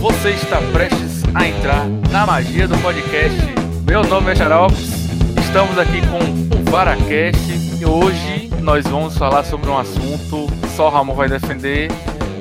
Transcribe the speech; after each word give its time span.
Você 0.00 0.30
está 0.30 0.58
prestes 0.72 1.24
a 1.34 1.44
entrar 1.48 1.84
na 2.12 2.24
magia 2.24 2.68
do 2.68 2.78
podcast. 2.78 3.36
Meu 3.84 4.04
nome 4.04 4.30
é 4.30 4.36
Xarops, 4.36 5.10
estamos 5.40 5.76
aqui 5.76 6.00
com 6.06 6.18
o 6.56 6.70
Varacast 6.70 7.50
e 7.80 7.84
hoje 7.84 8.48
nós 8.62 8.86
vamos 8.86 9.18
falar 9.18 9.42
sobre 9.42 9.68
um 9.68 9.76
assunto 9.76 10.46
que 10.62 10.68
só 10.68 10.86
o 10.86 10.90
Ramon 10.90 11.14
vai 11.14 11.28
defender 11.28 11.90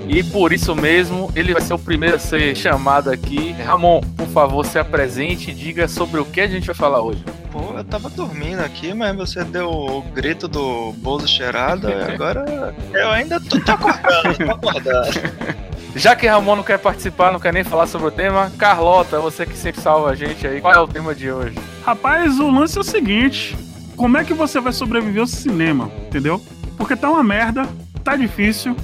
e 0.07 0.23
por 0.23 0.53
isso 0.53 0.75
mesmo 0.75 1.31
ele 1.35 1.51
vai 1.51 1.61
ser 1.63 1.73
o 1.73 1.79
primeiro 1.79 2.17
a 2.17 2.19
ser 2.19 2.55
chamado 2.55 3.09
aqui. 3.09 3.53
Ramon, 3.53 4.01
por 4.15 4.27
favor, 4.27 4.63
se 4.63 4.77
apresente 4.77 5.49
e 5.49 5.53
diga 5.55 5.87
sobre 5.87 6.19
o 6.19 6.25
que 6.25 6.41
a 6.41 6.47
gente 6.47 6.67
vai 6.67 6.75
falar 6.75 7.01
hoje. 7.01 7.25
Pô, 7.51 7.75
eu 7.75 7.83
tava 7.83 8.07
dormindo 8.07 8.59
aqui, 8.59 8.93
mas 8.93 9.15
você 9.15 9.43
deu 9.43 9.71
o 9.71 10.03
grito 10.13 10.47
do 10.47 10.93
bolo 10.97 11.27
cheirado 11.27 11.89
e 11.89 11.93
agora 11.93 12.75
eu 12.93 13.09
ainda 13.09 13.39
tô, 13.41 13.59
tô 13.59 13.71
acordando, 13.71 14.45
tô 14.45 14.51
acordando. 14.51 15.57
Já 15.97 16.15
que 16.15 16.27
Ramon 16.27 16.57
não 16.57 16.63
quer 16.63 16.77
participar, 16.77 17.31
não 17.31 17.39
quer 17.39 17.51
nem 17.51 17.63
falar 17.63 17.87
sobre 17.87 18.07
o 18.07 18.11
tema, 18.11 18.51
Carlota, 18.55 19.19
você 19.19 19.47
que 19.47 19.57
sempre 19.57 19.81
salva 19.81 20.11
a 20.11 20.15
gente 20.15 20.45
aí, 20.45 20.61
qual 20.61 20.71
é 20.71 20.79
o 20.79 20.87
tema 20.87 21.15
de 21.15 21.31
hoje? 21.31 21.57
Rapaz, 21.83 22.39
o 22.39 22.51
lance 22.51 22.77
é 22.77 22.81
o 22.81 22.83
seguinte: 22.83 23.57
como 23.95 24.15
é 24.15 24.23
que 24.23 24.31
você 24.31 24.59
vai 24.59 24.71
sobreviver 24.71 25.21
ao 25.21 25.27
cinema, 25.27 25.91
entendeu? 26.05 26.39
Porque 26.77 26.95
tá 26.95 27.09
uma 27.09 27.23
merda, 27.23 27.67
tá 28.03 28.15
difícil, 28.15 28.77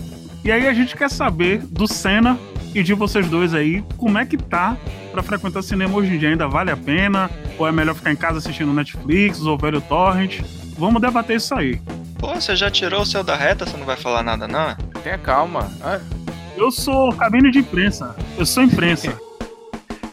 e 0.43 0.51
aí 0.51 0.67
a 0.67 0.73
gente 0.73 0.97
quer 0.97 1.07
saber 1.07 1.59
do 1.59 1.87
Senna 1.87 2.35
e 2.73 2.81
de 2.81 2.95
vocês 2.95 3.29
dois 3.29 3.53
aí, 3.53 3.83
como 3.95 4.17
é 4.17 4.25
que 4.25 4.35
tá 4.35 4.75
pra 5.11 5.21
frequentar 5.21 5.61
cinema 5.61 5.95
hoje 5.95 6.15
em 6.15 6.17
dia? 6.17 6.29
Ainda 6.29 6.47
vale 6.47 6.71
a 6.71 6.77
pena? 6.77 7.29
Ou 7.59 7.67
é 7.67 7.71
melhor 7.71 7.93
ficar 7.93 8.11
em 8.11 8.15
casa 8.15 8.39
assistindo 8.39 8.73
Netflix 8.73 9.39
ou 9.41 9.55
velho 9.55 9.79
Torrent? 9.81 10.41
Vamos 10.79 10.99
debater 10.99 11.37
isso 11.37 11.53
aí. 11.53 11.79
Pô, 12.17 12.33
você 12.33 12.55
já 12.55 12.71
tirou 12.71 13.01
o 13.01 13.05
seu 13.05 13.23
da 13.23 13.35
reta, 13.35 13.67
você 13.67 13.77
não 13.77 13.85
vai 13.85 13.97
falar 13.97 14.23
nada 14.23 14.47
não? 14.47 14.75
Tenha 15.03 15.19
calma. 15.19 15.71
Ah, 15.79 15.99
Eu 16.55 16.71
sou 16.71 17.11
cabine 17.13 17.51
de 17.51 17.59
imprensa, 17.59 18.15
eu 18.37 18.45
sou 18.45 18.63
imprensa. 18.63 19.13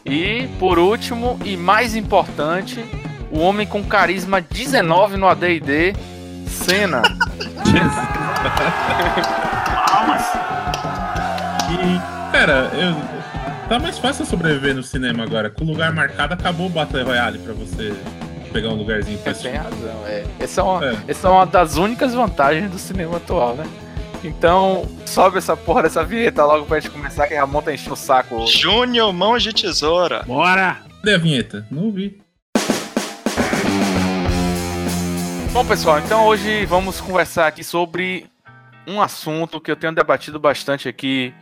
E 0.03 0.47
por 0.59 0.79
último 0.79 1.39
e 1.45 1.55
mais 1.55 1.95
importante, 1.95 2.83
o 3.31 3.37
homem 3.39 3.67
com 3.67 3.83
carisma 3.83 4.41
19 4.41 5.15
no 5.15 5.27
AD&D, 5.27 5.93
Senna. 6.47 7.03
Palmas! 9.87 10.23
E, 11.69 12.31
cara, 12.31 12.71
eu. 12.73 12.95
Tá 13.69 13.77
mais 13.79 13.99
fácil 13.99 14.25
sobreviver 14.25 14.73
no 14.75 14.81
cinema 14.83 15.23
agora. 15.23 15.49
Com 15.51 15.63
o 15.63 15.67
lugar 15.67 15.93
marcado, 15.93 16.33
acabou 16.33 16.65
o 16.65 16.69
Battle 16.69 17.05
Royale 17.05 17.37
pra 17.37 17.53
você 17.53 17.93
pegar 18.51 18.69
um 18.69 18.75
lugarzinho 18.75 19.19
pra 19.19 19.33
Tem 19.35 19.51
assistir. 19.51 19.55
razão, 19.57 20.07
é. 20.07 20.23
Essa 20.39 20.61
é, 20.61 20.63
uma, 20.63 20.85
É. 20.85 20.97
essa 21.07 21.27
é 21.27 21.31
uma 21.31 21.45
das 21.45 21.77
únicas 21.77 22.13
vantagens 22.15 22.69
do 22.71 22.79
cinema 22.79 23.17
atual, 23.17 23.53
né? 23.55 23.65
Então, 24.23 24.87
sobe 25.05 25.39
essa 25.39 25.57
porra 25.57 25.83
dessa 25.83 26.03
vinheta 26.03 26.45
logo 26.45 26.65
pra 26.65 26.79
gente 26.79 26.91
começar, 26.91 27.27
que 27.27 27.33
Ramon 27.33 27.61
tá 27.61 27.73
enchendo 27.73 27.93
o 27.93 27.97
saco. 27.97 28.35
hoje. 28.35 28.59
Júnior 28.59 29.11
Mãos 29.11 29.41
de 29.41 29.51
Tesoura. 29.51 30.23
Bora! 30.23 30.77
Cadê 30.99 31.15
a 31.15 31.17
vinheta? 31.17 31.65
Não 31.71 31.85
ouvi. 31.85 32.21
Bom, 35.51 35.65
pessoal, 35.65 35.99
então 35.99 36.27
hoje 36.27 36.65
vamos 36.65 37.01
conversar 37.01 37.47
aqui 37.47 37.63
sobre 37.63 38.25
um 38.87 39.01
assunto 39.01 39.59
que 39.59 39.71
eu 39.71 39.75
tenho 39.75 39.93
debatido 39.93 40.39
bastante 40.39 40.87
aqui 40.87 41.33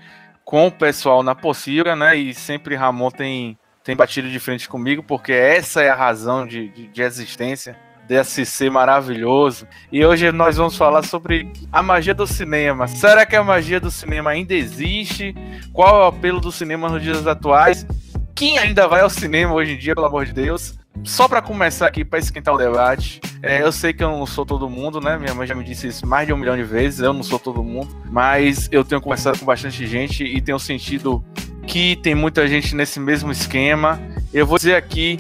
com 0.46 0.68
o 0.68 0.72
pessoal 0.72 1.22
na 1.22 1.36
Pocilga, 1.36 1.96
né? 1.96 2.16
E 2.16 2.34
sempre 2.34 2.76
Ramon 2.76 3.12
tem, 3.12 3.58
tem 3.84 3.96
batido 3.96 4.30
de 4.30 4.40
frente 4.40 4.68
comigo, 4.70 5.04
porque 5.04 5.34
essa 5.34 5.82
é 5.82 5.90
a 5.90 5.96
razão 5.96 6.48
de, 6.48 6.70
de, 6.70 6.88
de 6.88 7.02
existência 7.02 7.78
ser 8.24 8.72
maravilhoso. 8.72 9.68
E 9.92 10.04
hoje 10.04 10.32
nós 10.32 10.58
vamos 10.58 10.76
falar 10.76 11.04
sobre 11.04 11.52
a 11.72 11.84
magia 11.84 12.14
do 12.14 12.26
cinema. 12.26 12.88
Será 12.88 13.26
que 13.26 13.36
a 13.36 13.44
magia 13.44 13.80
do 13.80 13.92
cinema 13.92 14.32
ainda 14.32 14.54
existe? 14.54 15.36
Qual 15.72 16.02
é 16.02 16.04
o 16.06 16.08
apelo 16.08 16.40
do 16.40 16.52
cinema 16.52 16.90
nos 16.90 17.02
dias 17.02 17.26
atuais? 17.28 17.86
Quem 18.34 18.58
ainda 18.58 18.88
vai 18.88 19.02
ao 19.02 19.10
cinema 19.10 19.54
hoje 19.54 19.74
em 19.74 19.78
dia, 19.78 19.94
pelo 19.94 20.08
amor 20.08 20.26
de 20.26 20.34
Deus? 20.34 20.80
Só 21.04 21.28
para 21.28 21.42
começar 21.42 21.88
aqui, 21.88 22.04
para 22.04 22.20
esquentar 22.20 22.54
o 22.54 22.58
debate, 22.58 23.22
é, 23.42 23.62
eu 23.62 23.72
sei 23.72 23.94
que 23.94 24.04
eu 24.04 24.10
não 24.10 24.26
sou 24.26 24.46
todo 24.46 24.70
mundo, 24.70 25.00
né? 25.00 25.18
Minha 25.18 25.34
mãe 25.34 25.48
já 25.48 25.56
me 25.56 25.64
disse 25.64 25.88
isso 25.88 26.06
mais 26.06 26.28
de 26.28 26.34
um 26.34 26.38
milhão 26.38 26.58
de 26.58 26.64
vezes. 26.64 27.00
Eu 27.00 27.14
não 27.14 27.24
sou 27.24 27.40
todo 27.40 27.64
mundo, 27.64 27.96
mas 28.06 28.68
eu 28.72 28.84
tenho 28.84 29.00
conversado 29.00 29.40
com 29.40 29.46
bastante 29.46 29.86
gente 29.88 30.24
e 30.24 30.42
tenho 30.42 30.60
sentido 30.60 31.24
que 31.66 31.96
tem 31.98 32.16
muita 32.16 32.48
gente 32.48 32.76
nesse 32.76 33.00
mesmo 33.00 33.32
esquema. 33.32 34.00
Eu 34.34 34.46
vou 34.46 34.58
dizer 34.58 34.76
aqui 34.76 35.20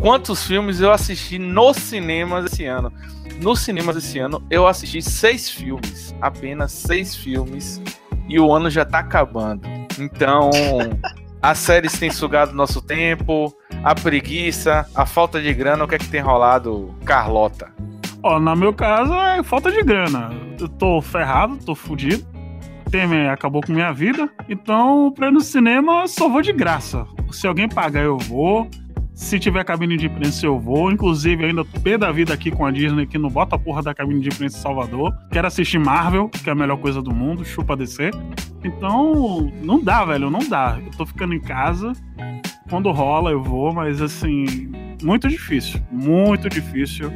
quantos 0.00 0.46
filmes 0.46 0.80
eu 0.80 0.92
assisti 0.92 1.38
nos 1.38 1.76
cinemas 1.76 2.50
esse 2.50 2.64
ano. 2.64 2.92
Nos 3.40 3.60
cinemas 3.60 3.96
esse 3.96 4.18
ano, 4.18 4.42
eu 4.50 4.66
assisti 4.66 5.00
seis 5.00 5.48
filmes, 5.48 6.14
apenas 6.20 6.72
seis 6.72 7.14
filmes, 7.14 7.80
e 8.28 8.38
o 8.40 8.52
ano 8.52 8.68
já 8.68 8.84
tá 8.84 8.98
acabando. 8.98 9.62
Então, 9.98 10.50
as 11.40 11.58
séries 11.58 11.98
têm 11.98 12.10
sugado 12.10 12.52
nosso 12.52 12.82
tempo, 12.82 13.54
a 13.84 13.94
preguiça, 13.94 14.88
a 14.94 15.06
falta 15.06 15.40
de 15.40 15.52
grana, 15.54 15.84
o 15.84 15.88
que 15.88 15.94
é 15.94 15.98
que 15.98 16.08
tem 16.08 16.20
rolado, 16.20 16.94
Carlota? 17.04 17.72
Ó, 18.22 18.40
no 18.40 18.56
meu 18.56 18.72
caso 18.72 19.14
é 19.14 19.42
falta 19.44 19.70
de 19.70 19.82
grana. 19.82 20.30
Eu 20.58 20.68
tô 20.68 21.00
ferrado, 21.00 21.56
tô 21.64 21.74
fudido. 21.76 22.26
Temer 22.90 23.30
acabou 23.30 23.62
com 23.62 23.72
minha 23.72 23.92
vida. 23.92 24.28
Então, 24.48 25.12
pra 25.14 25.28
ir 25.28 25.32
no 25.32 25.40
cinema, 25.40 26.02
eu 26.02 26.08
só 26.08 26.28
vou 26.28 26.42
de 26.42 26.52
graça. 26.52 27.06
Se 27.30 27.46
alguém 27.46 27.68
pagar, 27.68 28.02
eu 28.02 28.18
vou. 28.18 28.68
Se 29.18 29.36
tiver 29.36 29.64
cabine 29.64 29.96
de 29.96 30.06
imprensa, 30.06 30.46
eu 30.46 30.60
vou. 30.60 30.92
Inclusive, 30.92 31.44
ainda 31.44 31.64
tô 31.64 31.80
pé 31.80 31.98
da 31.98 32.10
vida 32.12 32.32
aqui 32.32 32.52
com 32.52 32.64
a 32.64 32.70
Disney, 32.70 33.04
que 33.04 33.18
não 33.18 33.28
bota 33.28 33.56
a 33.56 33.58
porra 33.58 33.82
da 33.82 33.92
cabine 33.92 34.20
de 34.20 34.28
imprensa 34.28 34.56
em 34.56 34.60
Salvador. 34.60 35.12
Quero 35.32 35.44
assistir 35.44 35.76
Marvel, 35.76 36.28
que 36.28 36.48
é 36.48 36.52
a 36.52 36.54
melhor 36.54 36.78
coisa 36.78 37.02
do 37.02 37.12
mundo. 37.12 37.44
Chupa 37.44 37.76
DC. 37.76 38.12
Então, 38.62 39.52
não 39.60 39.82
dá, 39.82 40.04
velho, 40.04 40.30
não 40.30 40.48
dá. 40.48 40.78
Eu 40.82 40.92
tô 40.92 41.04
ficando 41.04 41.34
em 41.34 41.40
casa. 41.40 41.92
Quando 42.70 42.92
rola, 42.92 43.32
eu 43.32 43.42
vou, 43.42 43.74
mas 43.74 44.00
assim, 44.00 44.70
muito 45.02 45.28
difícil. 45.28 45.80
Muito 45.90 46.48
difícil 46.48 47.12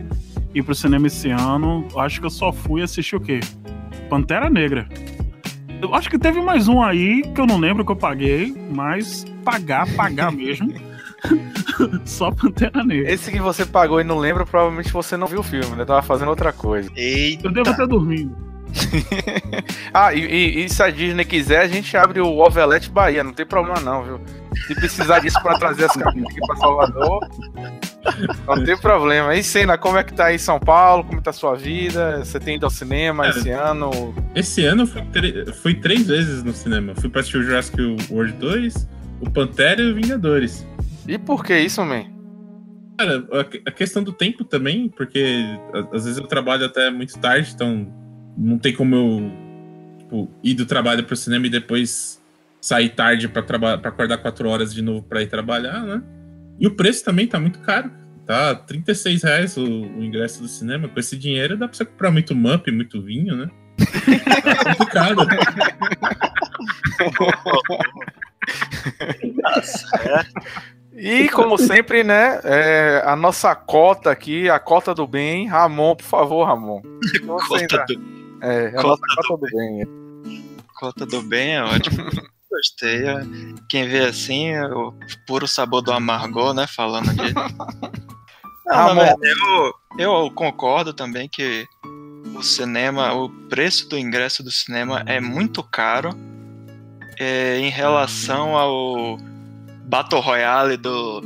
ir 0.53 0.63
pro 0.65 0.75
cinema 0.75 1.07
esse 1.07 1.31
ano. 1.31 1.87
Eu 1.93 2.01
Acho 2.01 2.19
que 2.19 2.27
eu 2.27 2.31
só 2.31 2.53
fui 2.53 2.83
assistir 2.83 3.15
o 3.15 3.21
quê? 3.21 3.39
Pantera 4.11 4.51
Negra. 4.51 4.89
Eu 5.81 5.95
acho 5.95 6.11
que 6.11 6.19
teve 6.19 6.43
mais 6.43 6.67
um 6.67 6.83
aí 6.83 7.23
que 7.33 7.41
eu 7.41 7.47
não 7.47 7.59
lembro 7.59 7.85
que 7.85 7.93
eu 7.93 7.97
paguei, 7.97 8.53
mas 8.75 9.25
pagar, 9.45 9.87
pagar 9.95 10.31
mesmo. 10.35 10.69
só 12.05 12.31
Pantera 12.31 12.83
Negra. 12.85 13.11
Esse 13.11 13.31
que 13.31 13.41
você 13.41 13.65
pagou 13.67 14.01
e 14.01 14.05
não 14.05 14.19
lembra, 14.19 14.45
provavelmente 14.47 14.93
você 14.93 15.17
não 15.17 15.27
viu 15.27 15.41
o 15.41 15.45
filme, 15.45 15.75
né? 15.77 15.85
Tava 15.85 16.03
fazendo 16.03 16.29
outra 16.29 16.53
coisa. 16.53 16.91
Eita. 16.97 17.47
Eu 17.49 17.53
devo 17.53 17.71
estar 17.71 17.87
dormindo. 17.87 18.37
Ah, 19.95 20.15
e, 20.15 20.21
e- 20.21 20.65
e 20.65 20.69
se 20.71 20.83
a 20.83 20.89
Disney 20.91 21.25
quiser, 21.27 21.61
a 21.61 21.69
gente 21.69 21.95
abre 21.97 22.19
o 22.21 22.39
Ovelete 22.39 22.89
Bahia, 22.91 23.23
não 23.23 23.33
tem 23.35 23.45
problema 23.45 23.79
não, 23.81 24.03
viu? 24.03 24.21
Se 24.67 24.75
precisar 24.75 25.19
disso 25.19 25.39
pra 25.43 25.59
trazer 25.59 25.85
as 25.85 25.93
cabines 25.93 26.31
aqui 26.31 26.41
pra 26.47 26.57
Salvador, 26.57 27.21
não 28.47 28.65
tem 28.65 28.77
problema. 28.79 29.35
E 29.35 29.43
Senna, 29.43 29.77
como 29.77 29.99
é 29.99 30.03
que 30.05 30.15
tá 30.15 30.27
aí 30.27 30.37
em 30.37 30.39
São 30.39 30.59
Paulo? 30.59 31.05
Como 31.05 31.21
tá 31.21 31.29
a 31.31 31.35
sua 31.35 31.55
vida? 31.55 32.25
Você 32.25 32.41
tem 32.41 32.57
ido 32.57 32.65
ao 32.65 32.71
cinema 32.71 33.25
Cara, 33.25 33.39
esse 33.39 33.51
ano? 33.51 34.15
Esse 34.35 34.65
ano 34.65 34.83
eu 34.83 34.87
fui, 34.87 35.03
fui 35.63 35.75
três 35.75 36.07
vezes 36.07 36.43
no 36.43 36.53
cinema. 36.55 36.95
Fui 36.95 37.11
pra 37.11 37.21
assistir 37.21 37.39
o 37.39 37.43
Jurassic 37.43 37.77
World 38.11 38.33
2, 38.35 38.89
o 39.21 39.31
Pantera 39.31 39.83
e 39.83 39.91
o 39.93 39.95
Vingadores. 39.95 40.67
E 41.09 41.19
por 41.19 41.45
que 41.45 41.57
isso, 41.59 41.85
man? 41.85 42.05
Cara, 42.99 43.27
a 43.41 43.45
que- 43.45 43.63
a 43.67 43.71
questão 43.71 44.03
do 44.03 44.13
tempo 44.13 44.45
também, 44.45 44.89
porque 44.89 45.43
às 45.93 46.05
vezes 46.05 46.19
eu 46.19 46.27
trabalho 46.27 46.67
até 46.67 46.91
muito 46.91 47.19
tarde, 47.19 47.53
então 47.55 47.93
não 48.37 48.59
tem 48.59 48.75
como 48.75 48.95
eu 48.95 49.33
tipo, 49.99 50.31
ir 50.43 50.55
do 50.55 50.67
trabalho 50.67 51.05
pro 51.05 51.17
cinema 51.17 51.47
e 51.47 51.51
depois 51.51 52.21
sair 52.61 52.91
tarde 52.91 53.29
pra, 53.29 53.43
traba- 53.43 53.79
pra 53.79 53.91
acordar 53.91 54.19
quatro 54.19 54.49
horas 54.49 54.73
de 54.73 54.83
novo 54.83 55.03
pra 55.03 55.23
ir 55.23 55.27
trabalhar, 55.27 55.81
né? 55.83 56.03
E 56.61 56.67
o 56.67 56.75
preço 56.77 57.05
também 57.05 57.27
tá 57.27 57.41
muito 57.41 57.59
caro. 57.61 57.91
Tá 58.25 58.55
36 58.55 59.25
reais 59.25 59.57
o, 59.57 59.65
o 59.65 60.05
ingresso 60.05 60.41
do 60.43 60.49
cinema. 60.49 60.89
Com 60.89 61.01
esse 61.01 61.17
dinheiro 61.17 61.57
dá 61.57 61.67
pra 61.67 61.77
você 61.77 61.85
comprar 61.85 62.13
muito 62.13 62.37
mup, 62.37 62.69
muito 62.71 63.03
vinho, 63.03 63.35
né? 63.37 63.51
Tá 64.55 64.75
complicado. 64.77 65.27
E 71.05 71.29
como 71.31 71.59
sempre, 71.59 72.05
né? 72.05 72.41
é, 72.45 73.03
a 73.05 73.17
nossa 73.17 73.55
cota 73.57 74.11
aqui, 74.11 74.49
a 74.49 74.59
cota 74.61 74.95
do 74.95 75.07
bem. 75.07 75.49
Ramon, 75.49 75.97
por 75.97 76.05
favor, 76.05 76.45
Ramon. 76.45 76.81
Você 77.25 77.67
Cota 77.67 77.85
do, 77.87 78.01
É, 78.41 78.69
a 78.69 78.73
Cota 78.73 78.87
nossa 78.89 79.29
cota 79.29 79.37
do 79.47 79.57
bem. 79.57 79.87
cota 80.79 81.07
do 81.07 81.23
bem 81.23 81.57
é 81.57 81.63
ótimo. 81.65 82.05
Gostei. 82.51 83.05
é. 83.07 83.21
Quem 83.69 83.89
vê 83.89 84.01
assim, 84.05 84.51
é 84.51 84.65
o 84.67 84.95
puro 85.27 85.49
sabor 85.49 85.83
do 85.83 85.91
amargor, 85.93 86.55
né? 86.55 86.67
Falando 86.69 87.13
de. 87.15 87.33
Não, 88.65 88.75
Ramon. 88.95 89.15
eu, 89.23 89.75
eu 89.99 90.31
concordo 90.31 90.93
também 90.95 91.29
que 91.29 91.67
o 92.37 92.43
cinema, 92.43 93.13
o 93.13 93.29
preço 93.49 93.89
do 93.89 93.99
ingresso 93.99 94.43
do 94.43 94.51
cinema 94.53 95.03
é 95.07 95.21
muito 95.21 95.63
caro 95.65 96.11
é, 97.19 97.59
em 97.59 97.71
relação 97.71 98.57
ao 98.57 99.19
Battle 99.85 100.21
Royale 100.21 100.77
do, 100.77 101.21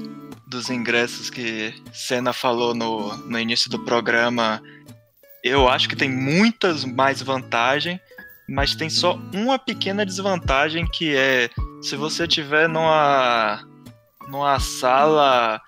dos 0.47 0.71
ingressos 0.71 1.31
que 1.31 1.75
Senna 1.93 2.33
falou 2.33 2.75
no, 2.75 3.17
no 3.17 3.39
início 3.39 3.71
do 3.71 3.79
programa. 3.85 4.63
Eu 5.43 5.69
acho 5.69 5.89
que 5.89 5.97
tem 5.97 6.11
muitas 6.11 6.85
mais 6.85 7.23
vantagens, 7.23 8.01
mas 8.49 8.75
tem 8.75 8.89
só 8.89 9.19
uma 9.35 9.59
pequena 9.59 10.05
desvantagem 10.05 10.87
que 10.87 11.15
é 11.15 11.51
se 11.83 11.97
você 11.97 12.27
tiver 12.27 12.69
numa 12.69 13.65
numa 14.29 14.59
sala 14.59 15.61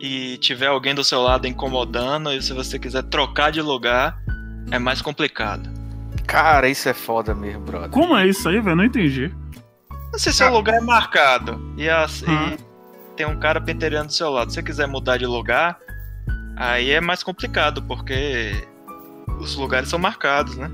e 0.00 0.36
tiver 0.38 0.66
alguém 0.66 0.94
do 0.94 1.02
seu 1.02 1.22
lado 1.22 1.46
incomodando 1.46 2.30
e 2.32 2.42
se 2.42 2.52
você 2.52 2.78
quiser 2.78 3.02
trocar 3.04 3.50
de 3.50 3.62
lugar, 3.62 4.18
é 4.70 4.78
mais 4.78 5.00
complicado. 5.00 5.70
Cara, 6.26 6.68
isso 6.68 6.88
é 6.88 6.92
foda 6.92 7.34
mesmo, 7.34 7.62
brother. 7.62 7.90
Como 7.90 8.16
é 8.16 8.26
isso 8.26 8.48
aí, 8.48 8.60
velho? 8.60 8.76
Não 8.76 8.84
entendi. 8.84 9.32
Não 10.16 10.18
sei 10.18 10.32
se 10.32 10.42
o 10.42 10.50
lugar 10.50 10.76
é 10.76 10.80
marcado 10.80 11.60
e, 11.76 11.90
as- 11.90 12.22
e 12.22 12.30
Hum. 12.30 12.56
tem 13.14 13.26
um 13.26 13.38
cara 13.38 13.60
penteirando 13.60 14.06
do 14.06 14.14
seu 14.14 14.30
lado. 14.30 14.48
Se 14.50 14.54
você 14.54 14.62
quiser 14.62 14.88
mudar 14.88 15.18
de 15.18 15.26
lugar, 15.26 15.76
aí 16.56 16.90
é 16.90 17.02
mais 17.02 17.22
complicado, 17.22 17.82
porque 17.82 18.66
os 19.38 19.54
lugares 19.56 19.90
são 19.90 19.98
marcados, 19.98 20.56
né? 20.56 20.70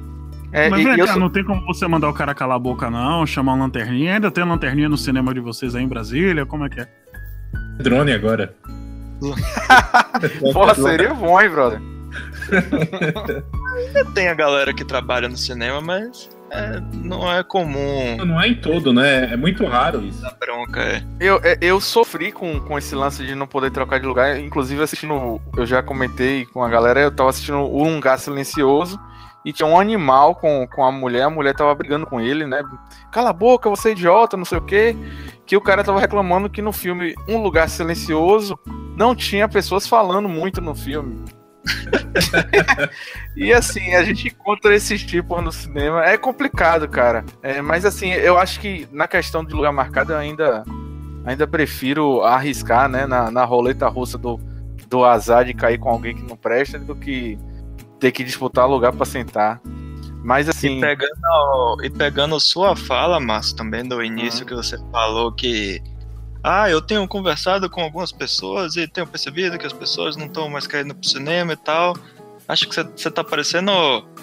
É, 0.52 0.70
Mas 0.70 0.80
e- 0.80 0.84
vem 0.84 0.94
e 0.96 1.00
eu 1.00 1.06
cá, 1.06 1.12
sou- 1.14 1.20
não 1.20 1.28
tem 1.28 1.42
como 1.42 1.60
você 1.66 1.88
mandar 1.88 2.08
o 2.08 2.14
cara 2.14 2.32
calar 2.36 2.54
a 2.54 2.60
boca, 2.60 2.88
não, 2.88 3.26
chamar 3.26 3.54
uma 3.54 3.64
lanterninha. 3.64 4.14
Ainda 4.14 4.30
tem 4.30 4.44
lanterninha 4.44 4.88
no 4.88 4.96
cinema 4.96 5.34
de 5.34 5.40
vocês 5.40 5.74
aí 5.74 5.82
em 5.82 5.88
Brasília? 5.88 6.46
Como 6.46 6.64
é 6.64 6.68
que 6.68 6.80
é? 6.80 6.88
Drone 7.82 8.12
agora. 8.12 8.54
Porra, 10.52 10.74
seria 10.76 11.12
bom, 11.14 11.40
hein, 11.40 11.50
brother? 11.50 11.80
Tem 14.14 14.28
a 14.28 14.34
galera 14.34 14.72
que 14.72 14.84
trabalha 14.84 15.28
no 15.28 15.36
cinema, 15.36 15.80
mas 15.80 16.30
é, 16.52 16.82
não 16.92 17.32
é 17.32 17.42
comum 17.42 18.16
Não 18.18 18.38
é 18.38 18.48
em 18.48 18.54
todo, 18.54 18.92
né? 18.92 19.32
É 19.32 19.36
muito 19.38 19.64
raro 19.64 20.02
isso. 20.02 20.24
a 20.26 20.30
bronca. 20.32 20.82
É. 20.82 21.02
Eu, 21.18 21.40
é, 21.42 21.56
eu 21.62 21.80
sofri 21.80 22.30
com, 22.30 22.60
com 22.60 22.76
esse 22.76 22.94
lance 22.94 23.24
de 23.24 23.34
não 23.34 23.46
poder 23.46 23.70
trocar 23.70 23.98
de 23.98 24.06
lugar. 24.06 24.38
Inclusive, 24.38 24.82
assistindo. 24.82 25.40
Eu 25.56 25.64
já 25.64 25.82
comentei 25.82 26.44
com 26.44 26.62
a 26.62 26.68
galera, 26.68 27.00
eu 27.00 27.10
tava 27.10 27.30
assistindo 27.30 27.58
o 27.58 27.84
Lugar 27.84 28.18
Silencioso. 28.18 29.00
E 29.44 29.52
tinha 29.52 29.66
um 29.66 29.80
animal 29.80 30.36
com, 30.36 30.68
com 30.68 30.84
a 30.84 30.92
mulher, 30.92 31.22
a 31.22 31.30
mulher 31.30 31.54
tava 31.54 31.74
brigando 31.74 32.06
com 32.06 32.20
ele, 32.20 32.46
né? 32.46 32.62
Cala 33.10 33.30
a 33.30 33.32
boca, 33.32 33.68
você 33.68 33.88
é 33.88 33.92
idiota, 33.92 34.36
não 34.36 34.44
sei 34.44 34.58
o 34.58 34.62
quê. 34.62 34.94
Que 35.44 35.56
o 35.56 35.60
cara 35.60 35.82
tava 35.82 35.98
reclamando 35.98 36.48
que 36.48 36.62
no 36.62 36.72
filme 36.72 37.14
Um 37.26 37.42
Lugar 37.42 37.68
Silencioso 37.68 38.56
não 38.96 39.16
tinha 39.16 39.48
pessoas 39.48 39.86
falando 39.86 40.28
muito 40.28 40.60
no 40.60 40.74
filme. 40.74 41.24
e 43.36 43.52
assim, 43.52 43.94
a 43.94 44.02
gente 44.04 44.28
encontra 44.28 44.74
esses 44.74 45.02
tipos 45.02 45.42
no 45.42 45.52
cinema. 45.52 46.04
É 46.04 46.16
complicado, 46.16 46.88
cara. 46.88 47.24
É, 47.42 47.60
mas 47.62 47.84
assim, 47.84 48.10
eu 48.12 48.38
acho 48.38 48.60
que 48.60 48.88
na 48.92 49.06
questão 49.08 49.44
de 49.44 49.54
lugar 49.54 49.72
marcado 49.72 50.12
eu 50.12 50.18
ainda 50.18 50.64
ainda 51.24 51.46
prefiro 51.46 52.22
arriscar, 52.22 52.88
né, 52.88 53.06
na, 53.06 53.30
na 53.30 53.44
roleta 53.44 53.86
russa 53.88 54.18
do, 54.18 54.40
do 54.88 55.04
azar 55.04 55.44
de 55.44 55.54
cair 55.54 55.78
com 55.78 55.88
alguém 55.88 56.16
que 56.16 56.22
não 56.22 56.36
presta 56.36 56.78
do 56.80 56.96
que 56.96 57.38
ter 58.00 58.10
que 58.10 58.24
disputar 58.24 58.68
lugar 58.68 58.92
pra 58.92 59.06
sentar. 59.06 59.60
Mas 60.24 60.48
assim, 60.48 60.78
E 60.78 60.80
pegando, 60.80 61.84
e 61.84 61.90
pegando 61.90 62.38
sua 62.40 62.74
fala, 62.76 63.18
Márcio, 63.20 63.56
também 63.56 63.84
do 63.86 64.02
início 64.02 64.40
Uhum. 64.40 64.46
que 64.46 64.54
você 64.54 64.76
falou 64.90 65.32
que. 65.32 65.80
Ah, 66.42 66.68
eu 66.68 66.80
tenho 66.82 67.06
conversado 67.06 67.70
com 67.70 67.80
algumas 67.80 68.10
pessoas 68.10 68.76
e 68.76 68.88
tenho 68.88 69.06
percebido 69.06 69.58
que 69.58 69.66
as 69.66 69.72
pessoas 69.72 70.16
não 70.16 70.26
estão 70.26 70.48
mais 70.48 70.66
querendo 70.66 70.94
pro 70.94 71.08
cinema 71.08 71.52
e 71.52 71.56
tal. 71.56 71.96
Acho 72.48 72.68
que 72.68 72.74
você- 72.74 73.10
tá 73.10 73.22
parecendo 73.22 73.70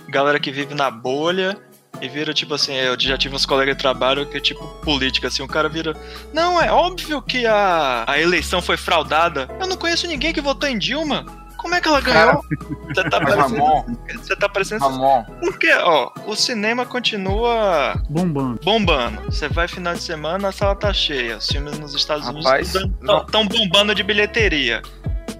galera 0.09 0.39
que 0.39 0.51
vive 0.51 0.75
na 0.75 0.91
bolha 0.91 1.57
e 2.01 2.09
vira 2.09 2.33
tipo 2.33 2.53
assim. 2.53 2.73
Eu 2.73 2.99
já 2.99 3.17
tive 3.17 3.35
uns 3.35 3.45
colegas 3.45 3.75
de 3.77 3.81
trabalho 3.81 4.25
que 4.25 4.39
tipo 4.41 4.67
política, 4.83 5.27
assim. 5.29 5.41
O 5.41 5.47
cara 5.47 5.69
vira. 5.69 5.95
Não, 6.33 6.61
é 6.61 6.69
óbvio 6.69 7.21
que 7.21 7.45
a, 7.45 8.03
a 8.05 8.19
eleição 8.19 8.61
foi 8.61 8.75
fraudada. 8.75 9.47
Eu 9.59 9.67
não 9.67 9.77
conheço 9.77 10.05
ninguém 10.05 10.33
que 10.33 10.41
votou 10.41 10.67
em 10.67 10.77
Dilma. 10.77 11.25
Como 11.59 11.75
é 11.75 11.81
que 11.81 11.87
ela 11.89 11.99
ganhou? 12.01 12.41
Você 12.87 13.03
tá 13.09 13.19
mas 13.19 13.35
parecendo. 13.35 13.63
Ramon, 13.63 13.85
Você 14.15 14.35
tá 14.35 14.49
parecendo. 14.49 14.83
Ramon, 14.87 15.23
Porque, 15.41 15.71
ó, 15.73 16.11
o 16.25 16.35
cinema 16.35 16.85
continua 16.85 18.01
Bombando. 18.09 18.59
bombando. 18.63 19.21
Você 19.25 19.47
vai 19.49 19.67
final 19.67 19.93
de 19.93 20.01
semana, 20.01 20.47
a 20.47 20.51
sala 20.51 20.73
tá 20.75 20.93
cheia. 20.93 21.37
Os 21.37 21.47
filmes 21.47 21.77
nos 21.77 21.93
Estados 21.93 22.25
Rapaz, 22.25 22.73
Unidos 22.75 22.95
estão 23.25 23.45
bombando 23.45 23.93
de 23.93 24.01
bilheteria. 24.03 24.81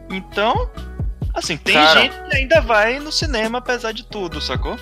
Então, 0.10 0.70
assim, 1.34 1.56
tem 1.56 1.76
Cara. 1.76 2.02
gente 2.02 2.16
que 2.30 2.36
ainda 2.36 2.60
vai 2.62 3.00
no 3.00 3.12
cinema 3.12 3.60
apesar 3.60 3.92
de 3.94 4.04
tudo, 4.06 4.42
sacou? 4.42 4.76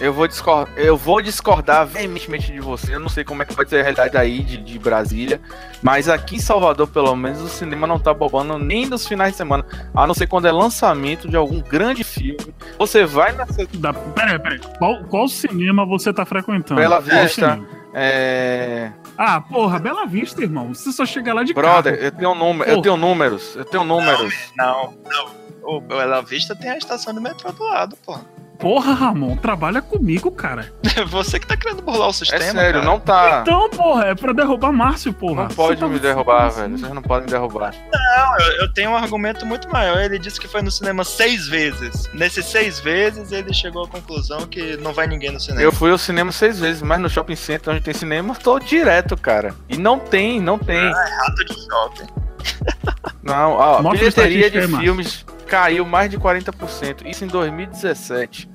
Eu 0.00 0.12
vou 0.12 0.26
discordar, 0.26 0.72
eu 0.76 0.96
vou 0.96 1.20
discordar 1.22 1.86
veementemente 1.86 2.50
de 2.52 2.60
você. 2.60 2.94
Eu 2.94 3.00
não 3.00 3.08
sei 3.08 3.24
como 3.24 3.42
é 3.42 3.44
que 3.44 3.54
vai 3.54 3.66
ser 3.66 3.80
a 3.80 3.82
realidade 3.82 4.16
aí 4.16 4.42
de, 4.42 4.56
de 4.56 4.78
Brasília, 4.78 5.40
mas 5.82 6.08
aqui 6.08 6.36
em 6.36 6.40
Salvador, 6.40 6.88
pelo 6.88 7.14
menos, 7.14 7.40
o 7.40 7.48
cinema 7.48 7.86
não 7.86 7.98
tá 7.98 8.12
bombando 8.12 8.58
nem 8.58 8.86
nos 8.86 9.06
finais 9.06 9.32
de 9.32 9.36
semana, 9.36 9.64
a 9.94 10.06
não 10.06 10.14
ser 10.14 10.26
quando 10.26 10.46
é 10.48 10.52
lançamento 10.52 11.28
de 11.28 11.36
algum 11.36 11.60
grande 11.60 12.02
filme. 12.04 12.54
Você 12.78 13.04
vai 13.04 13.32
nessa 13.32 13.66
Da... 13.74 13.92
Peraí, 13.92 14.38
peraí. 14.38 14.60
Qual, 14.78 15.04
qual 15.04 15.28
cinema 15.28 15.84
você 15.86 16.12
tá 16.12 16.24
frequentando? 16.24 16.80
Bela 16.80 17.00
Vista. 17.00 17.60
é... 17.94 18.90
Ah, 19.16 19.40
porra, 19.40 19.78
Bela 19.78 20.06
Vista, 20.06 20.40
irmão. 20.42 20.74
Você 20.74 20.90
só 20.90 21.04
chega 21.06 21.32
lá 21.34 21.44
de 21.44 21.52
Brother, 21.52 21.94
carro. 21.94 22.04
eu 22.06 22.10
tenho 22.12 22.34
número, 22.34 22.70
eu 22.70 22.74
Porra. 22.76 22.82
tenho 22.82 22.96
números, 22.96 23.54
eu 23.56 23.64
tenho 23.64 23.84
números. 23.84 24.34
Não, 24.56 24.94
não. 25.04 25.42
O 25.62 25.80
Bela 25.80 26.20
Vista 26.22 26.56
tem 26.56 26.70
a 26.70 26.76
estação 26.78 27.14
do 27.14 27.20
metrô 27.20 27.52
do 27.52 27.62
lado, 27.62 27.96
pô. 28.04 28.18
Porra, 28.62 28.94
Ramon, 28.94 29.36
trabalha 29.36 29.82
comigo, 29.82 30.30
cara. 30.30 30.72
Você 31.08 31.40
que 31.40 31.46
tá 31.48 31.56
querendo 31.56 31.82
burlar 31.82 32.06
o 32.06 32.10
É 32.10 32.12
sistema. 32.12 32.40
sério, 32.44 32.74
cara. 32.80 32.84
não 32.84 33.00
tá. 33.00 33.40
Então, 33.42 33.68
porra, 33.70 34.04
é 34.06 34.14
pra 34.14 34.32
derrubar 34.32 34.70
Márcio, 34.72 35.12
porra. 35.12 35.42
Não 35.42 35.48
pode 35.48 35.80
tá- 35.80 35.88
me 35.88 35.98
derrubar, 35.98 36.48
velho. 36.48 36.78
Vocês 36.78 36.92
não 36.94 37.02
podem 37.02 37.24
me 37.26 37.30
derrubar. 37.32 37.74
Não, 37.92 38.38
eu, 38.46 38.52
eu 38.62 38.72
tenho 38.72 38.90
um 38.90 38.96
argumento 38.96 39.44
muito 39.44 39.68
maior. 39.68 39.98
Ele 39.98 40.16
disse 40.16 40.40
que 40.40 40.46
foi 40.46 40.62
no 40.62 40.70
cinema 40.70 41.02
seis 41.02 41.48
vezes. 41.48 42.08
Nesses 42.14 42.46
seis 42.46 42.78
vezes, 42.78 43.32
ele 43.32 43.52
chegou 43.52 43.82
à 43.84 43.88
conclusão 43.88 44.46
que 44.46 44.76
não 44.76 44.92
vai 44.92 45.08
ninguém 45.08 45.32
no 45.32 45.40
cinema. 45.40 45.60
Eu 45.60 45.72
fui 45.72 45.90
ao 45.90 45.98
cinema 45.98 46.30
seis 46.30 46.60
vezes, 46.60 46.82
mas 46.82 47.00
no 47.00 47.10
shopping 47.10 47.34
center 47.34 47.72
onde 47.74 47.82
tem 47.82 47.92
cinema, 47.92 48.32
tô 48.36 48.60
direto, 48.60 49.16
cara. 49.16 49.56
E 49.68 49.76
não 49.76 49.98
tem, 49.98 50.40
não 50.40 50.56
tem. 50.56 50.78
Rato 50.92 51.44
de 51.46 51.54
shopping. 51.64 52.06
Não, 53.22 53.52
ó, 53.52 53.78
a 53.78 53.82
Mostra 53.82 53.98
bilheteria 54.10 54.50
de 54.50 54.66
filmes 54.78 55.24
caiu 55.46 55.84
mais 55.84 56.10
de 56.10 56.18
40%. 56.18 57.06
Isso 57.06 57.24
em 57.24 57.28
2017. 57.28 58.50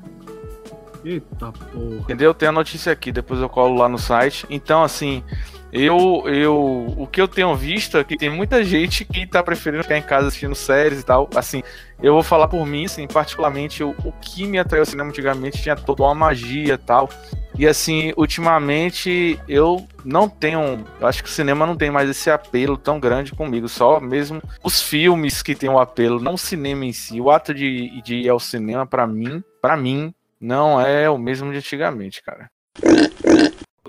Eita 1.08 1.52
porra. 1.52 2.00
Entendeu? 2.02 2.34
Tem 2.34 2.50
a 2.50 2.52
notícia 2.52 2.92
aqui, 2.92 3.12
depois 3.12 3.40
eu 3.40 3.48
colo 3.48 3.78
lá 3.78 3.88
no 3.88 3.98
site. 3.98 4.46
Então, 4.50 4.84
assim, 4.84 5.24
eu, 5.72 6.24
eu. 6.26 6.94
O 6.98 7.08
que 7.08 7.22
eu 7.22 7.28
tenho 7.28 7.56
visto 7.56 7.98
é 7.98 8.04
que 8.04 8.18
tem 8.18 8.30
muita 8.30 8.64
gente 8.64 9.06
que 9.06 9.26
tá 9.26 9.42
preferindo 9.42 9.84
ficar 9.84 9.98
em 9.98 10.02
casa 10.02 10.28
assistindo 10.28 10.56
séries 10.56 11.00
e 11.00 11.06
tal. 11.06 11.30
Assim, 11.34 11.64
eu 12.02 12.14
vou 12.14 12.24
falar 12.24 12.50
por 12.50 12.66
mim, 12.66 12.86
assim, 12.86 13.08
particularmente, 13.08 13.84
o, 13.84 13.96
o 14.04 14.12
que 14.12 14.46
me 14.46 14.60
atraiu 14.60 14.82
ao 14.82 14.86
cinema 14.86 15.10
antigamente 15.10 15.62
tinha 15.62 15.76
toda 15.76 16.04
uma 16.04 16.14
magia 16.14 16.74
e 16.74 16.78
tal. 16.78 17.10
E 17.58 17.66
assim, 17.66 18.14
ultimamente 18.16 19.40
eu 19.48 19.88
não 20.06 20.30
tenho. 20.30 20.86
Eu 21.00 21.08
acho 21.08 21.24
que 21.24 21.30
o 21.30 21.32
cinema 21.32 21.66
não 21.66 21.76
tem 21.76 21.90
mais 21.90 22.10
esse 22.10 22.30
apelo 22.30 22.78
tão 22.78 23.00
grande 23.00 23.32
comigo. 23.32 23.68
Só 23.68 24.00
mesmo 24.00 24.42
os 24.64 24.82
filmes 24.82 25.42
que 25.42 25.56
tem 25.56 25.70
o 25.70 25.80
apelo, 25.80 26.20
não 26.20 26.36
o 26.36 26.38
cinema 26.38 26.86
em 26.86 26.94
si. 26.94 27.20
O 27.20 27.32
ato 27.32 27.54
de, 27.54 28.02
de 28.04 28.16
ir 28.16 28.30
ao 28.30 28.40
cinema, 28.40 28.86
pra 28.86 29.08
mim, 29.08 29.44
para 29.60 29.76
mim, 29.76 30.14
não 30.40 30.80
é 30.80 31.10
o 31.10 31.18
mesmo 31.18 31.52
de 31.52 31.58
antigamente, 31.58 32.22
cara. 32.24 32.50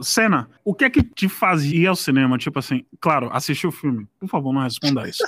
Cena, 0.01 0.49
o 0.65 0.75
que 0.75 0.85
é 0.85 0.91
que 0.91 1.03
te 1.03 1.29
fazia 1.29 1.89
ao 1.89 1.97
cinema? 1.97 2.39
Tipo 2.39 2.59
assim, 2.61 2.85
claro, 3.01 3.29
assistir 3.33 3.67
o 3.67 3.73
filme. 3.73 4.07
Por 4.21 4.29
favor, 4.29 4.53
não 4.53 4.63
responda 4.63 5.09
isso. 5.09 5.25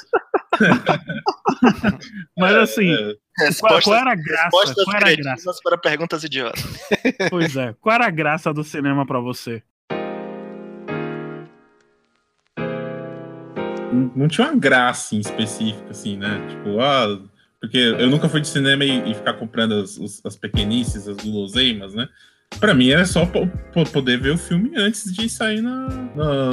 Mas 2.38 2.54
assim, 2.54 2.92
É, 2.92 2.96
qual, 2.96 3.46
Respostas, 3.48 3.84
qual 3.84 3.96
era 3.96 4.12
a 4.12 4.14
graça? 4.14 4.50
Qual 4.84 4.96
era 4.96 5.08
a 5.10 5.14
graça? 5.16 5.52
para 5.64 5.78
perguntas 5.78 6.22
idiotas. 6.24 6.62
Pois 7.30 7.56
é. 7.56 7.74
Qual 7.80 7.94
era 7.94 8.06
a 8.06 8.10
graça 8.10 8.52
do 8.52 8.62
cinema 8.62 9.04
pra 9.06 9.18
você? 9.18 9.62
não- 13.92 14.12
não 14.14 14.28
tinha 14.28 14.46
uma 14.48 14.56
graça 14.58 15.14
em 15.14 15.18
específico, 15.20 15.90
assim, 15.90 16.16
né? 16.16 16.46
Tipo, 16.48 16.80
ah, 16.80 17.18
porque 17.60 17.76
eu 17.78 18.08
nunca 18.08 18.28
fui 18.28 18.40
de 18.40 18.48
cinema 18.48 18.84
e, 18.84 19.10
e 19.10 19.14
ficar 19.14 19.34
comprando 19.34 19.74
as, 19.74 19.96
os- 19.98 20.20
as 20.24 20.36
pequenices, 20.36 21.06
as 21.06 21.16
guloseimas, 21.18 21.94
né? 21.94 22.08
Pra 22.58 22.74
mim 22.74 22.88
era 22.90 23.04
só 23.04 23.24
po- 23.26 23.46
po- 23.72 23.88
poder 23.90 24.18
ver 24.20 24.30
o 24.32 24.38
filme 24.38 24.72
antes 24.76 25.12
de 25.12 25.28
sair 25.28 25.60
na, 25.60 25.88
na, 26.16 26.50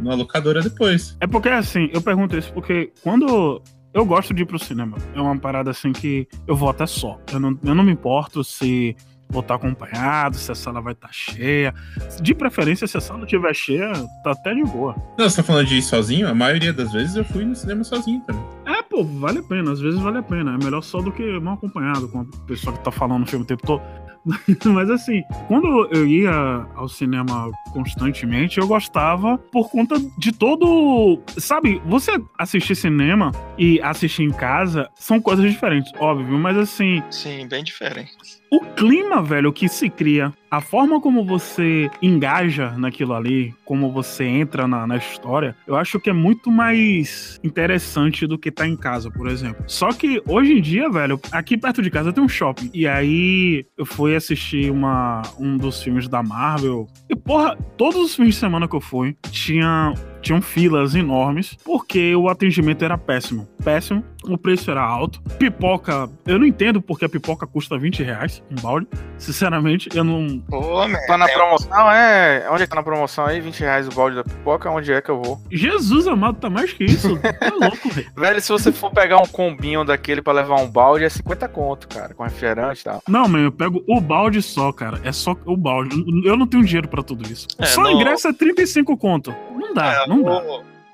na 0.00 0.14
locadora 0.14 0.62
depois. 0.62 1.16
É 1.20 1.26
porque 1.26 1.48
assim, 1.48 1.88
eu 1.92 2.00
pergunto 2.00 2.36
isso 2.36 2.52
porque 2.52 2.92
quando 3.02 3.60
eu 3.92 4.04
gosto 4.04 4.32
de 4.34 4.42
ir 4.42 4.46
pro 4.46 4.58
cinema, 4.58 4.96
é 5.14 5.20
uma 5.20 5.36
parada 5.38 5.70
assim 5.70 5.92
que 5.92 6.28
eu 6.46 6.54
vou 6.54 6.68
até 6.68 6.86
só. 6.86 7.18
Eu 7.32 7.40
não, 7.40 7.58
eu 7.64 7.74
não 7.74 7.82
me 7.82 7.92
importo 7.92 8.44
se 8.44 8.94
vou 9.28 9.40
estar 9.40 9.56
acompanhado, 9.56 10.36
se 10.36 10.52
a 10.52 10.54
sala 10.54 10.80
vai 10.80 10.92
estar 10.92 11.10
cheia. 11.12 11.74
De 12.22 12.32
preferência, 12.32 12.86
se 12.86 12.96
a 12.96 13.00
sala 13.00 13.24
estiver 13.24 13.52
cheia, 13.54 13.90
tá 14.22 14.30
até 14.30 14.54
de 14.54 14.62
boa. 14.62 14.94
Não, 15.18 15.28
você 15.28 15.36
tá 15.38 15.42
falando 15.42 15.66
de 15.66 15.76
ir 15.78 15.82
sozinho? 15.82 16.28
A 16.28 16.34
maioria 16.34 16.72
das 16.72 16.92
vezes 16.92 17.16
eu 17.16 17.24
fui 17.24 17.44
no 17.44 17.56
cinema 17.56 17.82
sozinho 17.82 18.20
também. 18.24 18.44
É, 18.66 18.75
pô, 18.96 19.04
vale 19.04 19.40
a 19.40 19.42
pena. 19.42 19.72
Às 19.72 19.80
vezes 19.80 20.00
vale 20.00 20.18
a 20.18 20.22
pena. 20.22 20.54
É 20.54 20.64
melhor 20.64 20.82
só 20.82 21.00
do 21.00 21.12
que 21.12 21.38
mal 21.40 21.54
acompanhado 21.54 22.08
com 22.08 22.20
a 22.20 22.26
pessoa 22.46 22.76
que 22.76 22.82
tá 22.82 22.90
falando 22.90 23.24
o 23.24 23.26
filme 23.26 23.44
o 23.44 23.46
tempo 23.46 23.66
todo. 23.66 23.82
Mas 24.64 24.90
assim, 24.90 25.22
quando 25.48 25.88
eu 25.92 26.06
ia 26.06 26.66
ao 26.74 26.88
cinema 26.88 27.50
constantemente, 27.72 28.58
eu 28.58 28.66
gostava 28.66 29.38
por 29.52 29.70
conta 29.70 29.96
de 30.18 30.32
todo. 30.32 31.20
Sabe, 31.38 31.80
você 31.86 32.12
assistir 32.38 32.74
cinema 32.74 33.32
e 33.58 33.80
assistir 33.80 34.22
em 34.22 34.30
casa 34.30 34.88
são 34.94 35.20
coisas 35.20 35.50
diferentes, 35.50 35.92
óbvio, 35.98 36.38
mas 36.38 36.56
assim, 36.56 37.02
Sim, 37.10 37.46
bem 37.48 37.62
diferente. 37.62 38.12
o 38.50 38.60
clima, 38.60 39.22
velho, 39.22 39.52
que 39.52 39.68
se 39.68 39.88
cria 39.88 40.32
a 40.50 40.60
forma 40.60 41.00
como 41.00 41.24
você 41.24 41.90
engaja 42.00 42.70
naquilo 42.78 43.12
ali, 43.14 43.54
como 43.64 43.92
você 43.92 44.24
entra 44.24 44.66
na, 44.66 44.86
na 44.86 44.96
história, 44.96 45.54
eu 45.66 45.76
acho 45.76 46.00
que 46.00 46.08
é 46.08 46.12
muito 46.12 46.50
mais 46.50 47.38
interessante 47.44 48.26
do 48.26 48.38
que 48.38 48.50
tá 48.50 48.66
em 48.66 48.76
casa, 48.76 49.10
por 49.10 49.28
exemplo. 49.28 49.62
Só 49.66 49.92
que 49.92 50.22
hoje 50.26 50.52
em 50.52 50.62
dia, 50.62 50.88
velho, 50.88 51.20
aqui 51.32 51.58
perto 51.58 51.82
de 51.82 51.90
casa 51.90 52.12
tem 52.12 52.22
um 52.22 52.28
shopping. 52.28 52.70
E 52.72 52.86
aí 52.86 53.66
eu 53.76 53.84
fui 53.84 54.14
assistir 54.16 54.70
uma, 54.70 55.22
um 55.38 55.56
dos 55.56 55.82
filmes 55.82 56.08
da 56.08 56.22
Marvel. 56.22 56.86
E, 57.08 57.14
porra, 57.14 57.56
todos 57.76 57.96
os 57.96 58.16
fins 58.16 58.28
de 58.28 58.34
semana 58.34 58.68
que 58.68 58.74
eu 58.74 58.80
fui, 58.80 59.16
tinha 59.30 59.94
tinham 60.26 60.42
filas 60.42 60.96
enormes 60.96 61.56
porque 61.64 62.16
o 62.16 62.28
atendimento 62.28 62.84
era 62.84 62.98
péssimo. 62.98 63.46
Péssimo, 63.62 64.02
o 64.34 64.38
preço 64.38 64.70
era 64.70 64.82
alto. 64.82 65.20
Pipoca, 65.38 66.08
eu 66.26 66.38
não 66.38 66.46
entendo 66.46 66.80
porque 66.80 67.04
a 67.04 67.08
pipoca 67.08 67.46
custa 67.46 67.78
20 67.78 68.02
reais, 68.02 68.42
um 68.50 68.60
balde. 68.60 68.86
Sinceramente, 69.18 69.88
eu 69.94 70.04
não. 70.04 70.38
Pô, 70.48 70.86
man, 70.86 70.98
Tá 71.06 71.16
na 71.18 71.28
é- 71.28 71.34
promoção, 71.34 71.90
é. 71.90 72.46
Onde 72.50 72.62
é 72.62 72.66
que 72.66 72.70
tá 72.70 72.76
na 72.76 72.82
promoção 72.82 73.26
aí? 73.26 73.40
20 73.40 73.60
reais 73.60 73.88
o 73.88 73.90
balde 73.94 74.16
da 74.16 74.24
pipoca, 74.24 74.70
onde 74.70 74.92
é 74.92 75.00
que 75.00 75.10
eu 75.10 75.20
vou? 75.22 75.40
Jesus 75.50 76.06
amado, 76.06 76.38
tá 76.38 76.48
mais 76.50 76.72
que 76.72 76.84
isso. 76.84 77.16
Tá 77.36 77.52
louco, 77.54 77.88
velho. 77.90 78.10
Velho, 78.16 78.40
se 78.40 78.48
você 78.50 78.72
for 78.72 78.90
pegar 78.90 79.18
um 79.18 79.26
combinho 79.26 79.84
daquele 79.84 80.22
pra 80.22 80.32
levar 80.32 80.56
um 80.56 80.68
balde, 80.70 81.04
é 81.04 81.08
50 81.08 81.48
conto, 81.48 81.88
cara, 81.88 82.14
com 82.14 82.22
refrigerante 82.22 82.80
e 82.80 82.84
tal. 82.84 83.02
Não, 83.08 83.28
man, 83.28 83.40
eu 83.40 83.52
pego 83.52 83.82
o 83.86 84.00
balde 84.00 84.40
só, 84.42 84.72
cara. 84.72 85.00
É 85.04 85.12
só 85.12 85.34
o 85.44 85.56
balde. 85.56 85.96
Eu 86.24 86.36
não 86.36 86.46
tenho 86.46 86.64
dinheiro 86.64 86.88
pra 86.88 87.02
tudo 87.02 87.30
isso. 87.30 87.46
É, 87.58 87.66
só 87.66 87.80
o 87.82 87.84
não- 87.84 87.92
ingresso 87.92 88.28
é 88.28 88.32
35 88.32 88.96
conto. 88.96 89.34
Não 89.54 89.74
dá, 89.74 90.02
É, 90.04 90.06
não 90.08 90.22
dá. 90.22 90.42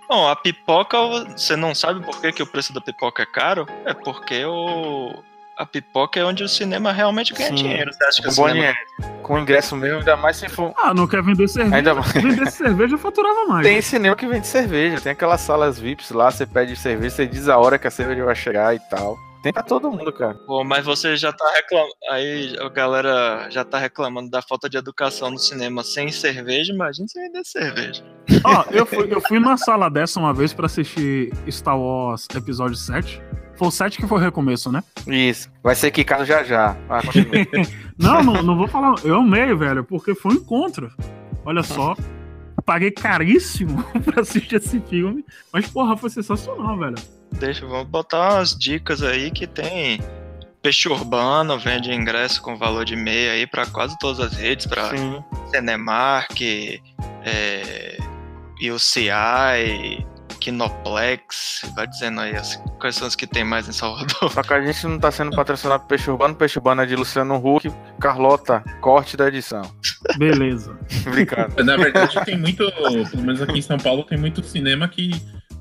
Bom, 0.09 0.29
a 0.29 0.37
pipoca, 0.37 0.97
você 1.37 1.57
não 1.57 1.75
sabe 1.75 2.05
por 2.05 2.21
que, 2.21 2.33
que 2.33 2.43
o 2.43 2.47
preço 2.47 2.73
da 2.73 2.81
pipoca 2.81 3.23
é 3.23 3.27
caro? 3.27 3.67
É 3.85 3.95
porque 3.95 4.45
o... 4.45 5.13
a 5.57 5.65
pipoca 5.65 6.21
é 6.21 6.25
onde 6.25 6.45
o 6.45 6.49
cinema 6.49 6.93
realmente 6.93 7.33
ganha 7.33 7.49
Sim. 7.49 7.55
dinheiro. 7.55 7.93
Você 7.93 8.05
acha 8.05 8.17
que 8.23 8.35
Com 8.35 8.43
o 8.43 8.49
cinema... 8.49 8.75
Com 9.23 9.39
ingresso 9.39 9.77
mesmo, 9.77 9.99
ainda 9.99 10.17
mais 10.17 10.37
se 10.37 10.49
for. 10.49 10.75
Ah, 10.77 10.93
não 10.93 11.07
quer 11.07 11.23
vender 11.23 11.49
cerveja? 11.49 11.77
Ainda 11.77 11.95
mais. 11.95 12.13
Vender 12.13 12.51
cerveja 12.51 12.99
faturava 12.99 13.47
mais. 13.47 13.67
Tem 13.67 13.81
cinema 13.81 14.17
que 14.17 14.27
vende 14.27 14.47
cerveja, 14.47 15.01
tem 15.01 15.13
aquelas 15.13 15.41
salas 15.41 15.79
VIPs 15.79 16.11
lá, 16.11 16.31
você 16.31 16.45
pede 16.45 16.75
cerveja, 16.75 17.15
você 17.15 17.27
diz 17.27 17.49
a 17.49 17.57
hora 17.57 17.79
que 17.79 17.87
a 17.87 17.91
cerveja 17.91 18.25
vai 18.25 18.35
chegar 18.35 18.75
e 18.75 18.81
tal. 18.81 19.17
Tem 19.43 19.53
pra 19.53 19.63
todo 19.63 19.91
mundo, 19.91 20.13
cara. 20.13 20.35
Pô, 20.47 20.63
mas 20.63 20.85
você 20.85 21.17
já 21.17 21.33
tá 21.33 21.51
reclamando. 21.55 21.93
Aí 22.11 22.57
a 22.61 22.69
galera 22.69 23.49
já 23.51 23.65
tá 23.65 23.77
reclamando 23.77 24.31
da 24.31 24.41
falta 24.41 24.69
de 24.71 24.77
educação 24.77 25.31
no 25.31 25.39
cinema 25.39 25.83
sem 25.83 26.11
cerveja. 26.13 26.73
Imagina 26.73 27.09
você 27.09 27.21
vender 27.21 27.45
cerveja. 27.45 28.05
Ó, 28.45 28.65
eu 28.71 28.87
fui, 28.87 29.13
eu 29.13 29.21
fui 29.21 29.41
numa 29.41 29.57
sala 29.57 29.91
dessa 29.91 30.21
uma 30.21 30.33
vez 30.33 30.53
pra 30.53 30.67
assistir 30.67 31.33
Star 31.51 31.79
Wars 31.79 32.29
Episódio 32.35 32.77
7. 32.77 33.21
Foi 33.57 33.69
o 33.69 33.71
7 33.71 33.99
que 33.99 34.07
foi 34.07 34.19
o 34.19 34.21
recomeço, 34.21 34.71
né? 34.71 34.83
Isso. 35.07 35.51
Vai 35.63 35.75
ser 35.75 35.91
quicado 35.91 36.25
já 36.25 36.43
já. 36.45 36.77
Ah. 36.89 37.01
Não, 37.99 38.23
não, 38.25 38.43
não 38.43 38.57
vou 38.57 38.67
falar. 38.67 38.95
Eu 39.05 39.17
amei, 39.17 39.55
velho, 39.55 39.85
porque 39.85 40.13
foi 40.15 40.33
um 40.33 40.37
encontro. 40.37 40.91
Olha 41.45 41.63
só. 41.63 41.95
Paguei 42.65 42.91
caríssimo 42.91 43.85
pra 44.05 44.23
assistir 44.23 44.57
esse 44.57 44.81
filme. 44.81 45.25
Mas, 45.53 45.69
porra, 45.69 45.97
foi 45.97 46.11
sensacional, 46.11 46.77
velho. 46.79 46.97
Deixa, 47.39 47.67
vamos 47.67 47.89
botar 47.89 48.35
umas 48.35 48.57
dicas 48.57 49.03
aí 49.03 49.31
que 49.31 49.47
tem. 49.47 50.01
Peixe 50.63 50.89
Urbano 50.89 51.59
vende 51.59 51.93
ingresso 51.93 52.41
com 52.41 52.57
valor 52.57 52.85
de 52.85 52.95
meia 52.95 53.33
aí 53.33 53.47
pra 53.47 53.67
quase 53.67 53.99
todas 53.99 54.21
as 54.21 54.33
redes, 54.35 54.67
pra 54.67 54.91
Sim. 54.91 55.23
Cinemark, 55.51 56.41
é, 57.25 57.97
UCI, 58.71 60.07
Kinoplex, 60.43 61.63
vai 61.77 61.87
dizendo 61.87 62.21
aí 62.21 62.37
as, 62.37 62.57
quais 62.81 62.97
são 62.97 63.07
as 63.07 63.15
que 63.17 63.27
tem 63.27 63.45
mais 63.45 63.69
em 63.69 63.73
Salvador. 63.73 64.31
Só 64.31 64.43
que 64.43 64.55
a 64.55 64.65
gente 64.65 64.87
não 64.87 64.99
tá 64.99 65.11
sendo 65.11 65.35
patrocinado 65.35 65.83
por 65.83 65.89
Peixe 65.89 66.11
Urbano. 66.11 66.35
Peixe 66.35 66.59
Urbano 66.59 66.83
é 66.83 66.87
de 66.87 66.97
Luciano 66.97 67.37
Huck. 67.37 67.73
Carlota, 68.01 68.61
corte 68.81 69.17
da 69.17 69.29
edição. 69.29 69.63
Beleza. 70.17 70.77
Brincando. 71.11 71.65
Na 71.65 71.77
verdade, 71.77 72.25
tem 72.25 72.37
muito, 72.37 72.71
pelo 72.73 73.23
menos 73.23 73.41
aqui 73.43 73.59
em 73.59 73.63
São 73.63 73.79
Paulo, 73.79 74.03
tem 74.05 74.19
muito 74.19 74.43
cinema 74.43 74.89
que 74.89 75.11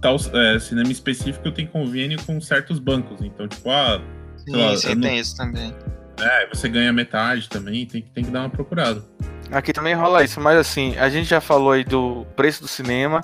tal 0.02 0.16
é, 0.34 0.60
cinema 0.60 0.92
específico 0.92 1.52
tem 1.52 1.68
convênio 1.68 2.22
com 2.26 2.40
certos 2.42 2.80
bancos. 2.80 3.22
Então, 3.22 3.48
tipo, 3.48 3.70
ah, 3.70 4.02
Sim, 4.38 4.52
lá, 4.56 4.74
não- 4.96 5.02
tem 5.02 5.20
isso 5.20 5.38
também. 5.38 5.74
é, 6.20 6.48
você 6.48 6.68
ganha 6.68 6.92
metade 6.92 7.48
também, 7.48 7.86
tem, 7.86 8.02
que- 8.02 8.10
tem 8.10 8.24
que 8.24 8.32
dar 8.32 8.42
uma 8.42 8.50
procurada. 8.50 9.04
Aqui 9.52 9.74
também 9.74 9.94
rola 9.94 10.24
isso, 10.24 10.40
mas 10.40 10.58
assim, 10.58 10.98
a 10.98 11.10
gente 11.10 11.28
já 11.30 11.42
falou 11.42 11.72
aí 11.74 11.84
do 11.84 12.26
preço 12.38 12.62
do 12.62 12.68
cinema, 12.70 13.22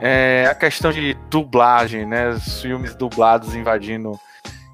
é, 0.00 0.46
a 0.50 0.54
questão 0.54 0.90
de 0.92 1.14
dublagem, 1.30 2.04
né? 2.04 2.30
Os 2.30 2.60
filmes 2.60 2.94
dublados 2.96 3.54
invadindo, 3.54 4.18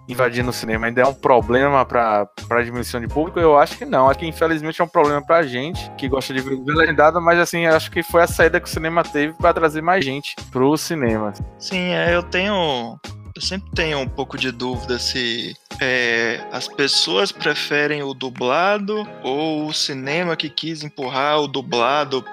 invadindo 0.08 0.50
o 0.50 0.52
cinema 0.52 0.86
ainda 0.86 1.02
é 1.02 1.06
um 1.06 1.14
problema 1.14 1.84
para 1.84 2.28
a 2.50 2.62
diminuição 2.62 3.00
de 3.00 3.08
público? 3.08 3.38
Eu 3.38 3.58
acho 3.58 3.78
que 3.78 3.84
não. 3.84 4.08
Aqui, 4.08 4.26
infelizmente, 4.26 4.80
é 4.80 4.84
um 4.84 4.88
problema 4.88 5.22
pra 5.24 5.42
gente 5.42 5.90
que 5.92 6.08
gosta 6.08 6.32
de 6.32 6.40
ver 6.40 6.58
legendado, 6.66 7.20
mas 7.20 7.38
assim, 7.38 7.66
acho 7.66 7.90
que 7.90 8.02
foi 8.02 8.22
a 8.22 8.26
saída 8.26 8.60
que 8.60 8.68
o 8.68 8.70
cinema 8.70 9.02
teve 9.02 9.32
para 9.34 9.54
trazer 9.54 9.82
mais 9.82 10.04
gente 10.04 10.36
pro 10.50 10.76
cinema. 10.76 11.32
Sim, 11.58 11.92
é, 11.92 12.14
eu 12.14 12.22
tenho. 12.22 12.98
Eu 13.34 13.42
sempre 13.42 13.68
tenho 13.74 13.98
um 13.98 14.08
pouco 14.08 14.38
de 14.38 14.52
dúvida 14.52 14.96
se 14.96 15.56
é, 15.80 16.46
as 16.52 16.68
pessoas 16.68 17.32
preferem 17.32 18.00
o 18.00 18.14
dublado 18.14 19.04
ou 19.24 19.66
o 19.66 19.74
cinema 19.74 20.36
que 20.36 20.48
quis 20.48 20.84
empurrar 20.84 21.40
o 21.40 21.48
dublado 21.48 22.24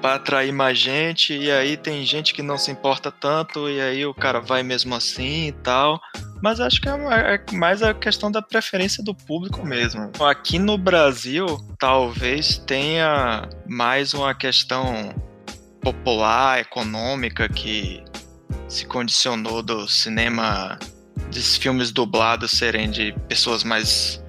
para 0.00 0.14
atrair 0.14 0.50
mais 0.50 0.78
gente, 0.78 1.36
e 1.36 1.50
aí 1.50 1.76
tem 1.76 2.02
gente 2.06 2.32
que 2.32 2.42
não 2.42 2.56
se 2.56 2.70
importa 2.70 3.12
tanto, 3.12 3.68
e 3.68 3.78
aí 3.78 4.06
o 4.06 4.14
cara 4.14 4.40
vai 4.40 4.62
mesmo 4.62 4.94
assim 4.94 5.48
e 5.48 5.52
tal. 5.52 6.00
Mas 6.40 6.60
acho 6.60 6.80
que 6.80 6.88
é 6.88 6.92
é 6.92 7.52
mais 7.52 7.82
a 7.82 7.92
questão 7.92 8.30
da 8.30 8.40
preferência 8.40 9.04
do 9.04 9.14
público 9.14 9.66
mesmo. 9.66 10.10
Aqui 10.20 10.58
no 10.58 10.78
Brasil, 10.78 11.46
talvez 11.78 12.56
tenha 12.58 13.46
mais 13.66 14.14
uma 14.14 14.34
questão 14.34 15.14
popular, 15.80 16.60
econômica, 16.60 17.48
que 17.48 18.02
se 18.68 18.84
condicionou 18.86 19.62
do 19.62 19.88
cinema, 19.88 20.78
dos 21.32 21.56
filmes 21.56 21.90
dublados 21.92 22.50
serem 22.52 22.90
de 22.90 23.12
pessoas 23.28 23.64
mais. 23.64 24.22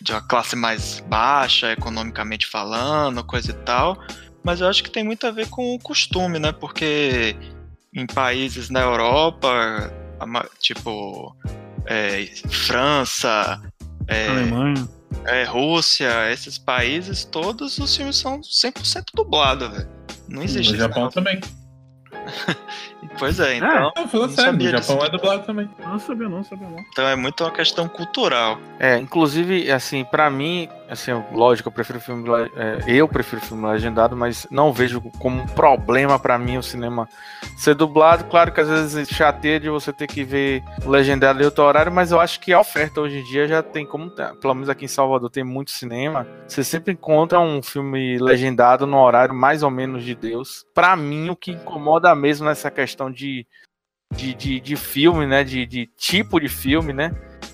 de 0.00 0.12
uma 0.12 0.22
classe 0.22 0.54
mais 0.54 1.00
baixa, 1.08 1.72
economicamente 1.72 2.46
falando, 2.46 3.24
coisa 3.24 3.50
e 3.50 3.54
tal. 3.54 3.98
Mas 4.44 4.60
eu 4.60 4.68
acho 4.68 4.82
que 4.84 4.90
tem 4.90 5.02
muito 5.02 5.26
a 5.26 5.30
ver 5.30 5.48
com 5.48 5.74
o 5.74 5.78
costume, 5.78 6.38
né? 6.38 6.52
Porque 6.52 7.36
em 7.92 8.06
países 8.06 8.70
na 8.70 8.80
Europa, 8.80 9.90
tipo. 10.60 11.34
é, 11.86 12.26
França, 12.50 13.60
é, 14.06 14.28
Alemanha. 14.28 14.88
é, 15.24 15.44
Rússia, 15.44 16.30
esses 16.30 16.58
países, 16.58 17.24
todos 17.24 17.78
os 17.78 17.96
filmes 17.96 18.16
são 18.16 18.40
100% 18.40 19.04
dublados, 19.14 19.68
velho. 19.70 19.88
Não 20.28 20.42
existe 20.42 20.72
No 20.72 20.78
Japão 20.78 21.02
não. 21.04 21.10
também. 21.10 21.40
Pois 23.18 23.38
é, 23.40 23.56
então, 23.56 23.92
Não, 23.96 24.08
falando 24.08 24.28
Não 24.30 24.36
sério, 24.36 24.52
no 24.52 24.58
sabia 24.58 24.70
Japão 24.78 24.96
disso. 24.96 25.06
é 25.06 25.10
dublado 25.10 25.42
também. 25.44 25.70
Não 25.78 25.98
sabia 25.98 26.28
não, 26.28 26.42
sabia 26.44 26.68
não. 26.68 26.78
então 26.80 27.06
é 27.06 27.16
muito 27.16 27.44
uma 27.44 27.50
questão 27.52 27.88
cultural. 27.88 28.58
É, 28.78 28.98
inclusive, 28.98 29.70
assim, 29.70 30.04
pra 30.04 30.28
mim, 30.28 30.68
assim, 30.88 31.12
lógico, 31.32 31.68
eu 31.68 31.72
prefiro 31.72 32.00
filme, 32.00 32.28
é, 32.56 32.82
eu 32.86 33.08
prefiro 33.08 33.40
filme 33.40 33.66
legendado, 33.66 34.16
mas 34.16 34.46
não 34.50 34.72
vejo 34.72 35.00
como 35.18 35.42
um 35.42 35.46
problema 35.46 36.18
pra 36.18 36.38
mim 36.38 36.58
o 36.58 36.62
cinema 36.62 37.08
ser 37.56 37.74
dublado. 37.74 38.24
Claro 38.24 38.52
que 38.52 38.60
às 38.60 38.68
vezes 38.68 39.08
chateia 39.08 39.58
de 39.60 39.68
você 39.68 39.92
ter 39.92 40.06
que 40.06 40.24
ver 40.24 40.62
o 40.84 40.90
legendado 40.90 41.40
em 41.40 41.44
outro 41.44 41.64
horário, 41.64 41.92
mas 41.92 42.12
eu 42.12 42.20
acho 42.20 42.40
que 42.40 42.52
a 42.52 42.60
oferta 42.60 43.00
hoje 43.00 43.18
em 43.18 43.24
dia 43.24 43.46
já 43.46 43.62
tem 43.62 43.86
como, 43.86 44.10
pelo 44.10 44.54
menos 44.54 44.68
aqui 44.68 44.84
em 44.84 44.88
Salvador 44.88 45.30
tem 45.30 45.44
muito 45.44 45.70
cinema, 45.70 46.26
você 46.46 46.62
sempre 46.62 46.92
encontra 46.92 47.40
um 47.40 47.62
filme 47.62 48.18
legendado 48.18 48.86
no 48.86 48.98
horário 48.98 49.34
mais 49.34 49.62
ou 49.62 49.70
menos 49.70 50.04
de 50.04 50.14
Deus. 50.14 50.64
Pra 50.74 50.96
mim, 50.96 51.30
o 51.30 51.36
que 51.36 51.52
incomoda 51.52 52.14
mesmo 52.14 52.46
nessa 52.46 52.70
questão 52.70 53.10
de 53.10 53.46
de, 54.14 54.34
de, 54.34 54.60
de 54.60 54.76
filme, 54.76 55.26
né? 55.26 55.42
De, 55.42 55.66
de 55.66 55.86
tipo 55.96 56.40
de 56.40 56.48
filme, 56.48 56.92
né? 56.92 57.12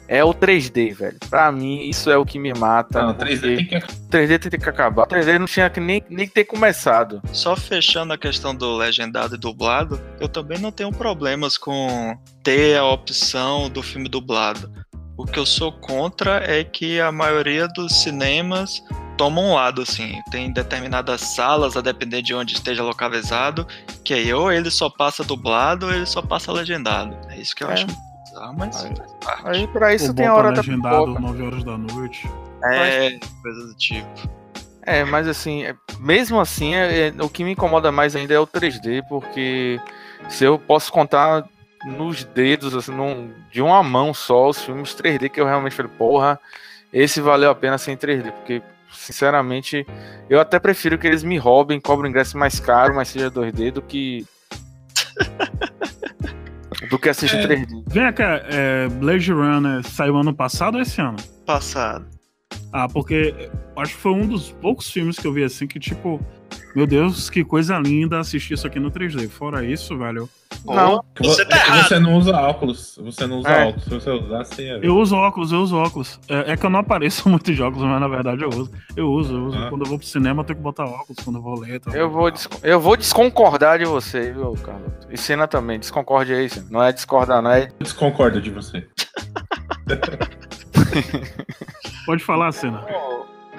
É 0.09 0.23
o 0.25 0.35
3D, 0.35 0.93
velho. 0.95 1.17
Pra 1.31 1.51
mim, 1.51 1.89
isso 1.89 2.11
é 2.11 2.17
o 2.19 2.25
que 2.27 2.39
me 2.39 2.53
mata. 2.53 3.03
Não, 3.03 3.15
porque 3.15 3.33
3D 3.35 3.57
tem 3.57 3.67
que 3.67 3.77
3D 4.11 4.51
tem 4.51 4.61
que 4.61 4.69
acabar. 4.69 5.07
3D 5.07 5.39
não 5.39 5.47
tinha 5.47 5.71
que 5.71 5.81
nem, 5.81 6.03
nem 6.11 6.29
ter 6.29 6.45
começado. 6.45 7.23
Só 7.33 7.57
fechando 7.57 8.13
a 8.13 8.19
questão 8.19 8.55
do 8.55 8.77
legendado 8.77 9.35
e 9.37 9.39
dublado, 9.39 10.01
eu 10.21 10.29
também 10.29 10.59
não 10.59 10.71
tenho 10.71 10.91
problemas 10.93 11.57
com 11.57 12.17
ter 12.43 12.77
a 12.77 12.85
opção 12.85 13.71
do 13.71 13.83
filme 13.83 14.09
dublado. 14.09 14.71
O 15.17 15.25
que 15.25 15.39
eu 15.39 15.47
sou 15.47 15.71
contra 15.73 16.43
é 16.45 16.65
que 16.65 17.01
a 17.01 17.13
maioria 17.13 17.69
dos 17.69 18.03
cinemas 18.03 18.83
tomam 19.17 19.51
um 19.51 19.55
lado, 19.55 19.83
assim. 19.83 20.15
Tem 20.31 20.53
determinadas 20.53 21.21
salas, 21.21 21.77
a 21.77 21.81
depender 21.81 22.23
de 22.23 22.35
onde 22.35 22.55
esteja 22.55 22.83
localizado, 22.83 23.67
que 24.05 24.13
aí 24.15 24.33
ou 24.35 24.51
ele 24.51 24.71
só 24.71 24.91
passa 24.91 25.23
dublado 25.23 25.87
ou 25.87 25.93
ele 25.93 26.07
só 26.07 26.21
passa 26.21 26.51
legendado. 26.51 27.17
É 27.31 27.37
isso 27.37 27.55
que 27.55 27.63
eu 27.63 27.71
É. 27.71 27.75
acho 27.75 27.87
bizarro, 28.43 28.55
mas 28.59 28.85
Aí- 28.85 28.97
faz 28.97 29.13
parte. 29.25 29.43
Aí 29.49 29.67
pra 29.69 29.95
isso 29.95 30.09
Ou 30.09 30.15
tem 30.15 30.27
a 30.27 30.35
hora 30.35 30.51
da 30.51 30.57
legendado 30.61 31.05
pipoca. 31.07 31.21
9 31.21 31.43
horas 31.43 31.65
da 31.65 31.79
noite. 31.79 32.29
É, 32.65 33.19
coisa 33.43 33.67
do 33.69 33.75
tipo. 33.75 34.09
É, 34.85 35.05
mas 35.05 35.29
assim, 35.29 35.65
é- 35.65 35.75
mesmo 36.01 36.41
assim, 36.41 36.75
é- 36.75 37.09
é- 37.09 37.15
o 37.23 37.29
que 37.29 37.45
me 37.45 37.53
incomoda 37.53 37.93
mais 37.93 38.17
ainda 38.17 38.35
é 38.35 38.39
o 38.39 38.47
3D, 38.47 39.03
porque 39.09 39.81
se 40.29 40.45
eu 40.45 40.59
posso 40.59 40.93
contar 40.93 41.45
nos 41.85 42.25
dedos, 42.25 42.75
assim, 42.75 42.93
num- 42.93 43.33
de 43.51 43.63
uma 43.63 43.83
mão 43.83 44.13
só, 44.13 44.49
os 44.49 44.61
filmes 44.63 44.95
3D 44.95 45.29
que 45.29 45.41
eu 45.41 45.47
realmente 45.47 45.75
falei, 45.75 45.91
porra, 45.97 46.39
esse 46.93 47.21
valeu 47.21 47.51
a 47.51 47.55
pena 47.55 47.79
ser 47.79 47.93
em 47.93 47.97
3D, 47.97 48.31
porque 48.33 48.63
sinceramente, 48.93 49.87
eu 50.29 50.39
até 50.41 50.59
prefiro 50.59 50.99
que 50.99 51.07
eles 51.07 51.23
me 51.25 51.39
roubem, 51.39 51.81
cobrem 51.81 52.11
ingresso 52.11 52.37
mais 52.37 52.61
caro, 52.61 52.95
mas 52.95 53.09
seja 53.09 53.31
2D, 53.31 53.71
do 53.71 53.83
que. 53.83 54.27
do 56.93 56.99
que 56.99 57.09
assistir 57.09 57.39
É. 57.39 57.47
3D. 57.47 57.85
Vem 57.87 58.13
cá, 58.13 58.43
é, 58.45 58.87
Blade 58.87 59.33
Runner 59.33 59.83
saiu 59.83 60.15
ano 60.15 60.35
passado 60.35 60.75
ou 60.75 60.83
esse 60.83 61.01
ano? 61.01 61.17
Passado. 61.47 62.05
Ah, 62.71 62.87
porque 62.87 63.49
acho 63.79 63.95
que 63.95 64.01
foi 64.01 64.13
um 64.13 64.27
dos 64.27 64.53
poucos 64.53 64.91
filmes 64.91 65.19
que 65.19 65.27
eu 65.27 65.33
vi 65.33 65.43
assim 65.43 65.67
que, 65.67 65.81
tipo, 65.81 66.21
meu 66.77 66.87
Deus, 66.87 67.31
que 67.31 67.43
coisa 67.43 67.79
linda 67.79 68.21
assistir 68.21 68.53
isso 68.55 68.67
aqui 68.67 68.79
no 68.79 68.91
3D. 68.91 69.27
Fora 69.31 69.65
isso, 69.65 69.97
velho. 69.97 70.29
Não, 70.65 71.03
Você 71.19 71.43
vo- 71.45 71.51
tá 71.51 71.57
errado. 71.57 71.89
você 71.89 71.99
não 71.99 72.15
usa 72.17 72.33
óculos. 72.37 72.99
Você 73.03 73.27
não 73.27 73.39
usa 73.39 73.49
É. 73.49 73.65
óculos. 73.69 73.85
Se 73.85 73.91
você 73.91 74.63
ia 74.67 74.79
ver. 74.79 74.87
Eu 74.87 74.97
uso 74.97 75.17
óculos, 75.17 75.51
eu 75.53 75.61
uso 75.61 75.77
óculos. 75.77 76.21
É, 76.29 76.53
é 76.53 76.57
que 76.57 76.65
eu 76.65 76.71
não 76.71 76.79
apareço 76.81 77.27
muito 77.29 77.53
de 77.53 77.61
óculos, 77.63 77.85
mas 77.87 78.01
na 78.01 78.09
verdade 78.09 78.43
eu 78.43 78.49
uso. 78.49 78.71
Eu 78.97 79.11
uso, 79.11 79.35
eu 79.37 79.45
uso. 79.47 79.59
Ah. 79.59 79.69
Quando 79.71 79.83
eu 79.83 79.89
vou 79.89 79.99
pro 79.99 80.07
cinema, 80.07 80.43
eu 80.43 80.47
tenho 80.47 80.57
que 80.59 80.63
botar 80.63 80.85
óculos. 80.85 81.19
Quando 81.25 81.37
eu 81.37 81.43
vou 81.43 81.59
ler, 81.59 81.81
tá 81.81 81.91
Eu 81.93 82.09
vou, 82.11 82.31
des- 82.31 82.49
eu 82.63 82.81
vou 82.81 82.97
desconcordar 82.97 83.79
de 83.79 83.85
você, 83.85 84.31
viu, 84.33 84.53
Carlos? 84.63 84.93
E 85.11 85.17
cena 85.17 85.49
também, 85.49 85.79
desconcorde 85.81 86.33
aí, 86.33 86.49
Senna. 86.49 86.67
Não 86.71 86.83
é 86.83 86.93
discordar, 86.93 87.43
não 87.43 87.51
é. 87.51 87.65
Eu 87.65 87.69
disconcordo 87.85 88.41
de 88.41 88.51
você. 88.51 88.87
Pode 92.07 92.23
falar, 92.25 92.53
cena. 92.53 92.85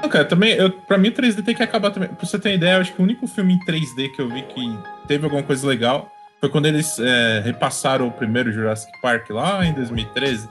Não, 0.01 0.10
cara, 0.10 0.25
também, 0.25 0.53
eu, 0.53 0.69
pra 0.72 0.98
mim 0.98 1.10
o 1.10 1.13
3D 1.13 1.43
tem 1.43 1.55
que 1.55 1.63
acabar 1.63 1.91
também. 1.91 2.10
Pra 2.10 2.25
você 2.25 2.38
ter 2.38 2.53
ideia, 2.55 2.75
eu 2.75 2.81
acho 2.81 2.93
que 2.93 3.01
o 3.01 3.03
único 3.03 3.25
filme 3.27 3.53
em 3.53 3.60
3D 3.65 4.10
que 4.15 4.22
eu 4.22 4.29
vi 4.29 4.41
que 4.43 4.77
teve 5.07 5.24
alguma 5.25 5.43
coisa 5.43 5.65
legal 5.67 6.10
foi 6.44 6.50
quando 6.50 6.66
eles 6.66 7.00
é, 7.00 7.40
repassaram 7.40 8.06
o 8.06 8.12
primeiro 8.12 8.52
Jurassic 8.52 8.92
Park 9.02 9.30
lá 9.30 9.66
em 9.66 9.74
2013. 9.74 10.50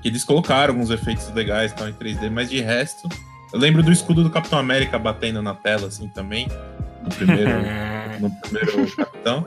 Que 0.00 0.08
eles 0.08 0.24
colocaram 0.24 0.72
alguns 0.72 0.88
efeitos 0.88 1.30
legais 1.34 1.70
tal, 1.74 1.86
em 1.86 1.92
3D, 1.92 2.30
mas 2.30 2.48
de 2.48 2.62
resto. 2.62 3.06
Eu 3.52 3.58
lembro 3.58 3.82
do 3.82 3.92
escudo 3.92 4.22
do 4.22 4.30
Capitão 4.30 4.58
América 4.58 4.98
batendo 4.98 5.42
na 5.42 5.54
tela, 5.54 5.88
assim, 5.88 6.08
também. 6.08 6.48
No 7.04 7.10
primeiro, 7.14 7.50
no 8.20 8.30
primeiro 8.40 8.96
Capitão. 8.96 9.44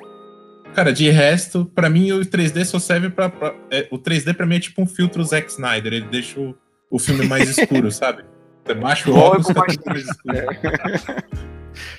Cara, 0.75 0.93
de 0.93 1.09
resto, 1.09 1.65
pra 1.65 1.89
mim 1.89 2.11
o 2.11 2.19
3D 2.19 2.63
só 2.63 2.77
serve 2.77 3.09
pra. 3.09 3.29
pra- 3.29 3.55
é, 3.71 3.87
o 3.89 3.97
3D 3.97 4.35
pra 4.35 4.45
mim 4.45 4.57
é 4.57 4.59
tipo 4.59 4.83
um 4.83 4.85
filtro 4.85 5.23
Zack 5.23 5.49
Snyder. 5.49 5.93
Ele 5.93 6.05
deixa 6.11 6.39
o, 6.39 6.55
o 6.91 6.99
filme 6.99 7.25
mais 7.25 7.49
escuro, 7.57 7.91
sabe? 7.91 8.23
Você 8.63 8.75
baixa 8.75 9.09
o 9.09 9.15
óculos, 9.15 9.47
fica 9.47 9.63
mais 9.87 10.05
escuro. 10.05 11.41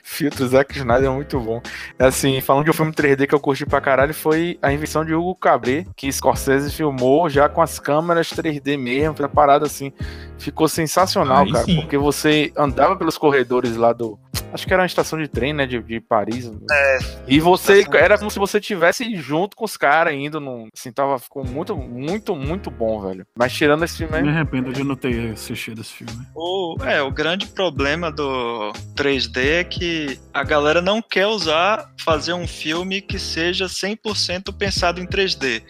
Filtro 0.03 0.47
Zack 0.47 0.77
Snyder 0.77 1.11
é 1.11 1.15
muito 1.15 1.39
bom. 1.41 1.61
Assim, 1.99 2.41
falando 2.41 2.65
de 2.65 2.71
um 2.71 2.75
filme 2.75 2.93
3D 2.93 3.27
que 3.27 3.35
eu 3.35 3.41
curti 3.41 3.65
pra 3.67 3.81
caralho, 3.81 4.15
foi 4.15 4.59
a 4.63 4.73
invenção 4.73 5.05
de 5.05 5.15
Hugo 5.15 5.35
Cabret, 5.35 5.87
que 5.97 6.11
Scorsese 6.13 6.73
filmou 6.73 7.29
já 7.29 7.49
com 7.49 7.63
as 7.63 7.79
câmeras 7.79 8.29
3D 8.31 8.79
mesmo, 8.79 9.15
preparado 9.15 9.65
assim. 9.65 9.93
Ficou 10.39 10.69
sensacional, 10.69 11.45
Aí 11.45 11.53
cara, 11.53 11.65
sim. 11.65 11.81
porque 11.81 11.97
você 11.97 12.53
andava 12.57 12.97
pelos 12.97 13.17
corredores 13.17 13.77
lá 13.77 13.93
do. 13.93 14.19
Acho 14.53 14.67
que 14.67 14.73
era 14.73 14.83
uma 14.83 14.87
estação 14.87 15.19
de 15.19 15.29
trem, 15.29 15.53
né, 15.53 15.67
de, 15.67 15.83
de 15.83 16.01
Paris. 16.01 16.51
É. 16.71 16.99
E 17.27 17.41
você, 17.41 17.85
era 17.95 18.19
como 18.19 18.31
se 18.31 18.39
você 18.39 18.61
tivesse 18.61 19.17
junto 19.17 19.57
com 19.57 19.65
os 19.65 19.77
caras 19.77 20.15
indo 20.15 20.39
num. 20.41 20.69
Assim, 20.77 20.93
tava, 20.93 21.19
ficou 21.19 21.45
muito, 21.45 21.75
muito, 21.77 22.37
muito 22.37 22.71
bom, 22.71 23.01
velho. 23.01 23.27
Mas 23.37 23.53
tirando 23.53 23.85
esse 23.85 23.99
filme 23.99 24.21
Me 24.23 24.29
arrependo 24.29 24.73
de 24.73 24.85
não 24.85 24.95
ter 24.97 25.33
assistido 25.33 25.81
esse 25.81 25.93
filme. 25.93 26.13
O, 26.35 26.77
é, 26.85 27.01
o 27.03 27.11
grande 27.11 27.47
problema 27.47 28.11
do 28.13 28.73
3D 28.95 29.37
é 29.61 29.65
que 29.65 30.19
a 30.35 30.43
galera 30.45 30.83
não 30.83 31.01
quer 31.01 31.27
usar, 31.27 31.91
fazer 32.05 32.33
um 32.35 32.47
filme 32.47 33.01
que 33.01 33.19
seja 33.19 33.67
100% 33.67 34.53
pensado 34.57 35.01
em 35.01 35.07
3D. 35.07 35.63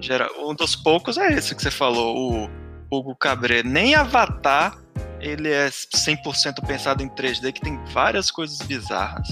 Gera- 0.00 0.30
Um 0.38 0.54
dos 0.54 0.76
poucos 0.76 1.18
é 1.18 1.32
esse 1.32 1.54
que 1.54 1.62
você 1.62 1.70
falou, 1.72 2.44
o 2.44 2.96
Hugo 2.96 3.16
Cabret. 3.16 3.64
Nem 3.64 3.94
Avatar 3.96 4.78
ele 5.20 5.50
é 5.50 5.68
100% 5.68 6.64
pensado 6.66 7.02
em 7.02 7.08
3D, 7.08 7.52
que 7.52 7.60
tem 7.60 7.78
várias 7.92 8.30
coisas 8.30 8.58
bizarras. 8.66 9.28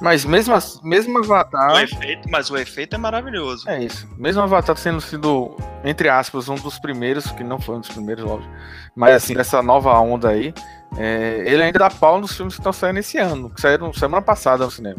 Mas 0.00 0.24
mesmo, 0.24 0.52
as- 0.54 0.80
mesmo 0.82 1.18
O 1.20 1.24
Avatar. 1.24 1.80
efeito, 1.82 2.28
mas 2.28 2.50
o 2.50 2.56
efeito 2.56 2.94
é 2.96 2.98
maravilhoso. 2.98 3.68
É 3.70 3.82
isso. 3.84 4.08
Mesmo 4.18 4.42
Avatar 4.42 4.76
tendo 4.76 5.00
sido, 5.00 5.56
entre 5.84 6.08
aspas, 6.08 6.48
um 6.48 6.56
dos 6.56 6.78
primeiros, 6.80 7.30
que 7.30 7.44
não 7.44 7.60
foi 7.60 7.76
um 7.76 7.80
dos 7.80 7.90
primeiros, 7.90 8.24
lógico. 8.24 8.52
Mas 8.96 9.14
assim, 9.14 9.34
dessa 9.34 9.62
nova 9.62 9.96
onda 10.00 10.30
aí, 10.30 10.52
é, 10.98 11.44
ele 11.46 11.62
ainda 11.62 11.78
dá 11.78 11.90
pau 11.90 12.20
nos 12.20 12.36
filmes 12.36 12.54
que 12.54 12.60
estão 12.60 12.72
saindo 12.72 12.98
esse 12.98 13.18
ano, 13.18 13.50
que 13.50 13.60
saíram 13.60 13.92
semana 13.92 14.20
passada 14.20 14.64
no 14.64 14.70
cinema. 14.70 14.98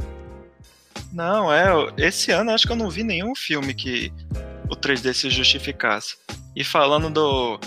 Não, 1.11 1.51
é. 1.53 1.65
Esse 1.97 2.31
ano 2.31 2.51
acho 2.51 2.65
que 2.65 2.71
eu 2.71 2.77
não 2.77 2.89
vi 2.89 3.03
nenhum 3.03 3.35
filme 3.35 3.73
que 3.73 4.11
o 4.69 4.75
3D 4.75 5.13
se 5.13 5.29
justificasse. 5.29 6.15
E 6.55 6.63
falando 6.63 7.09
do 7.09 7.59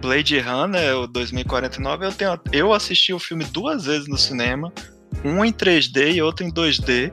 Blade 0.00 0.38
Runner, 0.38 0.96
o 0.98 1.06
2049, 1.06 2.06
eu, 2.06 2.12
tenho, 2.12 2.40
eu 2.52 2.72
assisti 2.72 3.12
o 3.12 3.18
filme 3.18 3.44
duas 3.44 3.84
vezes 3.86 4.08
no 4.08 4.16
cinema, 4.18 4.72
um 5.24 5.44
em 5.44 5.52
3D 5.52 6.14
e 6.14 6.22
outro 6.22 6.44
em 6.44 6.50
2D. 6.52 7.12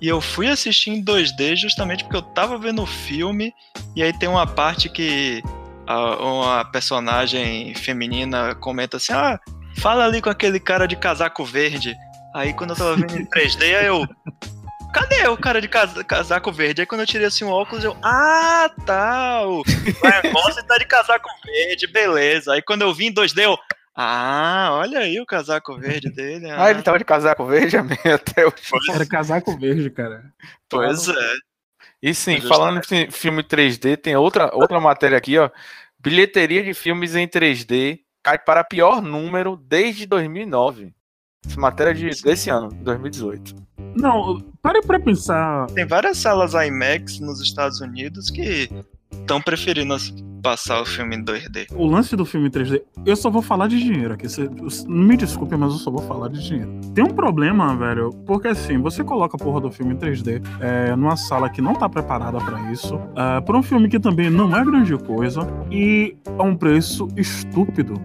E 0.00 0.06
eu 0.06 0.20
fui 0.20 0.46
assistir 0.46 0.90
em 0.90 1.04
2D 1.04 1.56
justamente 1.56 2.04
porque 2.04 2.16
eu 2.16 2.22
tava 2.22 2.56
vendo 2.56 2.82
o 2.82 2.86
filme, 2.86 3.52
e 3.96 4.02
aí 4.02 4.16
tem 4.16 4.28
uma 4.28 4.46
parte 4.46 4.88
que 4.88 5.42
a- 5.86 6.16
uma 6.22 6.64
personagem 6.64 7.74
feminina 7.74 8.54
comenta 8.54 8.96
assim: 8.98 9.12
Ah, 9.12 9.40
fala 9.78 10.04
ali 10.04 10.22
com 10.22 10.30
aquele 10.30 10.60
cara 10.60 10.86
de 10.86 10.94
casaco 10.94 11.44
verde. 11.44 11.96
Aí 12.34 12.52
quando 12.52 12.70
eu 12.70 12.76
tava 12.76 12.94
vendo 12.94 13.16
em 13.16 13.24
3D, 13.26 13.74
aí 13.74 13.86
eu. 13.86 14.06
Cadê 14.92 15.28
o 15.28 15.36
cara 15.36 15.60
de 15.60 15.68
casa- 15.68 16.02
casaco 16.02 16.50
verde? 16.50 16.80
Aí 16.80 16.86
quando 16.86 17.02
eu 17.02 17.06
tirei 17.06 17.26
assim 17.26 17.44
o 17.44 17.50
óculos, 17.50 17.84
eu. 17.84 17.96
Ah, 18.02 18.70
tá! 18.86 19.42
O 19.46 19.62
Gosling 20.32 20.64
tá 20.66 20.78
de 20.78 20.86
casaco 20.86 21.28
verde, 21.44 21.86
beleza. 21.86 22.54
Aí 22.54 22.62
quando 22.62 22.82
eu 22.82 22.94
vi 22.94 23.06
em 23.06 23.12
2D, 23.12 23.44
eu. 23.44 23.58
Ah, 23.94 24.68
olha 24.72 25.00
aí 25.00 25.20
o 25.20 25.26
casaco 25.26 25.76
verde 25.76 26.08
dele. 26.10 26.48
Ah, 26.50 26.70
ele 26.70 26.82
tava 26.82 26.98
de 26.98 27.04
casaco 27.04 27.44
verde 27.44 27.76
até 27.76 28.46
o 28.46 28.52
Era 28.94 29.04
casaco 29.04 29.58
verde, 29.58 29.90
cara. 29.90 30.24
Pois 30.68 31.08
é. 31.08 31.34
E 32.00 32.14
sim, 32.14 32.40
falando 32.40 32.80
em 32.92 33.10
filme 33.10 33.42
3D, 33.42 33.96
tem 33.96 34.14
outra, 34.14 34.54
outra 34.54 34.78
matéria 34.78 35.18
aqui, 35.18 35.36
ó. 35.36 35.50
Bilheteria 35.98 36.62
de 36.62 36.72
filmes 36.74 37.16
em 37.16 37.26
3D 37.26 37.98
cai 38.22 38.38
para 38.38 38.62
pior 38.62 39.02
número 39.02 39.56
desde 39.56 40.06
2009. 40.06 40.92
Essa 41.44 41.58
matéria 41.60 41.90
é 41.90 41.94
de, 41.94 42.22
desse 42.22 42.50
ano, 42.50 42.68
2018. 42.68 43.54
Não, 43.96 44.40
pare 44.62 44.80
pra 44.82 44.98
pensar. 45.00 45.66
Tem 45.68 45.86
várias 45.86 46.18
salas 46.18 46.52
IMAX 46.54 47.20
nos 47.20 47.40
Estados 47.40 47.80
Unidos 47.80 48.30
que 48.30 48.70
estão 49.12 49.40
preferindo 49.40 49.92
as- 49.94 50.12
passar 50.42 50.80
o 50.80 50.86
filme 50.86 51.16
em 51.16 51.24
2D. 51.24 51.66
O 51.74 51.84
lance 51.86 52.14
do 52.14 52.24
filme 52.24 52.48
3D, 52.48 52.80
eu 53.04 53.16
só 53.16 53.28
vou 53.28 53.42
falar 53.42 53.66
de 53.66 53.78
dinheiro 53.82 54.14
aqui. 54.14 54.28
Você, 54.28 54.48
me 54.86 55.16
desculpe, 55.16 55.56
mas 55.56 55.72
eu 55.72 55.78
só 55.78 55.90
vou 55.90 56.00
falar 56.02 56.28
de 56.28 56.40
dinheiro. 56.42 56.70
Tem 56.94 57.02
um 57.02 57.08
problema, 57.08 57.74
velho, 57.76 58.10
porque 58.24 58.48
assim, 58.48 58.78
você 58.78 59.02
coloca 59.02 59.36
a 59.36 59.38
porra 59.38 59.60
do 59.60 59.70
filme 59.72 59.94
em 59.94 59.96
3D 59.96 60.40
é, 60.60 60.94
numa 60.94 61.16
sala 61.16 61.50
que 61.50 61.60
não 61.60 61.74
tá 61.74 61.88
preparada 61.88 62.38
pra 62.38 62.70
isso, 62.70 62.98
é, 63.16 63.40
pra 63.40 63.56
um 63.58 63.62
filme 63.62 63.88
que 63.88 63.98
também 63.98 64.30
não 64.30 64.56
é 64.56 64.64
grande 64.64 64.96
coisa 64.98 65.40
e 65.70 66.16
a 66.38 66.42
um 66.44 66.54
preço 66.56 67.08
estúpido. 67.16 68.00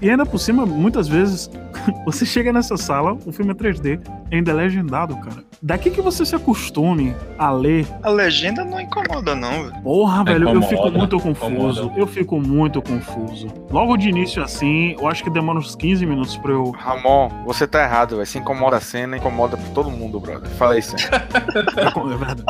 E 0.00 0.10
ainda 0.10 0.24
por 0.26 0.38
cima, 0.38 0.64
muitas 0.66 1.08
vezes, 1.08 1.50
você 2.04 2.24
chega 2.26 2.52
nessa 2.52 2.76
sala, 2.76 3.16
o 3.26 3.32
filme 3.32 3.52
é 3.52 3.54
3D, 3.54 4.00
ainda 4.32 4.50
é 4.50 4.54
legendado, 4.54 5.16
cara. 5.16 5.42
Daqui 5.64 5.90
que 5.90 6.00
você 6.00 6.24
se 6.26 6.34
acostume 6.34 7.14
a 7.38 7.48
ler 7.52 7.86
A 8.02 8.10
legenda 8.10 8.64
não 8.64 8.80
incomoda, 8.80 9.32
não, 9.36 9.62
velho. 9.64 9.80
Porra, 9.82 10.24
velho, 10.24 10.48
eu 10.48 10.56
Incomoda, 10.56 10.66
fico 10.66 10.90
muito 10.90 11.20
confuso. 11.20 11.52
incomoda. 11.52 11.92
Eu 12.00 12.06
fico 12.08 12.40
muito 12.40 12.82
confuso. 12.82 13.46
Logo 13.70 13.96
de 13.96 14.08
início, 14.08 14.42
assim, 14.42 14.96
eu 14.98 15.06
acho 15.06 15.22
que 15.22 15.30
demora 15.30 15.60
uns 15.60 15.76
15 15.76 16.04
minutos 16.04 16.36
pra 16.36 16.50
eu. 16.50 16.70
Ramon, 16.72 17.28
você 17.46 17.64
tá 17.66 17.80
errado, 17.84 18.16
velho. 18.16 18.26
Se 18.26 18.38
incomoda 18.38 18.76
a 18.78 18.80
cena, 18.80 19.16
incomoda 19.16 19.56
todo 19.72 19.88
mundo, 19.88 20.18
brother. 20.18 20.50
Fala 20.50 20.76
isso. 20.76 20.96
É 21.52 22.16
verdade. 22.16 22.42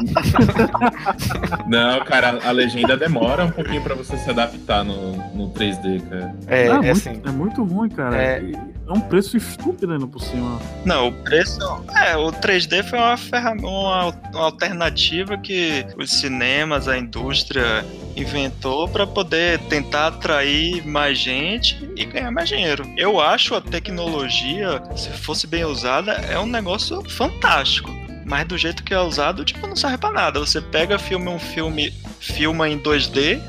Não, 1.67 2.05
cara, 2.05 2.39
a 2.45 2.51
legenda 2.51 2.97
demora 2.97 3.45
um 3.45 3.51
pouquinho 3.51 3.83
pra 3.83 3.95
você 3.95 4.17
se 4.17 4.31
adaptar 4.31 4.85
no, 4.85 5.13
no 5.35 5.51
3D, 5.51 6.03
cara. 6.09 6.35
É, 6.47 6.69
Não, 6.69 6.75
é 6.77 6.79
muito, 6.79 6.91
assim. 6.91 7.22
É 7.25 7.31
muito 7.31 7.63
ruim, 7.63 7.89
cara. 7.89 8.21
É. 8.21 8.39
É... 8.39 8.93
um 8.93 9.01
preço 9.01 9.37
estúpido 9.37 9.93
ainda 9.93 10.07
por 10.07 10.21
cima. 10.21 10.61
Não, 10.85 11.09
o 11.09 11.13
preço. 11.13 11.59
É, 11.97 12.17
o 12.17 12.33
3D 12.33 12.83
foi 12.85 12.99
uma, 12.99 13.17
uma, 13.63 14.07
uma 14.33 14.45
alternativa 14.45 15.37
que 15.39 15.87
os 15.97 16.11
cinemas, 16.11 16.89
a 16.89 16.99
indústria 16.99 17.85
inventou 18.17 18.89
para 18.89 19.07
poder 19.07 19.59
tentar 19.61 20.09
atrair 20.09 20.87
mais 20.87 21.19
gente 21.19 21.91
e 21.97 22.05
ganhar 22.05 22.31
mais 22.31 22.49
dinheiro. 22.49 22.85
Eu 22.97 23.21
acho 23.21 23.55
a 23.55 23.61
tecnologia, 23.61 24.83
se 24.97 25.11
fosse 25.11 25.47
bem 25.47 25.65
usada, 25.65 26.13
é 26.13 26.39
um 26.39 26.47
negócio 26.47 27.03
fantástico. 27.09 27.91
Mas 28.25 28.47
do 28.47 28.57
jeito 28.57 28.85
que 28.85 28.95
é 28.95 29.01
usado, 29.01 29.45
tipo, 29.45 29.67
não 29.67 29.77
serve 29.77 29.99
pra 29.99 30.13
nada. 30.13 30.39
Você 30.39 30.61
pega, 30.61 30.99
filma 30.99 31.31
um 31.31 31.39
filme, 31.39 31.93
filma 32.21 32.69
em 32.69 32.79
2D, 32.79 33.41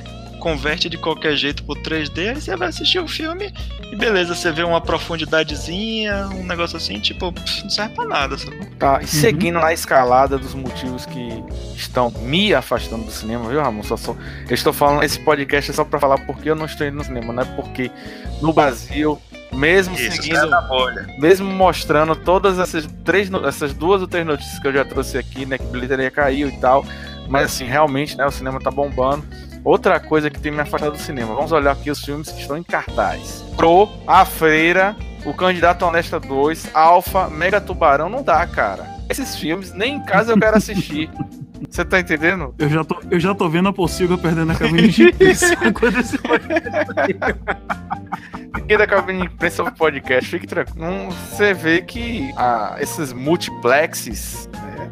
converte 0.44 0.90
de 0.90 0.98
qualquer 0.98 1.38
jeito 1.38 1.64
pro 1.64 1.74
3D, 1.74 2.28
aí 2.28 2.42
você 2.42 2.54
vai 2.58 2.68
assistir 2.68 3.00
o 3.00 3.08
filme 3.08 3.54
e 3.90 3.96
beleza, 3.96 4.36
você 4.36 4.52
vê 4.52 4.62
uma 4.62 4.82
profundidadezinha, 4.82 6.28
um 6.36 6.44
negócio 6.44 6.76
assim, 6.76 7.00
tipo, 7.00 7.32
pff, 7.32 7.64
não 7.64 7.70
serve 7.70 7.96
pra 7.96 8.04
nada. 8.04 8.38
Sacou? 8.38 8.68
Tá, 8.78 9.00
e 9.02 9.08
seguindo 9.08 9.58
na 9.58 9.72
escalada 9.72 10.38
dos 10.38 10.54
motivos 10.54 11.06
que 11.06 11.30
estão 11.78 12.12
me 12.24 12.54
afastando 12.54 13.06
do 13.06 13.12
cinema, 13.12 13.48
viu, 13.48 13.62
Ramon? 13.62 13.84
Só, 13.84 13.96
só, 13.96 14.18
eu 14.50 14.54
estou 14.54 14.74
falando 14.74 15.04
esse 15.04 15.18
podcast 15.18 15.72
é 15.72 15.74
só 15.74 15.86
pra 15.86 15.98
falar 15.98 16.18
porque 16.26 16.50
eu 16.50 16.56
não 16.56 16.66
estou 16.66 16.86
indo 16.86 16.98
no 16.98 17.06
cinema, 17.06 17.32
não 17.32 17.44
é 17.44 17.46
porque 17.46 17.90
no 18.42 18.52
Brasil 18.52 19.22
Mesmo 19.54 19.94
Isso, 19.94 20.12
seguindo, 20.12 20.50
mesmo 21.20 21.48
mostrando 21.48 22.16
todas 22.16 22.58
essas 22.58 22.86
três, 23.06 23.30
essas 23.46 23.72
duas 23.72 24.02
ou 24.02 24.08
três 24.08 24.26
notícias 24.26 24.58
que 24.60 24.68
eu 24.68 24.74
já 24.74 24.84
trouxe 24.84 25.16
aqui, 25.16 25.46
né, 25.46 25.60
que 25.60 25.64
a 25.64 25.68
bilheteria 25.68 26.10
caiu 26.10 26.50
e 26.50 26.60
tal, 26.60 26.84
mas 27.30 27.46
assim, 27.46 27.66
realmente, 27.66 28.18
né, 28.18 28.26
o 28.26 28.32
cinema 28.32 28.60
tá 28.60 28.72
bombando. 28.72 29.24
Outra 29.63 29.99
coisa 29.99 30.30
que 30.30 30.39
tem 30.39 30.52
me 30.52 30.60
afastado 30.60 30.91
do 30.93 30.97
cinema, 30.97 31.34
vamos 31.34 31.52
olhar 31.52 31.71
aqui 31.71 31.89
os 31.89 32.04
filmes 32.04 32.30
que 32.30 32.41
estão 32.41 32.58
em 32.58 32.63
cartaz. 32.63 33.43
Pro, 33.56 33.88
A 34.06 34.26
Freira, 34.26 34.95
O 35.26 35.34
Candidato 35.34 35.86
Honesta 35.86 36.19
2, 36.19 36.71
Alpha, 36.73 37.30
Mega 37.30 37.62
Tubarão, 37.62 38.10
não 38.10 38.21
dá, 38.21 38.45
cara. 38.45 38.86
Esses 39.10 39.36
filmes, 39.36 39.73
nem 39.73 39.95
em 39.95 40.04
casa 40.04 40.34
eu 40.34 40.39
quero 40.39 40.58
assistir. 40.58 41.10
Você 41.69 41.86
tá 41.86 41.99
entendendo? 41.99 42.54
Eu 42.60 42.69
já 42.69 42.84
tô, 42.84 42.99
eu 43.10 43.19
já 43.19 43.34
tô 43.34 43.49
vendo 43.49 43.69
a 43.69 43.73
Pocilga 43.73 44.17
perdendo 44.17 44.52
a 44.52 44.56
cabine 44.56 44.89
de 44.89 45.04
imprensa 45.06 45.56
quando 45.73 45.99
esse 45.99 46.19
Ninguém 48.56 48.78
da 48.78 48.86
cabine 48.86 49.21
de 49.21 49.34
imprensa 49.34 49.71
podcast, 49.71 50.30
fique 50.30 50.45
tranquilo. 50.45 51.10
Você 51.10 51.54
vê 51.54 51.82
que 51.82 52.32
ah, 52.38 52.76
esses 52.80 53.13
multiplexes, 53.13 54.49
né, 54.54 54.91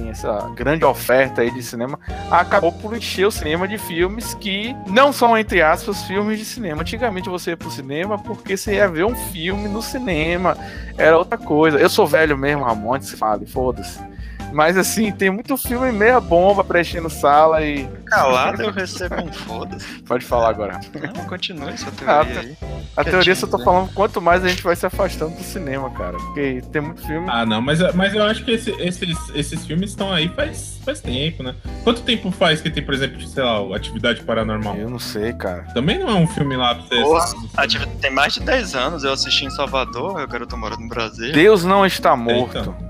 enfim, 0.00 0.08
essa 0.08 0.50
grande 0.54 0.84
oferta 0.84 1.42
aí 1.42 1.50
de 1.50 1.62
cinema, 1.62 1.98
acabou 2.30 2.72
por 2.72 2.96
encher 2.96 3.26
o 3.26 3.30
cinema 3.30 3.68
de 3.68 3.78
filmes 3.78 4.34
que 4.34 4.74
não 4.86 5.12
são, 5.12 5.36
entre 5.36 5.62
aspas, 5.62 6.02
filmes 6.04 6.38
de 6.38 6.44
cinema. 6.44 6.82
Antigamente 6.82 7.28
você 7.28 7.50
ia 7.50 7.56
pro 7.56 7.70
cinema 7.70 8.18
porque 8.18 8.56
você 8.56 8.74
ia 8.74 8.88
ver 8.88 9.04
um 9.04 9.14
filme 9.14 9.68
no 9.68 9.82
cinema, 9.82 10.56
era 10.96 11.16
outra 11.16 11.38
coisa. 11.38 11.78
Eu 11.78 11.88
sou 11.88 12.06
velho 12.06 12.36
mesmo, 12.36 12.64
Ramon, 12.64 13.00
se 13.00 13.16
fale, 13.16 13.46
foda-se. 13.46 14.09
Mas 14.52 14.76
assim, 14.76 15.12
tem 15.12 15.30
muito 15.30 15.56
filme 15.56 15.92
meia 15.92 16.20
bomba 16.20 16.64
preenchendo 16.64 17.08
sala 17.08 17.62
e. 17.64 17.88
Calado 18.06 18.62
eu 18.62 18.70
recebo 18.72 19.14
um 19.22 19.32
foda-se. 19.32 19.86
Pode 20.02 20.24
falar 20.24 20.48
agora. 20.50 20.80
Não, 21.16 21.24
continue 21.26 21.76
sua 21.78 21.92
Ah, 22.06 22.24
teoria 22.24 22.34
tá. 22.34 22.40
aí. 22.40 22.56
A 22.96 23.04
teoria 23.04 23.34
só 23.36 23.46
tô 23.46 23.56
né? 23.58 23.64
falando 23.64 23.92
quanto 23.94 24.20
mais 24.20 24.44
a 24.44 24.48
gente 24.48 24.62
vai 24.62 24.74
se 24.74 24.84
afastando 24.84 25.36
do 25.36 25.42
cinema, 25.42 25.88
cara. 25.90 26.16
Porque 26.16 26.62
tem 26.72 26.82
muito 26.82 27.00
filme. 27.06 27.26
Ah, 27.30 27.46
não, 27.46 27.62
mas, 27.62 27.78
mas 27.94 28.12
eu 28.14 28.24
acho 28.24 28.44
que 28.44 28.50
esse- 28.50 28.72
esses, 28.80 29.16
esses 29.34 29.64
filmes 29.64 29.90
estão 29.90 30.12
aí 30.12 30.28
faz, 30.28 30.80
faz 30.84 31.00
tempo, 31.00 31.42
né? 31.44 31.54
Quanto 31.84 32.02
tempo 32.02 32.30
faz 32.32 32.60
que 32.60 32.68
tem, 32.68 32.84
por 32.84 32.92
exemplo, 32.94 33.20
sei 33.22 33.44
lá, 33.44 33.76
Atividade 33.76 34.22
Paranormal? 34.22 34.74
Eu 34.76 34.90
não 34.90 34.98
sei, 34.98 35.32
cara. 35.32 35.62
Também 35.72 35.98
não 36.00 36.08
é 36.08 36.14
um 36.14 36.26
filme 36.26 36.56
lá 36.56 36.74
pra 36.74 36.84
você 36.84 37.00
Porra, 37.00 37.18
assistir. 37.24 37.50
Ativ- 37.56 37.86
Tem 38.00 38.10
mais 38.12 38.34
de 38.34 38.40
10 38.40 38.74
anos, 38.74 39.04
eu 39.04 39.12
assisti 39.12 39.44
em 39.44 39.50
Salvador, 39.50 40.20
eu 40.20 40.26
quero 40.28 40.46
tô 40.46 40.56
morando 40.56 40.80
no 40.80 40.88
Brasil. 40.88 41.32
Deus 41.32 41.64
não 41.64 41.86
está 41.86 42.16
morto. 42.16 42.58
Então. 42.58 42.89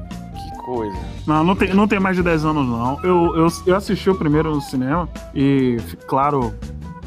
Coisa. 0.74 0.96
Não, 1.26 1.42
não 1.42 1.56
tem, 1.56 1.74
não 1.74 1.88
tem 1.88 1.98
mais 1.98 2.16
de 2.16 2.22
10 2.22 2.44
anos, 2.44 2.66
não. 2.66 2.98
Eu, 3.02 3.36
eu, 3.36 3.48
eu 3.66 3.76
assisti 3.76 4.08
o 4.08 4.14
primeiro 4.14 4.54
no 4.54 4.60
cinema 4.60 5.08
e, 5.34 5.78
claro, 6.06 6.54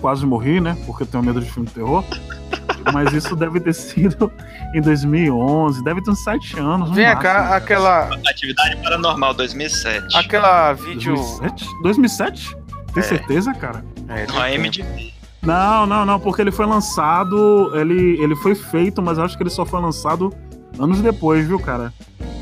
quase 0.01 0.25
morri, 0.25 0.59
né? 0.59 0.77
Porque 0.85 1.03
eu 1.03 1.07
tenho 1.07 1.23
medo 1.23 1.39
de 1.39 1.49
filme 1.49 1.67
de 1.67 1.73
terror. 1.75 2.03
Mas 2.93 3.13
isso 3.13 3.35
deve 3.37 3.61
ter 3.61 3.73
sido 3.73 4.29
em 4.75 4.81
2011, 4.81 5.81
deve 5.83 6.01
ter 6.01 6.11
uns 6.11 6.21
7 6.23 6.59
anos. 6.59 6.89
no 6.89 6.95
Vem 6.95 7.05
máximo. 7.05 7.21
cá, 7.23 7.55
aquela. 7.55 8.09
Atividade 8.29 8.75
Paranormal 8.83 9.33
2007. 9.33 10.17
Aquela 10.17 10.73
vídeo. 10.73 11.13
2007? 11.15 11.65
2007? 11.81 12.57
Tem 12.93 13.01
É. 13.01 13.01
certeza, 13.01 13.53
cara? 13.53 13.83
É, 14.09 14.27
No 14.27 14.39
AMDB. 14.41 15.13
Não, 15.41 15.85
não, 15.85 16.05
não, 16.05 16.19
porque 16.19 16.41
ele 16.41 16.51
foi 16.51 16.65
lançado, 16.65 17.71
ele, 17.75 18.21
ele 18.21 18.35
foi 18.35 18.55
feito, 18.55 19.01
mas 19.01 19.17
acho 19.19 19.35
que 19.37 19.43
ele 19.43 19.49
só 19.49 19.65
foi 19.65 19.81
lançado 19.81 20.33
anos 20.79 20.99
depois, 21.01 21.45
viu, 21.47 21.59
cara? 21.59 21.93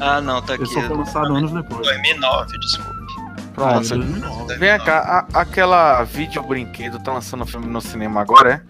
Ah, 0.01 0.19
não, 0.19 0.41
tá 0.41 0.55
Ele 0.55 0.63
aqui. 0.63 0.73
só 0.73 0.81
foi 0.81 0.97
lançado 0.97 1.35
anos 1.35 1.51
depois. 1.51 1.85
2009, 1.87 2.57
desculpe. 2.59 2.91
Pronto. 3.53 3.69
Ah, 3.69 3.73
2009. 3.79 4.55
Vem 4.57 4.79
cá, 4.79 5.25
a- 5.33 5.41
aquela 5.41 6.03
vídeo 6.03 6.41
brinquedo 6.43 6.99
tá 6.99 7.13
lançando 7.13 7.45
filme 7.45 7.67
no 7.67 7.79
cinema 7.81 8.21
agora, 8.21 8.63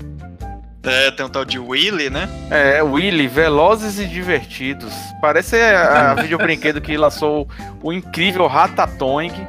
É, 0.83 1.11
tem 1.11 1.23
um 1.25 1.29
tal 1.29 1.45
de 1.45 1.59
Willy, 1.59 2.09
né? 2.09 2.27
é? 2.49 2.77
É, 2.79 2.83
Willy, 2.83 3.27
Velozes 3.27 3.99
e 3.99 4.07
Divertidos. 4.07 4.91
Parece 5.21 5.55
a, 5.55 6.11
a 6.11 6.15
vídeo 6.21 6.37
brinquedo 6.39 6.81
que 6.81 6.97
lançou 6.97 7.47
o 7.83 7.93
incrível 7.93 8.47
Ratatouille, 8.47 9.45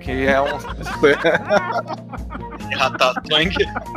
que 0.00 0.26
é 0.26 0.38
um. 0.40 0.46
Ratatouille, 2.76 3.54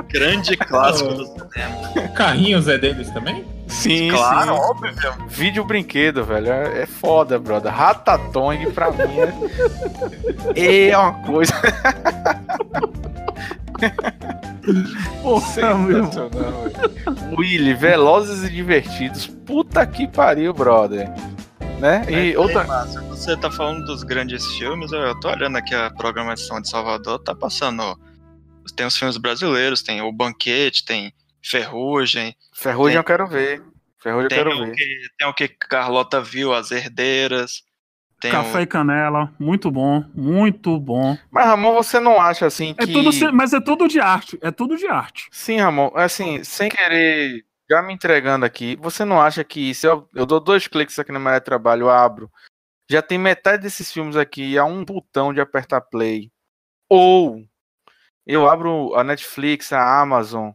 grande 0.07 0.55
clássico 0.57 1.13
do 1.13 1.25
cinema. 1.53 2.07
Carrinhos 2.15 2.67
é 2.67 2.77
deles 2.77 3.09
também? 3.11 3.45
Sim, 3.79 4.09
Claro, 4.11 4.53
sim. 4.55 4.59
óbvio. 4.61 4.93
Vídeo 5.27 5.63
brinquedo, 5.63 6.23
velho. 6.25 6.51
É, 6.51 6.85
foda, 6.85 7.39
brother. 7.39 7.73
Ratatouille 7.73 8.71
pra 8.71 8.91
mim 8.91 8.97
é. 10.55 10.89
É 10.89 10.97
uma 10.97 11.13
coisa 11.25 11.53
Porra, 15.21 15.77
meu. 15.77 16.09
Willy, 17.37 17.73
Velozes 17.73 18.43
e 18.43 18.49
Divertidos. 18.49 19.27
Puta 19.27 19.85
que 19.85 20.07
pariu, 20.07 20.53
brother. 20.53 21.09
Né? 21.79 22.05
E 22.09 22.33
É, 22.33 22.39
outra. 22.39 22.61
é 22.61 22.67
massa. 22.67 23.01
Você 23.03 23.35
tá 23.37 23.49
falando 23.49 23.85
dos 23.85 24.03
grandes 24.03 24.45
filmes, 24.57 24.91
eu 24.91 25.17
tô 25.19 25.29
olhando 25.29 25.57
aqui 25.57 25.73
a 25.73 25.89
programação 25.91 26.61
de 26.61 26.69
Salvador, 26.69 27.19
tá 27.19 27.33
passando. 27.33 27.97
Tem 28.75 28.85
os 28.85 28.95
filmes 28.97 29.17
brasileiros, 29.17 29.81
tem 29.81 30.01
O 30.01 30.11
Banquete, 30.11 30.85
tem 30.85 31.11
Ferrugem, 31.41 32.35
Ferrugem 32.53 32.91
Tem- 32.91 32.97
eu 32.97 33.03
quero 33.03 33.27
ver. 33.27 33.63
Ferrugem 34.01 34.23
eu 34.25 34.29
tem 34.29 34.37
quero 34.37 34.55
o, 34.55 34.65
ver. 34.65 34.75
que, 34.75 34.99
tem 35.17 35.27
o 35.27 35.33
que 35.33 35.47
Carlota 35.47 36.21
viu, 36.21 36.53
As 36.53 36.71
Herdeiras. 36.71 37.63
Tem 38.21 38.31
Café 38.31 38.63
e 38.63 38.67
canela, 38.67 39.33
muito 39.39 39.71
bom, 39.71 40.03
muito 40.13 40.77
bom. 40.77 41.17
Mas, 41.31 41.45
Ramon, 41.45 41.73
você 41.73 42.01
não 42.01 42.19
acha 42.19 42.45
assim 42.45 42.75
É 42.77 42.85
que. 42.85 42.91
tudo, 42.91 43.13
ce- 43.13 43.31
mas 43.31 43.53
é 43.53 43.61
tudo 43.61 43.87
de 43.87 43.99
arte, 44.01 44.37
é 44.41 44.51
tudo 44.51 44.75
de 44.75 44.87
arte. 44.87 45.29
Sim, 45.31 45.57
Ramon, 45.59 45.89
assim, 45.95 46.43
sem 46.43 46.67
querer, 46.69 47.45
já 47.69 47.81
me 47.81 47.93
entregando 47.93 48.45
aqui, 48.45 48.75
você 48.81 49.05
não 49.05 49.21
acha 49.21 49.41
que 49.45 49.73
se 49.73 49.87
eu, 49.87 50.05
eu 50.13 50.25
dou 50.25 50.41
dois 50.41 50.67
cliques 50.67 50.99
aqui 50.99 51.13
no 51.13 51.19
meu 51.19 51.39
trabalho, 51.39 51.83
eu 51.83 51.89
abro, 51.89 52.29
já 52.89 53.01
tem 53.01 53.17
metade 53.17 53.63
desses 53.63 53.89
filmes 53.89 54.17
aqui 54.17 54.57
a 54.57 54.65
um 54.65 54.83
botão 54.83 55.33
de 55.33 55.39
apertar 55.39 55.79
play. 55.79 56.29
Ou 56.89 57.41
eu 58.27 58.49
abro 58.49 58.93
a 58.95 59.03
Netflix, 59.03 59.71
a 59.71 60.01
Amazon, 60.01 60.49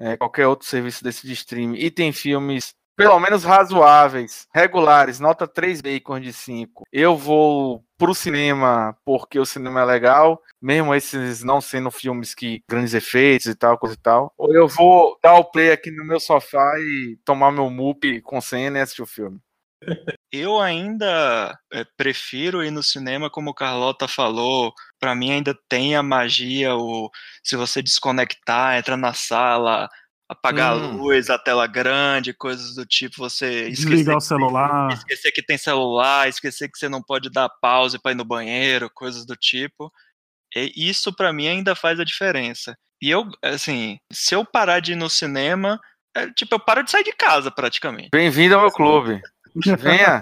é, 0.00 0.16
qualquer 0.16 0.46
outro 0.46 0.66
serviço 0.66 1.04
desse 1.04 1.26
de 1.26 1.32
streaming, 1.34 1.76
e 1.76 1.90
tem 1.90 2.12
filmes 2.12 2.74
pelo 3.00 3.18
menos 3.18 3.44
razoáveis, 3.44 4.46
regulares, 4.54 5.18
nota 5.18 5.48
3 5.48 5.80
bacon 5.80 6.20
de 6.20 6.34
5. 6.34 6.84
Eu 6.92 7.16
vou 7.16 7.82
pro 7.96 8.14
cinema 8.14 8.94
porque 9.06 9.38
o 9.38 9.46
cinema 9.46 9.80
é 9.80 9.84
legal, 9.86 10.38
mesmo 10.60 10.94
esses 10.94 11.42
não 11.42 11.62
sendo 11.62 11.90
filmes 11.90 12.34
que 12.34 12.62
grandes 12.68 12.92
efeitos 12.92 13.46
e 13.46 13.54
tal, 13.54 13.78
coisa 13.78 13.94
e 13.94 13.98
tal. 13.98 14.34
Ou 14.36 14.54
eu 14.54 14.68
vou 14.68 15.18
dar 15.22 15.36
o 15.36 15.44
play 15.44 15.72
aqui 15.72 15.90
no 15.90 16.04
meu 16.04 16.20
sofá 16.20 16.78
e 16.78 17.18
tomar 17.24 17.50
meu 17.50 17.70
mup 17.70 18.20
com 18.20 18.38
cena 18.38 18.76
e 18.76 18.80
assistir 18.82 19.00
o 19.00 19.06
filme. 19.06 19.40
Eu 20.32 20.60
ainda 20.60 21.58
é, 21.72 21.84
prefiro 21.96 22.62
ir 22.62 22.70
no 22.70 22.82
cinema, 22.82 23.28
como 23.28 23.50
o 23.50 23.54
Carlota 23.54 24.06
falou. 24.06 24.72
Pra 24.98 25.14
mim 25.14 25.32
ainda 25.32 25.56
tem 25.68 25.96
a 25.96 26.02
magia, 26.02 26.74
o 26.76 27.10
se 27.42 27.56
você 27.56 27.82
desconectar, 27.82 28.76
entra 28.78 28.96
na 28.96 29.12
sala, 29.12 29.88
apagar 30.28 30.72
Hum. 30.76 30.84
a 30.84 30.86
luz, 30.92 31.30
a 31.30 31.38
tela 31.38 31.66
grande, 31.66 32.32
coisas 32.32 32.76
do 32.76 32.86
tipo, 32.86 33.16
você 33.18 33.68
esquecer, 33.68 33.90
Desligar 33.90 34.16
o 34.16 34.20
celular. 34.20 34.92
esquecer 34.92 35.32
que 35.32 35.42
tem 35.42 35.58
celular, 35.58 36.28
esquecer 36.28 36.68
que 36.70 36.78
você 36.78 36.88
não 36.88 37.02
pode 37.02 37.28
dar 37.30 37.48
pause 37.60 37.98
pra 37.98 38.12
ir 38.12 38.16
no 38.16 38.24
banheiro, 38.24 38.88
coisas 38.94 39.26
do 39.26 39.34
tipo. 39.34 39.92
E 40.54 40.72
isso 40.88 41.12
pra 41.12 41.32
mim 41.32 41.48
ainda 41.48 41.74
faz 41.74 41.98
a 41.98 42.04
diferença. 42.04 42.76
E 43.02 43.10
eu, 43.10 43.28
assim, 43.42 43.98
se 44.12 44.34
eu 44.34 44.44
parar 44.44 44.78
de 44.80 44.92
ir 44.92 44.96
no 44.96 45.08
cinema, 45.10 45.80
é, 46.14 46.30
tipo, 46.32 46.54
eu 46.54 46.60
paro 46.60 46.82
de 46.84 46.90
sair 46.90 47.04
de 47.04 47.12
casa 47.12 47.50
praticamente. 47.50 48.10
Bem-vindo 48.12 48.54
ao 48.54 48.62
meu 48.62 48.70
clube. 48.70 49.20
Venha. 49.54 50.20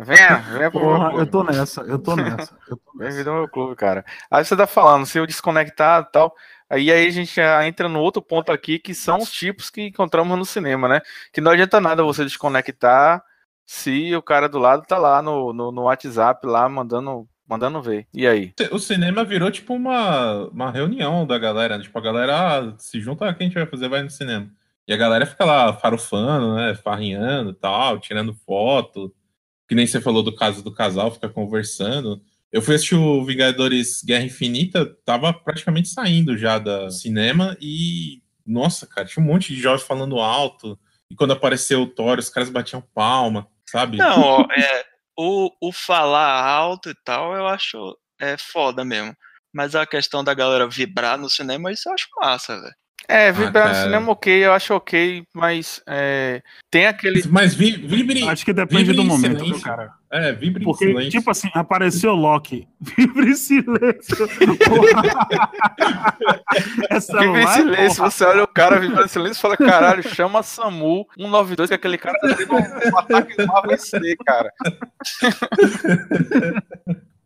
Venha, 0.00 0.36
venha 0.36 0.70
pro 0.70 0.80
Porra, 0.80 1.08
clube. 1.10 1.18
eu 1.18 1.26
tô 1.30 1.42
nessa, 1.44 1.80
eu 1.82 1.98
tô 1.98 2.16
nessa. 2.16 2.56
Eu 2.68 2.76
tô 2.76 2.92
nessa. 2.92 3.10
Bem-vindo 3.10 3.30
ao 3.30 3.36
meu 3.36 3.48
clube, 3.48 3.74
cara. 3.76 4.04
Aí 4.30 4.44
você 4.44 4.56
tá 4.56 4.66
falando, 4.66 5.06
se 5.06 5.18
eu 5.18 5.26
desconectar 5.26 6.02
e 6.02 6.12
tal. 6.12 6.34
Aí, 6.68 6.90
aí 6.90 7.06
a 7.06 7.10
gente 7.10 7.34
já 7.34 7.66
entra 7.66 7.88
no 7.88 8.00
outro 8.00 8.20
ponto 8.20 8.50
aqui, 8.50 8.78
que 8.78 8.94
são 8.94 9.18
os 9.18 9.30
tipos 9.30 9.70
que 9.70 9.82
encontramos 9.82 10.36
no 10.36 10.44
cinema, 10.44 10.88
né? 10.88 11.00
Que 11.32 11.40
não 11.40 11.52
adianta 11.52 11.80
nada 11.80 12.02
você 12.02 12.24
desconectar 12.24 13.22
se 13.64 14.14
o 14.14 14.22
cara 14.22 14.48
do 14.48 14.58
lado 14.58 14.84
tá 14.86 14.98
lá 14.98 15.20
no, 15.22 15.52
no, 15.52 15.70
no 15.72 15.82
WhatsApp, 15.82 16.46
lá 16.46 16.68
mandando, 16.68 17.28
mandando 17.48 17.80
ver. 17.82 18.06
E 18.12 18.26
aí? 18.26 18.52
O 18.70 18.78
cinema 18.78 19.24
virou 19.24 19.50
tipo 19.50 19.74
uma, 19.74 20.48
uma 20.48 20.70
reunião 20.70 21.26
da 21.26 21.38
galera. 21.38 21.76
né? 21.78 21.84
Tipo, 21.84 21.98
a 21.98 22.02
galera 22.02 22.58
ah, 22.58 22.74
se 22.78 23.00
junta, 23.00 23.28
o 23.28 23.34
que 23.34 23.42
a 23.42 23.46
gente 23.46 23.54
vai 23.54 23.66
fazer? 23.66 23.88
Vai 23.88 24.02
no 24.02 24.10
cinema. 24.10 24.48
E 24.86 24.92
a 24.92 24.96
galera 24.96 25.26
fica 25.26 25.44
lá 25.44 25.72
farofando, 25.72 26.54
né? 26.54 26.74
Farrinhando 26.74 27.50
e 27.50 27.54
tal, 27.54 27.98
tirando 27.98 28.34
foto. 28.46 29.14
Que 29.68 29.74
nem 29.74 29.86
você 29.86 30.00
falou 30.00 30.22
do 30.22 30.34
caso 30.34 30.62
do 30.62 30.72
casal, 30.72 31.10
fica 31.10 31.28
conversando. 31.28 32.22
Eu 32.52 32.62
fui 32.62 32.76
assistir 32.76 32.94
o 32.94 33.24
Vingadores 33.24 34.02
Guerra 34.04 34.24
Infinita, 34.24 34.86
tava 35.04 35.32
praticamente 35.32 35.88
saindo 35.88 36.38
já 36.38 36.58
da 36.58 36.90
cinema 36.90 37.56
e. 37.60 38.22
Nossa, 38.46 38.86
cara, 38.86 39.08
tinha 39.08 39.22
um 39.24 39.26
monte 39.26 39.52
de 39.52 39.60
jovens 39.60 39.82
falando 39.82 40.20
alto. 40.20 40.78
E 41.10 41.16
quando 41.16 41.32
apareceu 41.32 41.82
o 41.82 41.86
Thor, 41.86 42.18
os 42.18 42.28
caras 42.28 42.48
batiam 42.48 42.80
palma, 42.94 43.48
sabe? 43.68 43.96
Não, 43.96 44.40
é, 44.56 44.84
o, 45.18 45.50
o 45.60 45.72
falar 45.72 46.46
alto 46.46 46.90
e 46.90 46.94
tal, 47.04 47.34
eu 47.34 47.46
acho 47.46 47.98
é 48.20 48.36
foda 48.36 48.84
mesmo. 48.84 49.16
Mas 49.52 49.74
a 49.74 49.86
questão 49.86 50.22
da 50.22 50.34
galera 50.34 50.68
vibrar 50.68 51.18
no 51.18 51.30
cinema, 51.30 51.72
isso 51.72 51.88
eu 51.88 51.94
acho 51.94 52.08
massa, 52.20 52.60
velho. 52.60 52.74
É, 53.08 53.30
vibrar 53.30 53.68
no 53.68 53.72
cara. 53.72 53.84
cinema 53.84 54.12
ok, 54.12 54.44
eu 54.46 54.52
acho 54.52 54.74
ok, 54.74 55.22
mas 55.34 55.80
é, 55.86 56.42
tem 56.70 56.86
aquele. 56.86 57.22
Mas 57.28 57.54
vi- 57.54 57.76
vibre. 57.76 58.28
Acho 58.28 58.44
que 58.44 58.52
depende 58.52 58.82
vibre 58.84 58.96
do 58.96 59.02
em 59.02 59.06
momento, 59.06 59.38
silêncio. 59.38 59.54
viu, 59.54 59.62
cara? 59.62 59.92
É, 60.10 60.32
vibre 60.32 60.62
em 60.62 60.64
Porque, 60.64 60.86
silêncio. 60.86 61.10
tipo 61.10 61.30
assim, 61.30 61.48
apareceu 61.54 62.12
Loki. 62.14 62.66
Vibre 62.80 63.30
em 63.30 63.34
silêncio. 63.34 64.28
é 66.90 67.00
celular, 67.00 67.32
Vive 67.32 67.40
em 67.42 67.46
silêncio, 67.48 67.96
porra. 67.96 68.10
você 68.10 68.24
olha 68.24 68.44
o 68.44 68.48
cara 68.48 68.78
vibrando 68.78 69.04
em 69.04 69.08
silêncio 69.08 69.38
e 69.38 69.42
fala, 69.42 69.56
caralho, 69.56 70.02
chama 70.08 70.42
SAMU 70.42 71.06
192, 71.16 71.68
que 71.68 71.74
aquele 71.74 71.98
cara 71.98 72.18
tá 72.18 72.34
tendo 72.34 72.54
um 72.54 72.98
ataque 72.98 73.42
no 73.44 73.56
AVC, 73.56 74.16
cara. 74.24 74.52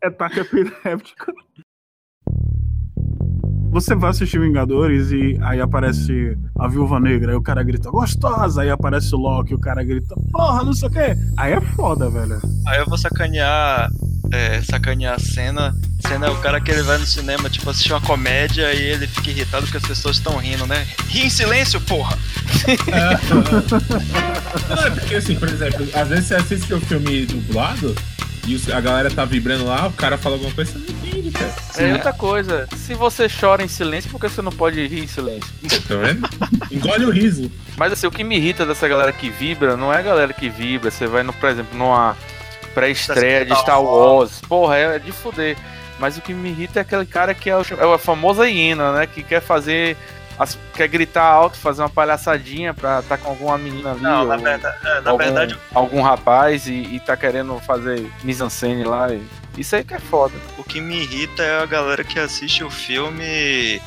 É 0.01 0.07
ataque 0.07 0.39
epiléptico. 0.39 1.31
Você 3.71 3.95
vai 3.95 4.09
assistir 4.09 4.37
Vingadores 4.37 5.11
e 5.11 5.39
aí 5.41 5.61
aparece 5.61 6.37
a 6.59 6.67
Viúva 6.67 6.99
Negra, 6.99 7.31
aí 7.31 7.37
o 7.37 7.41
cara 7.41 7.63
grita, 7.63 7.89
gostosa! 7.89 8.63
Aí 8.63 8.69
aparece 8.69 9.15
o 9.15 9.17
Loki, 9.17 9.53
o 9.53 9.59
cara 9.59 9.81
grita, 9.81 10.13
porra, 10.29 10.61
não 10.65 10.73
sei 10.73 10.89
o 10.89 10.91
quê. 10.91 11.15
Aí 11.37 11.53
é 11.53 11.61
foda, 11.61 12.09
velho. 12.09 12.37
Aí 12.67 12.79
eu 12.79 12.85
vou 12.85 12.97
sacanear. 12.97 13.89
É, 14.33 14.61
sacanear 14.61 15.15
a 15.15 15.19
cena. 15.19 15.73
Cena 16.05 16.27
é 16.27 16.29
o 16.29 16.37
cara 16.37 16.59
que 16.59 16.69
ele 16.69 16.83
vai 16.83 16.97
no 16.97 17.05
cinema, 17.05 17.49
tipo, 17.49 17.69
assistir 17.69 17.93
uma 17.93 18.01
comédia 18.01 18.73
e 18.73 18.81
ele 18.81 19.07
fica 19.07 19.29
irritado 19.29 19.63
porque 19.63 19.77
as 19.77 19.83
pessoas 19.83 20.17
estão 20.17 20.35
rindo, 20.37 20.67
né? 20.67 20.85
Ri 21.07 21.25
em 21.25 21.29
silêncio, 21.29 21.79
porra! 21.81 22.17
Não, 24.69 24.85
é 24.85 24.89
porque 24.89 25.15
assim, 25.15 25.35
por 25.35 25.47
exemplo, 25.47 25.87
às 25.93 26.09
vezes 26.09 26.25
você 26.25 26.35
assiste 26.35 26.73
o 26.73 26.81
filme 26.81 27.25
dublado 27.25 27.95
e 28.51 28.55
os- 28.55 28.69
a 28.69 28.79
galera 28.81 29.09
tá 29.09 29.23
vibrando 29.25 29.65
lá, 29.65 29.87
o 29.87 29.93
cara 29.93 30.17
fala 30.17 30.35
alguma 30.35 30.53
coisa, 30.53 30.71
você 30.73 30.77
não 30.79 30.85
entende, 30.99 31.31
cara. 31.31 31.53
É 31.77 31.93
outra 31.93 32.13
coisa, 32.13 32.67
se 32.75 32.93
você 32.93 33.27
chora 33.29 33.63
em 33.63 33.67
silêncio, 33.67 34.09
por 34.09 34.19
que 34.19 34.29
você 34.29 34.41
não 34.41 34.51
pode 34.51 34.85
rir 34.87 35.03
em 35.03 35.07
silêncio? 35.07 35.49
Tá 35.87 35.95
vendo? 35.95 36.27
Engole 36.71 37.05
o 37.05 37.11
riso. 37.11 37.51
Mas 37.77 37.93
assim, 37.93 38.07
o 38.07 38.11
que 38.11 38.23
me 38.23 38.37
irrita 38.37 38.65
dessa 38.65 38.87
galera 38.87 39.11
que 39.11 39.29
vibra, 39.29 39.75
não 39.77 39.93
é 39.93 39.97
a 39.97 40.01
galera 40.01 40.33
que 40.33 40.49
vibra, 40.49 40.91
você 40.91 41.07
vai, 41.07 41.23
no, 41.23 41.33
por 41.33 41.49
exemplo, 41.49 41.77
numa 41.77 42.15
pré-estreia 42.73 43.45
de 43.45 43.55
Star 43.57 43.81
Wars, 43.81 44.41
porra, 44.47 44.77
é 44.77 44.99
de 44.99 45.11
fuder. 45.11 45.57
Mas 45.99 46.17
o 46.17 46.21
que 46.21 46.33
me 46.33 46.49
irrita 46.49 46.79
é 46.79 46.81
aquele 46.81 47.05
cara 47.05 47.33
que 47.33 47.49
é, 47.49 47.55
o, 47.55 47.61
é 47.61 47.95
a 47.95 47.97
famosa 47.97 48.47
hiena, 48.49 48.91
né? 48.93 49.05
Que 49.07 49.21
quer 49.21 49.41
fazer. 49.41 49.95
As- 50.41 50.57
quer 50.73 50.87
gritar 50.87 51.23
alto, 51.23 51.57
fazer 51.57 51.81
uma 51.81 51.89
palhaçadinha 51.89 52.73
pra 52.73 53.01
tá 53.01 53.17
com 53.17 53.29
alguma 53.29 53.57
menina 53.57 53.91
ali. 53.91 54.01
Não, 54.01 54.25
na 54.25 54.35
ou 54.35 54.41
verdade, 54.41 54.77
é, 54.85 55.01
na 55.01 55.11
algum, 55.11 55.23
verdade 55.23 55.57
algum 55.73 56.01
rapaz 56.01 56.67
e, 56.67 56.73
e 56.73 56.99
tá 56.99 57.15
querendo 57.15 57.59
fazer 57.59 58.09
mise-en-scène 58.23 58.83
lá. 58.83 59.11
e- 59.13 59.21
isso 59.57 59.75
aí 59.75 59.83
que 59.83 59.93
é 59.93 59.99
foda. 59.99 60.33
o 60.57 60.63
que 60.63 60.79
me 60.81 60.95
irrita 61.03 61.43
é 61.43 61.61
a 61.61 61.65
galera 61.65 62.03
que 62.03 62.17
assiste 62.19 62.63
o 62.63 62.69
filme 62.69 63.81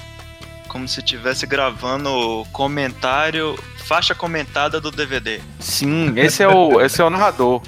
como 0.69 0.87
se 0.89 0.99
estivesse 1.01 1.47
gravando 1.47 2.45
comentário, 2.53 3.57
faixa 3.87 4.15
comentada 4.15 4.81
do 4.81 4.91
DVD. 4.91 5.41
Sim, 5.61 6.13
esse 6.17 6.43
é 6.43 6.49
o, 6.49 6.81
esse 6.81 7.01
é 7.01 7.05
o 7.05 7.11
narrador. 7.11 7.63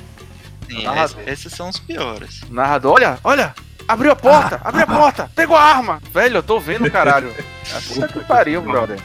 Sim, 0.69 0.83
Narrador. 0.83 1.21
esse- 1.21 1.31
esses 1.31 1.53
são 1.53 1.69
os 1.69 1.79
piores. 1.79 2.41
O 2.51 2.53
narrador, 2.53 2.95
olha, 2.95 3.19
olha! 3.23 3.55
Abriu 3.89 4.11
a 4.13 4.17
porta, 4.17 4.61
abriu 4.65 4.83
a 4.83 4.87
porta, 4.87 5.31
pegou 5.35 5.57
a 5.57 5.63
arma! 5.63 6.01
Velho, 6.13 6.37
eu 6.39 6.43
tô 6.43 6.59
vendo, 6.59 6.91
caralho. 6.91 7.33
É 7.39 7.81
puta 7.95 8.09
que 8.09 8.21
pariu, 8.25 8.61
brother. 8.63 8.99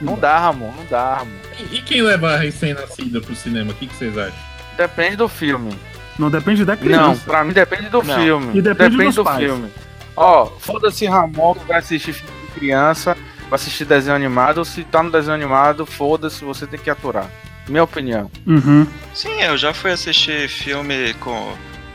Não 0.00 0.16
dá, 0.18 0.38
Ramon, 0.38 0.72
não 0.76 0.84
dá, 0.84 1.14
Ramon. 1.16 1.32
E, 1.72 1.80
quem 1.82 2.02
leva 2.02 2.34
a 2.34 2.36
recém-nascida 2.36 3.20
pro 3.20 3.34
cinema? 3.34 3.72
O 3.72 3.74
que, 3.74 3.86
que 3.86 3.96
vocês 3.96 4.16
acham? 4.16 4.38
Depende 4.76 5.16
do 5.16 5.28
filme. 5.28 5.76
Não 6.18 6.30
depende 6.30 6.64
da 6.64 6.74
Não, 6.76 6.82
criança. 6.82 7.22
pra 7.24 7.42
mim 7.44 7.52
depende 7.52 7.88
do 7.88 8.02
Não. 8.02 8.14
filme. 8.14 8.58
E 8.58 8.62
depende 8.62 8.96
dos 8.96 9.14
do 9.14 9.24
pais. 9.24 9.38
filme. 9.38 9.70
Ó, 10.16 10.46
foda-se 10.60 11.06
Ramon 11.06 11.54
que 11.54 11.64
vai 11.66 11.78
assistir 11.78 12.12
filme 12.12 12.32
de 12.46 12.52
criança, 12.60 13.16
vai 13.48 13.54
assistir 13.54 13.84
desenho 13.84 14.14
animado. 14.16 14.64
Se 14.64 14.84
tá 14.84 15.02
no 15.02 15.10
desenho 15.10 15.34
animado, 15.34 15.86
foda-se, 15.86 16.44
você 16.44 16.66
tem 16.66 16.78
que 16.78 16.90
aturar. 16.90 17.28
Minha 17.68 17.84
opinião. 17.84 18.30
Uhum. 18.46 18.86
Sim, 19.14 19.40
eu 19.42 19.56
já 19.56 19.72
fui 19.74 19.90
assistir 19.92 20.48
filme 20.48 21.14
com 21.14 21.52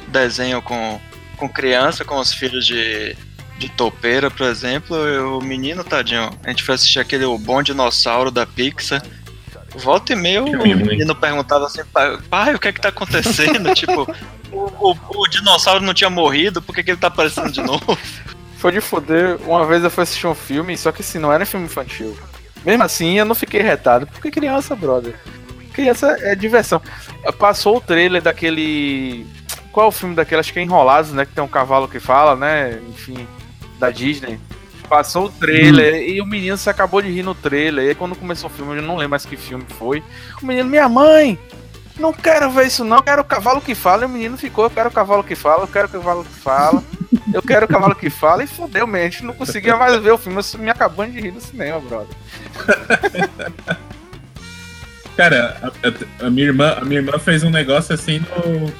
desenho 0.07 0.61
com, 0.61 0.99
com 1.47 1.49
criança, 1.53 2.05
com 2.05 2.17
os 2.19 2.33
filhos 2.33 2.65
de, 2.65 3.15
de 3.57 3.69
topeira, 3.69 4.31
por 4.31 4.47
exemplo. 4.47 4.95
e 5.07 5.19
O 5.19 5.41
menino, 5.41 5.83
tadinho, 5.83 6.29
a 6.43 6.49
gente 6.49 6.63
foi 6.63 6.75
assistir 6.75 6.99
aquele 6.99 7.25
O 7.25 7.37
Bom 7.37 7.61
Dinossauro 7.61 8.31
da 8.31 8.45
Pixar. 8.45 9.01
Volta 9.75 10.13
e 10.13 10.15
meia, 10.15 10.43
o 10.43 10.47
menino 10.47 11.15
perguntava 11.15 11.65
assim, 11.65 11.81
pai, 11.91 12.17
pai, 12.29 12.53
o 12.55 12.59
que 12.59 12.67
é 12.67 12.71
que 12.71 12.79
tá 12.79 12.89
acontecendo? 12.89 13.73
tipo, 13.75 14.07
o, 14.51 14.57
o- 14.91 14.97
o 15.23 15.27
dinossauro 15.27 15.83
não 15.83 15.95
tinha 15.95 16.11
morrido, 16.11 16.61
por 16.61 16.75
que, 16.75 16.83
que 16.83 16.91
ele 16.91 16.99
tá 16.99 17.07
aparecendo 17.07 17.51
de 17.51 17.59
novo? 17.61 17.97
Foi 18.59 18.71
de 18.71 18.79
foder. 18.79 19.37
Uma 19.47 19.65
vez 19.65 19.83
eu 19.83 19.89
fui 19.89 20.03
assistir 20.03 20.27
um 20.27 20.35
filme, 20.35 20.77
só 20.77 20.91
que 20.91 21.01
assim, 21.01 21.17
não 21.17 21.33
era 21.33 21.43
filme 21.45 21.65
infantil. 21.65 22.15
Mesmo 22.63 22.83
assim, 22.83 23.17
eu 23.17 23.25
não 23.25 23.33
fiquei 23.35 23.61
retado, 23.61 24.05
porque 24.07 24.29
criança, 24.31 24.75
brother. 24.75 25.15
Criança 25.73 26.15
é 26.21 26.35
diversão. 26.35 26.79
Passou 27.39 27.77
o 27.77 27.81
trailer 27.81 28.21
daquele. 28.21 29.25
Qual 29.73 29.87
é 29.87 29.89
o 29.89 29.91
filme 29.91 30.15
daquele? 30.15 30.39
Acho 30.39 30.53
que 30.53 30.59
é 30.59 30.61
Enrolados, 30.61 31.11
né? 31.11 31.25
Que 31.25 31.33
tem 31.33 31.43
um 31.43 31.47
cavalo 31.47 31.87
que 31.87 31.99
fala, 31.99 32.35
né? 32.35 32.79
Enfim, 32.89 33.27
da 33.79 33.89
Disney. 33.89 34.39
Passou 34.87 35.25
o 35.25 35.29
trailer 35.31 36.07
e 36.07 36.21
o 36.21 36.25
menino 36.25 36.55
se 36.57 36.69
acabou 36.69 37.01
de 37.01 37.09
rir 37.09 37.23
no 37.23 37.33
trailer. 37.33 37.85
E 37.85 37.89
aí, 37.89 37.95
quando 37.95 38.15
começou 38.15 38.49
o 38.49 38.53
filme, 38.53 38.75
eu 38.77 38.81
não 38.83 38.95
lembro 38.95 39.09
mais 39.09 39.25
que 39.25 39.35
filme 39.35 39.65
foi. 39.79 40.03
O 40.41 40.45
menino, 40.45 40.69
minha 40.69 40.87
mãe, 40.87 41.39
não 41.97 42.13
quero 42.13 42.51
ver 42.51 42.67
isso 42.67 42.83
não, 42.83 43.01
quero 43.01 43.21
o 43.23 43.25
cavalo 43.25 43.61
que 43.61 43.73
fala. 43.73 44.03
E 44.03 44.05
o 44.05 44.09
menino 44.09 44.37
ficou, 44.37 44.65
eu 44.65 44.69
quero 44.69 44.89
o 44.89 44.91
cavalo 44.91 45.23
que 45.23 45.35
fala, 45.35 45.63
eu 45.63 45.67
quero 45.67 45.87
o 45.87 45.91
cavalo 45.91 46.23
que 46.23 46.33
fala. 46.39 46.83
Eu 47.33 47.41
quero 47.41 47.65
o 47.65 47.69
cavalo 47.69 47.95
que 47.95 48.09
fala 48.11 48.43
e 48.43 48.47
fodeu, 48.47 48.85
gente 49.05 49.25
não 49.25 49.33
conseguia 49.33 49.75
mais 49.75 49.99
ver 50.01 50.11
o 50.11 50.17
filme, 50.17 50.39
eu 50.39 50.59
me 50.59 50.69
acabando 50.69 51.13
de 51.13 51.21
rir 51.21 51.31
no 51.31 51.41
cinema, 51.41 51.79
brother. 51.79 52.15
Cara, 55.15 55.57
a- 55.61 56.25
a 56.25 56.29
minha 56.29 56.47
irmã, 56.47 56.75
a 56.79 56.85
minha 56.85 56.99
irmã 56.99 57.17
fez 57.19 57.43
um 57.43 57.49
negócio 57.49 57.93
assim 57.93 58.19
no, 58.19 58.71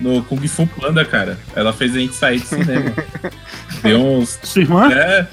no 0.00 0.22
Kung 0.24 0.46
Fu 0.46 0.66
Panda, 0.66 1.04
cara. 1.04 1.38
Ela 1.54 1.72
fez 1.72 1.94
a 1.94 1.98
gente 1.98 2.14
sair 2.14 2.40
do 2.40 2.46
cinema. 2.46 2.92
deu 3.82 4.00
uns. 4.00 4.38
Sua 4.42 4.62
irmã? 4.62 4.92
É, 4.92 5.26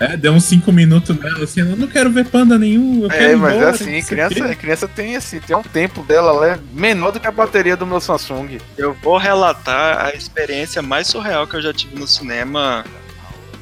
é, 0.00 0.16
deu 0.16 0.32
uns 0.32 0.44
5 0.44 0.70
minutos 0.70 1.16
nela, 1.18 1.42
assim, 1.42 1.60
eu 1.60 1.76
não 1.76 1.88
quero 1.88 2.10
ver 2.10 2.26
panda 2.26 2.56
nenhum. 2.56 3.02
Eu 3.02 3.10
É, 3.10 3.34
mas 3.34 3.52
é 3.52 3.56
embora, 3.56 3.70
assim, 3.70 4.02
criança, 4.02 4.54
criança 4.54 4.88
tem 4.88 5.16
assim, 5.16 5.40
tem 5.40 5.56
um 5.56 5.62
tempo 5.62 6.02
dela, 6.04 6.30
ela 6.30 6.54
é 6.54 6.58
menor 6.72 7.10
do 7.10 7.18
que 7.18 7.26
a 7.26 7.32
bateria 7.32 7.76
do 7.76 7.84
meu 7.84 8.00
Samsung. 8.00 8.58
Eu 8.76 8.94
vou 8.94 9.16
relatar 9.16 10.06
a 10.06 10.14
experiência 10.14 10.80
mais 10.80 11.08
surreal 11.08 11.48
que 11.48 11.56
eu 11.56 11.62
já 11.62 11.72
tive 11.72 11.98
no 11.98 12.06
cinema 12.06 12.84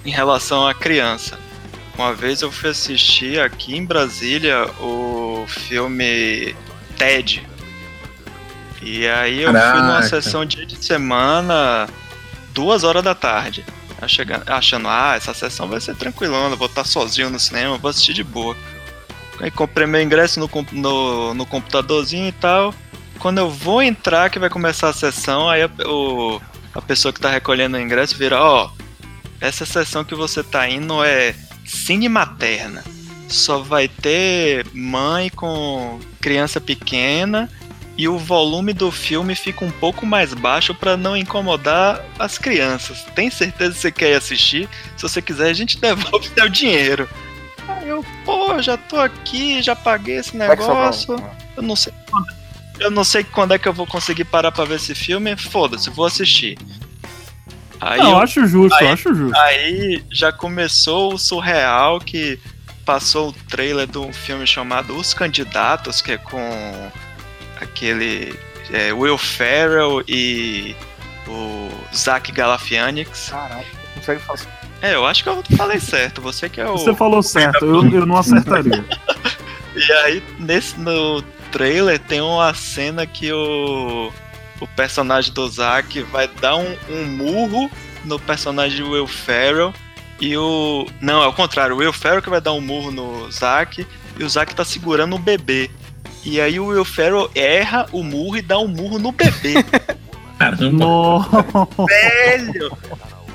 em 0.04 0.10
relação 0.10 0.66
à 0.66 0.74
criança. 0.74 1.38
Uma 1.96 2.12
vez 2.12 2.42
eu 2.42 2.52
fui 2.52 2.68
assistir 2.68 3.40
aqui 3.40 3.74
em 3.74 3.84
Brasília 3.84 4.66
o 4.78 5.46
filme 5.48 6.54
Ted. 6.98 7.46
E 8.88 9.04
aí 9.08 9.42
eu 9.42 9.50
fui 9.50 9.60
numa 9.60 9.94
Caraca. 9.94 10.08
sessão 10.08 10.44
dia 10.44 10.64
de 10.64 10.82
semana, 10.84 11.88
duas 12.54 12.84
horas 12.84 13.02
da 13.02 13.16
tarde. 13.16 13.64
Chegando- 14.06 14.48
achando, 14.48 14.86
ah, 14.88 15.14
essa 15.16 15.34
sessão 15.34 15.66
vai 15.66 15.80
ser 15.80 15.96
tranquilona, 15.96 16.54
vou 16.54 16.68
estar 16.68 16.84
sozinho 16.84 17.28
no 17.28 17.40
cinema, 17.40 17.78
vou 17.78 17.90
assistir 17.90 18.12
de 18.12 18.22
boa. 18.22 18.56
Aí 19.40 19.50
comprei 19.50 19.86
meu 19.88 20.00
ingresso 20.00 20.38
no, 20.38 20.48
no, 20.70 21.34
no 21.34 21.44
computadorzinho 21.46 22.28
e 22.28 22.32
tal. 22.32 22.72
Quando 23.18 23.38
eu 23.38 23.50
vou 23.50 23.82
entrar, 23.82 24.30
que 24.30 24.38
vai 24.38 24.48
começar 24.50 24.90
a 24.90 24.92
sessão, 24.92 25.48
aí 25.50 25.62
a, 25.62 25.70
o- 25.88 26.40
a 26.74 26.80
pessoa 26.80 27.12
que 27.12 27.18
tá 27.20 27.28
recolhendo 27.30 27.76
o 27.76 27.80
ingresso 27.80 28.16
vira, 28.16 28.40
ó, 28.40 28.70
essa 29.40 29.66
sessão 29.66 30.04
que 30.04 30.14
você 30.14 30.44
tá 30.44 30.68
indo 30.68 31.02
é 31.02 31.34
cine 31.64 32.08
materna. 32.08 32.84
Só 33.28 33.58
vai 33.58 33.88
ter 33.88 34.64
mãe 34.72 35.28
com 35.30 35.98
criança 36.20 36.60
pequena 36.60 37.50
e 37.98 38.06
o 38.08 38.18
volume 38.18 38.72
do 38.72 38.90
filme 38.90 39.34
fica 39.34 39.64
um 39.64 39.70
pouco 39.70 40.04
mais 40.04 40.34
baixo 40.34 40.74
pra 40.74 40.96
não 40.96 41.16
incomodar 41.16 42.04
as 42.18 42.36
crianças. 42.38 43.04
Tem 43.14 43.30
certeza 43.30 43.72
que 43.74 43.80
você 43.80 43.92
quer 43.92 44.10
ir 44.10 44.14
assistir? 44.16 44.68
Se 44.96 45.02
você 45.02 45.22
quiser, 45.22 45.48
a 45.48 45.54
gente 45.54 45.78
devolve 45.80 46.28
seu 46.28 46.48
dinheiro. 46.48 47.08
Aí 47.68 47.88
eu, 47.88 48.04
pô, 48.24 48.60
já 48.60 48.76
tô 48.76 48.96
aqui, 48.98 49.62
já 49.62 49.74
paguei 49.74 50.16
esse 50.18 50.36
negócio. 50.36 51.16
Eu 51.56 51.62
não 51.62 51.74
sei 51.74 51.92
quando, 52.10 52.26
eu 52.78 52.90
não 52.90 53.02
sei 53.04 53.24
quando 53.24 53.54
é 53.54 53.58
que 53.58 53.66
eu 53.66 53.72
vou 53.72 53.86
conseguir 53.86 54.24
parar 54.24 54.52
pra 54.52 54.64
ver 54.64 54.76
esse 54.76 54.94
filme. 54.94 55.34
Foda-se, 55.36 55.88
vou 55.90 56.04
assistir. 56.06 56.58
Aí, 57.80 57.98
Não, 58.00 58.10
eu- 58.12 58.18
acho 58.18 58.46
justo, 58.46 58.74
aí- 58.76 58.88
acho 58.88 59.14
justo. 59.14 59.36
aí 59.38 60.02
já 60.10 60.32
começou 60.32 61.14
o 61.14 61.18
surreal 61.18 61.98
que 62.00 62.38
passou 62.84 63.30
o 63.30 63.32
trailer 63.32 63.86
de 63.86 63.98
um 63.98 64.12
filme 64.12 64.46
chamado 64.46 64.96
Os 64.96 65.12
Candidatos, 65.12 66.00
que 66.00 66.12
é 66.12 66.18
com 66.18 66.90
aquele 67.56 68.38
é, 68.70 68.92
Will 68.92 69.18
Ferrell 69.18 70.02
e 70.08 70.74
o 71.26 71.70
Zach 71.94 72.30
Galifianakis. 72.30 73.28
Caralho, 73.30 73.66
consegue 73.94 74.20
fazer. 74.22 74.48
É, 74.82 74.94
eu 74.94 75.06
acho 75.06 75.22
que 75.22 75.28
eu 75.28 75.42
falei 75.56 75.80
certo. 75.80 76.20
Você 76.20 76.48
que 76.48 76.60
é 76.60 76.68
o. 76.68 76.72
Você 76.72 76.94
falou 76.94 77.22
certo, 77.22 77.64
eu, 77.64 77.90
eu 77.90 78.06
não 78.06 78.16
acertaria. 78.16 78.84
E 79.76 79.92
aí, 79.92 80.22
nesse, 80.38 80.80
no 80.80 81.20
trailer, 81.52 81.98
tem 81.98 82.22
uma 82.22 82.54
cena 82.54 83.06
que 83.06 83.30
o, 83.30 84.10
o 84.58 84.66
personagem 84.68 85.30
do 85.34 85.46
Zack 85.46 86.00
vai 86.04 86.26
dar 86.26 86.56
um, 86.56 86.76
um 86.88 87.04
murro 87.04 87.70
no 88.02 88.18
personagem 88.18 88.82
do 88.82 88.92
Will 88.92 89.06
Ferrell 89.06 89.74
E 90.18 90.34
o. 90.34 90.86
Não, 90.98 91.22
é 91.22 91.26
o 91.26 91.32
contrário. 91.32 91.76
O 91.76 91.78
Will 91.80 91.92
Ferrell 91.92 92.22
que 92.22 92.30
vai 92.30 92.40
dar 92.40 92.52
um 92.52 92.60
murro 92.60 92.90
no 92.90 93.30
Zack. 93.30 93.86
E 94.18 94.24
o 94.24 94.28
Zack 94.28 94.54
tá 94.54 94.64
segurando 94.64 95.14
um 95.14 95.20
bebê. 95.20 95.70
E 96.26 96.40
aí 96.40 96.58
o 96.58 96.66
Will 96.66 96.84
Ferrell 96.84 97.30
erra 97.36 97.86
o 97.92 98.02
murro 98.02 98.36
e 98.36 98.42
dá 98.42 98.58
um 98.58 98.66
murro 98.66 98.98
no 98.98 99.12
bebê. 99.12 99.54
Caramba. 100.36 100.72
No... 100.72 101.20
Velho! 101.86 102.76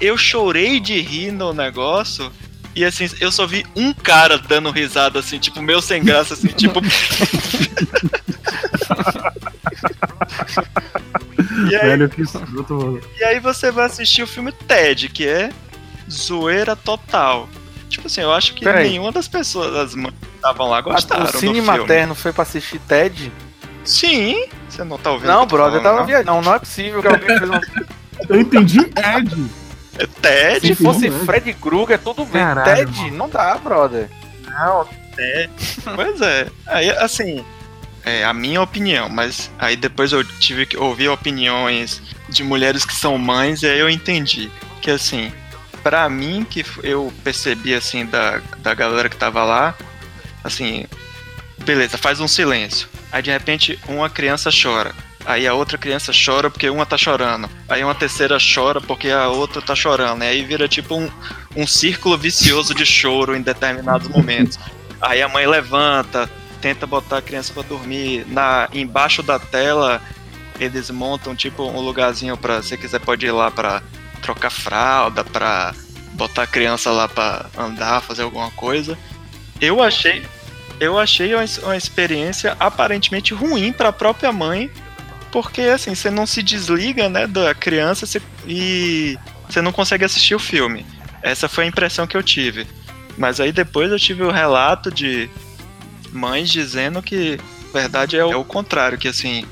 Eu 0.01 0.17
chorei 0.17 0.77
de 0.82 0.99
rir 0.99 1.32
no 1.32 1.54
negócio. 1.54 2.30
E 2.75 2.84
assim, 2.84 3.10
eu 3.21 3.32
só 3.32 3.47
vi 3.47 3.65
um 3.77 3.93
cara 3.93 4.38
dando 4.38 4.69
risada 4.71 5.19
assim, 5.19 5.39
tipo, 5.39 5.62
meio 5.62 5.82
sem 5.82 6.04
graça, 6.04 6.34
assim, 6.34 6.49
tipo. 6.49 6.82
e, 11.71 11.75
aí, 11.75 11.88
Velho, 11.88 12.10
que 12.10 12.23
escroto, 12.23 12.73
mano. 12.73 13.01
e 13.17 13.23
aí 13.23 13.39
você 13.39 13.71
vai 13.71 13.86
assistir 13.86 14.23
o 14.23 14.27
filme 14.27 14.51
Ted, 14.51 15.08
que 15.08 15.25
é 15.25 15.49
zoeira 16.10 16.75
total. 16.75 17.47
Tipo 17.91 18.08
assim, 18.08 18.21
eu 18.21 18.32
acho 18.32 18.54
que 18.54 18.63
Peraí. 18.63 18.89
nenhuma 18.89 19.12
das 19.12 19.27
pessoas, 19.27 19.73
das 19.73 19.93
mães 19.93 20.13
que 20.21 20.36
estavam 20.36 20.69
lá, 20.69 20.80
gostaram 20.80 21.25
o 21.25 21.27
do 21.27 21.38
Cine 21.38 21.56
filme. 21.56 21.62
Materno 21.62 22.15
foi 22.15 22.32
pra 22.32 22.43
assistir 22.43 22.80
Ted? 22.80 23.32
Sim, 23.84 24.47
você 24.69 24.84
não 24.84 24.97
tá 24.97 25.12
ouvindo? 25.12 25.27
Não, 25.27 25.45
tô 25.45 25.58
brother, 25.58 25.80
eu 25.80 25.84
tava 25.84 26.06
viajando. 26.06 26.32
Não, 26.32 26.41
não 26.41 26.56
é 26.56 26.60
possível 26.60 27.01
que 27.01 27.08
alguém 27.08 27.27
fez 27.27 27.41
uma. 27.41 27.62
Eu 28.30 28.39
entendi 28.39 28.80
Ed. 28.80 29.36
não? 29.36 29.49
É 29.97 30.06
Ted? 30.06 30.67
Se 30.67 30.75
fosse 30.75 31.12
Sim, 31.12 31.25
Fred 31.25 31.54
Krueger, 31.56 31.99
tudo 31.99 32.23
bem. 32.23 32.41
Caralho, 32.41 32.86
Ted, 32.86 33.12
não 33.12 33.27
dá, 33.27 33.58
brother. 33.58 34.10
Não, 34.47 34.88
é. 35.17 35.49
Pois 35.95 36.21
é. 36.21 36.47
Aí, 36.67 36.89
assim, 36.91 37.43
é 38.06 38.23
a 38.23 38.32
minha 38.34 38.62
opinião, 38.62 39.10
mas 39.10 39.51
aí 39.60 39.75
depois 39.75 40.12
eu 40.12 40.23
tive 40.23 40.65
que 40.65 40.77
ouvir 40.77 41.10
opiniões 41.10 42.01
de 42.30 42.43
mulheres 42.43 42.86
que 42.86 42.93
são 42.95 43.17
mães 43.17 43.63
e 43.63 43.67
aí 43.67 43.80
eu 43.80 43.89
entendi 43.89 44.49
que, 44.82 44.91
assim, 44.91 45.32
pra 45.84 46.08
mim, 46.10 46.46
que 46.50 46.65
eu 46.84 47.12
percebi, 47.24 47.74
assim, 47.74 48.06
da, 48.06 48.41
da 48.60 48.74
galera 48.74 49.10
que 49.10 49.17
tava 49.17 49.44
lá, 49.44 49.76
assim, 50.44 50.86
beleza, 51.60 51.98
faz 51.98 52.20
um 52.20 52.28
silêncio. 52.28 52.88
Aí, 53.12 53.22
de 53.22 53.32
repente, 53.32 53.80
uma 53.88 54.10
criança 54.10 54.50
chora. 54.52 54.94
Aí 55.26 55.48
a 55.48 55.54
outra 55.54 55.78
criança 55.78 56.12
chora 56.12 56.50
porque 56.50 56.70
uma 56.70 56.86
tá 56.86 56.98
chorando. 56.98 57.50
Aí 57.70 57.84
uma 57.84 57.94
terceira 57.94 58.38
chora 58.39 58.82
porque 58.82 59.10
a 59.10 59.28
outra 59.28 59.62
tá 59.62 59.76
chorando. 59.76 60.24
E 60.24 60.28
aí 60.28 60.44
vira 60.44 60.67
tipo 60.67 60.96
um, 60.96 61.10
um 61.56 61.67
círculo 61.67 62.17
vicioso 62.17 62.74
de 62.74 62.86
choro 62.86 63.36
em 63.36 63.41
determinados 63.41 64.08
momentos. 64.08 64.58
Aí 65.00 65.22
a 65.22 65.30
mãe 65.30 65.46
levanta, 65.46 66.30
tenta 66.60 66.88
botar 66.88 67.17
a 67.17 67.22
criança 67.22 67.54
pra 67.54 67.63
dormir. 67.63 68.26
Na, 68.30 68.67
embaixo 68.74 69.22
da 69.22 69.38
tela, 69.38 70.02
eles 70.60 70.89
montam 70.89 71.36
tipo 71.36 71.63
um 71.63 71.82
lugarzinho 71.82 72.36
pra. 72.36 72.62
Se 72.62 72.78
quiser, 72.78 73.00
pode 73.00 73.26
ir 73.26 73.32
lá 73.32 73.52
pra 73.52 73.82
trocar 74.22 74.50
fralda, 74.50 75.24
pra 75.24 75.74
botar 76.14 76.44
a 76.44 76.48
criança 76.48 76.92
lá 76.92 77.08
pra 77.08 77.48
andar, 77.58 78.02
fazer 78.02 78.24
alguma 78.24 78.52
coisa. 78.52 78.98
Eu 79.60 79.82
achei. 79.82 80.24
Eu 80.80 80.98
achei 80.98 81.34
uma, 81.36 81.46
uma 81.64 81.78
experiência 81.78 82.56
aparentemente 82.60 83.34
ruim 83.34 83.72
pra 83.72 83.92
própria 83.92 84.32
mãe, 84.32 84.70
porque 85.32 85.62
assim, 85.62 85.94
você 85.94 86.10
não 86.10 86.26
se 86.26 86.42
desliga, 86.42 87.08
né, 87.08 87.28
da 87.28 87.54
criança 87.54 88.06
você- 88.06 88.22
e 88.48 89.18
você 89.48 89.62
não 89.62 89.72
consegue 89.72 90.04
assistir 90.04 90.34
o 90.36 90.40
filme. 90.40 90.86
Essa 91.22 91.48
foi 91.48 91.66
a 91.66 91.68
impressão 91.68 92.08
que 92.08 92.18
eu 92.18 92.24
tive. 92.24 92.66
Mas 93.18 93.40
aí 93.40 93.52
depois 93.52 93.92
eu 93.92 94.00
tive 94.00 94.24
o 94.24 94.32
relato 94.32 94.90
de 94.90 95.30
mães 96.12 96.50
dizendo 96.50 97.02
que 97.02 97.40
verdade 97.74 98.18
é 98.18 98.26
o, 98.26 98.32
é 98.32 98.36
o 98.36 98.44
contrário, 98.44 98.98
que 98.98 99.08
assim, 99.08 99.46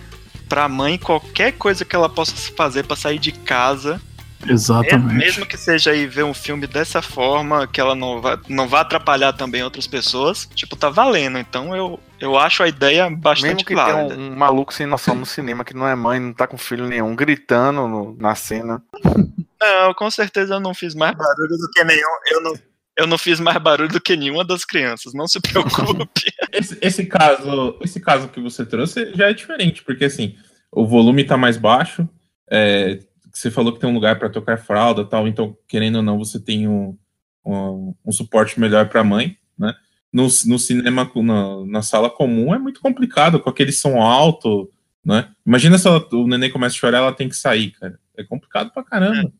pra 0.47 0.67
mãe 0.67 0.97
qualquer 0.97 1.51
coisa 1.53 1.85
que 1.85 1.95
ela 1.95 2.09
possa 2.09 2.33
fazer 2.57 2.83
pra 2.85 2.95
sair 2.95 3.19
de 3.19 3.31
casa, 3.31 4.01
me- 4.45 4.51
Exatamente. 4.53 5.13
mesmo 5.15 5.45
que 5.45 5.57
seja 5.57 5.91
aí 5.91 6.05
ver 6.07 6.23
um 6.23 6.33
filme 6.33 6.65
dessa 6.67 7.01
forma, 7.01 7.67
que 7.67 7.79
ela 7.81 7.95
não 7.95 8.21
vai, 8.21 8.37
não 8.47 8.67
vai 8.67 8.81
atrapalhar 8.81 9.33
também 9.33 9.63
outras 9.63 9.87
pessoas, 9.87 10.47
tipo, 10.55 10.75
tá 10.75 10.89
valendo. 10.89 11.37
Então 11.37 11.75
eu, 11.75 11.99
eu 12.19 12.37
acho 12.37 12.63
a 12.63 12.67
ideia 12.67 13.09
bastante 13.09 13.53
Mesmo 13.55 13.65
que 13.65 13.75
válida. 13.75 14.15
um, 14.15 14.31
um 14.31 14.35
maluco 14.35 14.73
sem 14.73 14.85
noção 14.87 15.15
no 15.15 15.25
cinema 15.25 15.63
que 15.65 15.75
não 15.75 15.87
é 15.87 15.95
mãe, 15.95 16.19
não 16.19 16.33
tá 16.33 16.47
com 16.47 16.57
filho 16.57 16.87
nenhum, 16.87 17.15
gritando 17.15 17.87
no- 17.87 18.15
na 18.19 18.35
cena. 18.35 18.81
Não, 19.61 19.93
com 19.93 20.09
certeza 20.09 20.53
eu 20.53 20.59
não 20.61 20.73
fiz 20.73 20.95
mais 20.95 21.13
barulho 21.17 21.57
do 21.57 21.69
que 21.71 21.83
nenhum. 21.83 22.07
Eu 22.31 22.41
não, 22.41 22.53
eu 22.99 23.05
não 23.07 23.17
fiz 23.17 23.41
mais 23.41 23.57
barulho 23.57 23.89
do 23.89 23.99
que 23.99 24.15
nenhuma 24.15 24.45
das 24.45 24.63
crianças, 24.63 25.13
não 25.13 25.27
se 25.27 25.37
preocupe. 25.41 26.31
Esse, 26.53 26.77
esse 26.81 27.05
caso, 27.05 27.77
esse 27.81 27.99
caso 27.99 28.29
que 28.29 28.39
você 28.39 28.65
trouxe 28.65 29.11
já 29.15 29.29
é 29.29 29.33
diferente, 29.33 29.83
porque 29.83 30.05
assim, 30.05 30.37
o 30.71 30.87
volume 30.87 31.25
tá 31.25 31.35
mais 31.35 31.57
baixo, 31.57 32.07
é, 32.49 32.99
você 33.39 33.49
falou 33.49 33.71
que 33.71 33.79
tem 33.79 33.89
um 33.89 33.93
lugar 33.93 34.19
para 34.19 34.29
tocar 34.29 34.57
fralda 34.57 35.05
tal, 35.05 35.27
então, 35.27 35.57
querendo 35.67 35.97
ou 35.97 36.01
não, 36.01 36.17
você 36.17 36.39
tem 36.39 36.67
um, 36.67 36.97
um, 37.45 37.95
um 38.05 38.11
suporte 38.11 38.59
melhor 38.59 38.89
para 38.89 38.99
a 39.01 39.03
mãe, 39.03 39.37
né? 39.57 39.73
No, 40.11 40.23
no 40.23 40.59
cinema, 40.59 41.09
na, 41.15 41.65
na 41.65 41.81
sala 41.81 42.09
comum, 42.09 42.53
é 42.53 42.59
muito 42.59 42.81
complicado, 42.81 43.39
com 43.39 43.49
aquele 43.49 43.71
som 43.71 44.01
alto, 44.01 44.69
né? 45.05 45.31
Imagina 45.45 45.77
se 45.77 45.87
ela- 45.87 46.05
o 46.11 46.27
neném 46.27 46.51
começa 46.51 46.75
a 46.75 46.79
chorar, 46.79 46.97
ela 46.97 47.13
tem 47.13 47.29
que 47.29 47.35
sair, 47.35 47.71
cara. 47.71 47.97
É 48.17 48.23
complicado 48.23 48.71
pra 48.71 48.83
caramba. 48.83 49.31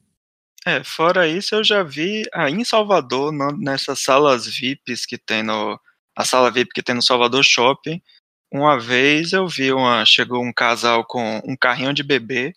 É, 0.66 0.84
fora 0.84 1.28
isso, 1.28 1.56
eu 1.56 1.64
já 1.64 1.84
vi 1.84 2.24
aí 2.34 2.54
em 2.54 2.64
Salvador, 2.64 3.32
na- 3.34 3.52
nessas 3.52 4.02
salas 4.02 4.48
VIPs 4.48 5.06
que 5.06 5.18
tem 5.18 5.44
no. 5.44 5.80
A 6.16 6.24
sala 6.24 6.52
VIP 6.52 6.72
que 6.74 6.84
tem 6.84 6.96
no 6.96 7.02
Salvador 7.02 7.44
Shopping. 7.44 8.02
Uma 8.52 8.78
vez 8.80 9.34
eu 9.34 9.48
vi 9.48 9.72
uma. 9.74 10.06
Chegou 10.06 10.44
um 10.44 10.54
casal 10.54 11.04
com 11.06 11.42
um 11.46 11.56
carrinho 11.56 11.94
de 11.94 12.04
bebê 12.04 12.54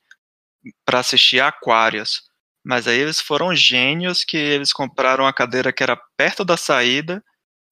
para 0.84 1.00
assistir 1.00 1.40
Aquários. 1.40 2.22
Mas 2.64 2.86
aí 2.86 2.98
eles 2.98 3.20
foram 3.20 3.54
gênios 3.54 4.24
que 4.24 4.36
eles 4.36 4.72
compraram 4.72 5.26
a 5.26 5.32
cadeira 5.32 5.72
que 5.72 5.82
era 5.82 6.00
perto 6.16 6.44
da 6.44 6.56
saída. 6.56 7.22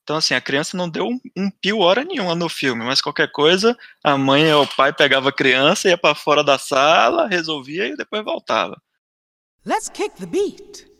Então, 0.02 0.16
assim, 0.16 0.34
a 0.34 0.40
criança 0.40 0.76
não 0.76 0.88
deu 0.88 1.06
um, 1.06 1.20
um 1.36 1.50
pio 1.50 1.78
hora 1.78 2.02
nenhuma 2.02 2.34
no 2.34 2.48
filme, 2.48 2.84
mas 2.84 3.00
qualquer 3.00 3.30
coisa, 3.30 3.76
a 4.02 4.18
mãe 4.18 4.52
ou 4.52 4.64
o 4.64 4.76
pai 4.76 4.92
pegava 4.92 5.28
a 5.28 5.32
criança, 5.32 5.88
ia 5.88 5.96
para 5.96 6.16
fora 6.16 6.42
da 6.42 6.58
sala, 6.58 7.28
resolvia 7.28 7.86
e 7.86 7.96
depois 7.96 8.24
voltava. 8.24 8.80
Let's 9.64 9.88
kick 9.88 10.16
the 10.16 10.26
beat. 10.26 10.90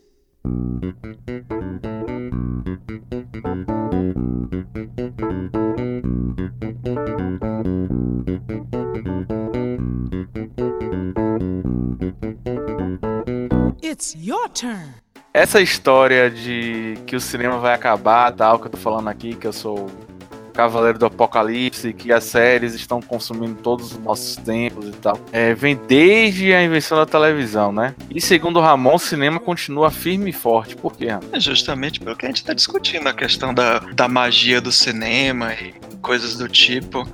It's 13.91 14.15
your 14.17 14.47
turn. 14.47 14.93
Essa 15.33 15.59
história 15.59 16.31
de 16.31 16.97
que 17.05 17.13
o 17.13 17.19
cinema 17.19 17.57
vai 17.57 17.73
acabar, 17.73 18.31
tal, 18.31 18.57
que 18.57 18.67
eu 18.67 18.71
tô 18.71 18.77
falando 18.77 19.09
aqui, 19.09 19.35
que 19.35 19.45
eu 19.45 19.51
sou 19.51 19.79
o 19.79 20.51
Cavaleiro 20.53 20.97
do 20.97 21.07
Apocalipse, 21.07 21.91
que 21.91 22.13
as 22.13 22.23
séries 22.23 22.73
estão 22.73 23.01
consumindo 23.01 23.55
todos 23.55 23.91
os 23.91 23.99
nossos 23.99 24.37
tempos 24.37 24.87
e 24.87 24.91
tal, 24.93 25.19
é, 25.33 25.53
vem 25.53 25.75
desde 25.75 26.53
a 26.53 26.63
invenção 26.63 26.97
da 26.97 27.05
televisão, 27.05 27.73
né? 27.73 27.93
E 28.09 28.21
segundo 28.21 28.59
o 28.59 28.61
Ramon, 28.61 28.95
o 28.95 28.99
cinema 28.99 29.41
continua 29.41 29.91
firme 29.91 30.29
e 30.29 30.33
forte. 30.33 30.73
Por 30.73 30.95
quê, 30.95 31.07
Ramon? 31.07 31.27
É 31.33 31.39
justamente 31.41 31.99
pelo 31.99 32.15
que 32.15 32.25
a 32.25 32.29
gente 32.29 32.37
está 32.37 32.53
discutindo, 32.53 33.07
a 33.07 33.13
questão 33.13 33.53
da, 33.53 33.79
da 33.79 34.07
magia 34.07 34.61
do 34.61 34.71
cinema 34.71 35.53
e 35.53 35.73
coisas 36.01 36.37
do 36.37 36.47
tipo. 36.47 37.05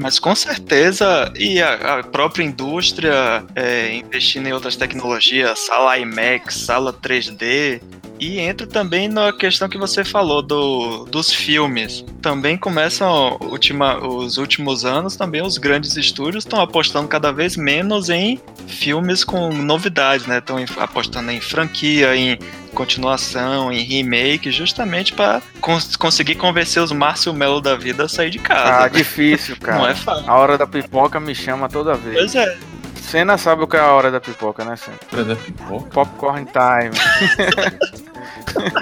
Mas 0.00 0.18
com 0.18 0.34
certeza, 0.34 1.30
e 1.36 1.60
a, 1.60 1.98
a 1.98 2.02
própria 2.02 2.42
indústria 2.42 3.44
é, 3.54 3.94
investindo 3.94 4.46
em 4.46 4.52
outras 4.52 4.74
tecnologias, 4.74 5.58
sala 5.58 5.98
IMAX, 5.98 6.54
sala 6.54 6.90
3D, 6.90 7.82
e 8.18 8.38
entra 8.38 8.66
também 8.66 9.08
na 9.08 9.32
questão 9.32 9.68
que 9.68 9.76
você 9.76 10.02
falou 10.02 10.40
do, 10.40 11.04
dos 11.04 11.32
filmes. 11.32 12.04
Também 12.22 12.56
começam, 12.56 13.38
ultima, 13.40 13.98
os 13.98 14.38
últimos 14.38 14.84
anos, 14.86 15.16
também 15.16 15.42
os 15.42 15.58
grandes 15.58 15.96
estúdios 15.96 16.44
estão 16.44 16.60
apostando 16.60 17.06
cada 17.06 17.30
vez 17.30 17.56
menos 17.56 18.08
em 18.08 18.40
filmes 18.66 19.22
com 19.22 19.50
novidades, 19.52 20.26
né? 20.26 20.38
Estão 20.38 20.56
apostando 20.78 21.30
em 21.30 21.40
franquia, 21.40 22.14
em 22.16 22.38
continuação, 22.74 23.72
em 23.72 23.82
remake, 23.82 24.50
justamente 24.50 25.12
para 25.12 25.42
cons 25.60 25.96
conseguir 25.96 26.36
convencer 26.36 26.82
os 26.82 26.92
Márcio 26.92 27.32
Melo 27.34 27.60
da 27.60 27.76
vida 27.76 28.04
a 28.04 28.08
sair 28.08 28.30
de 28.30 28.38
casa. 28.38 28.74
Ah, 28.74 28.82
né? 28.82 28.88
difícil, 28.90 29.56
cara. 29.60 29.78
Não 29.78 29.88
é 29.88 29.94
fácil. 29.94 30.30
A 30.30 30.36
hora 30.36 30.56
da 30.58 30.66
pipoca 30.66 31.18
me 31.20 31.34
chama 31.34 31.68
toda 31.68 31.94
vez. 31.94 32.16
Pois 32.16 32.34
é. 32.34 32.58
Cena 33.00 33.36
sabe 33.36 33.62
o 33.64 33.66
que 33.66 33.76
é 33.76 33.80
a 33.80 33.86
hora 33.88 34.10
da 34.10 34.20
pipoca, 34.20 34.64
né, 34.64 34.76
Cena? 34.76 34.96
Pra 35.10 35.22
dar 35.22 35.36
pipoca. 35.36 35.90
Popcorn 35.90 36.46
time. 36.46 37.90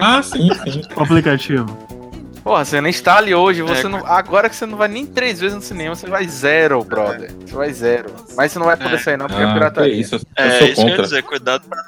Ah, 0.01 0.23
sim, 0.23 0.49
sim. 0.65 0.83
O 0.97 1.03
aplicativo. 1.03 1.88
Porra, 2.49 2.65
você 2.65 2.81
nem 2.81 2.89
está 2.89 3.19
ali 3.19 3.35
hoje, 3.35 3.61
você 3.61 3.87
É, 3.87 3.89
não. 3.91 4.07
Agora 4.07 4.49
que 4.49 4.57
você 4.57 4.65
não 4.65 4.79
vai 4.79 4.89
nem 4.89 5.05
três 5.05 5.39
vezes 5.39 5.55
no 5.55 5.61
cinema, 5.61 5.95
você 5.95 6.07
vai 6.07 6.27
zero, 6.27 6.83
brother. 6.83 7.31
Você 7.45 7.55
vai 7.55 7.71
zero. 7.75 8.11
Mas 8.35 8.53
você 8.53 8.59
não 8.59 8.65
vai 8.65 8.75
poder 8.75 8.95
É. 8.95 8.99
sair, 8.99 9.19
não, 9.19 9.27
porque 9.27 9.43
é 9.43 9.45
Ah, 9.45 9.49
que 9.49 9.53
pirataria. 9.53 9.95
isso, 9.95 10.15
eu, 10.15 10.21
eu 10.39 10.45
É, 10.45 10.49
isso 10.49 10.59
que 10.59 10.65
eu 10.65 10.69
ia 10.85 10.91
contra. 10.93 11.03
dizer, 11.03 11.23
cuidado 11.25 11.65
pra 11.69 11.83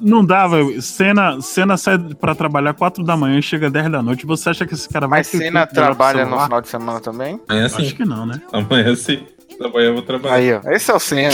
Não 0.00 0.24
dá, 0.24 0.48
velho. 0.48 0.82
Cena, 0.82 1.40
cena 1.40 1.76
sai 1.76 1.98
pra 1.98 2.34
trabalhar 2.34 2.74
4 2.74 3.04
da 3.04 3.16
manhã 3.16 3.38
e 3.38 3.42
chega 3.42 3.70
10 3.70 3.92
da 3.92 4.02
noite. 4.02 4.26
Você 4.26 4.50
acha 4.50 4.66
que 4.66 4.74
esse 4.74 4.88
cara 4.88 5.06
vai 5.06 5.20
Mas 5.20 5.30
ter 5.30 5.38
cena 5.38 5.66
trabalha 5.68 6.26
no 6.26 6.36
final 6.40 6.60
de 6.60 6.66
semana 6.68 6.98
também? 6.98 7.40
Amanhã 7.48 7.66
Acho 7.66 7.76
sim. 7.84 7.94
que 7.94 8.04
não, 8.04 8.26
né? 8.26 8.40
Amanhã 8.52 8.96
sim. 8.96 9.24
Da 9.62 9.68
manhã 9.68 9.86
eu 9.88 9.94
vou 9.94 10.02
trabalhar. 10.02 10.34
Aí, 10.34 10.52
ó. 10.54 10.60
Esse 10.70 10.90
é 10.90 10.94
o 10.94 10.98
Senna. 11.00 11.32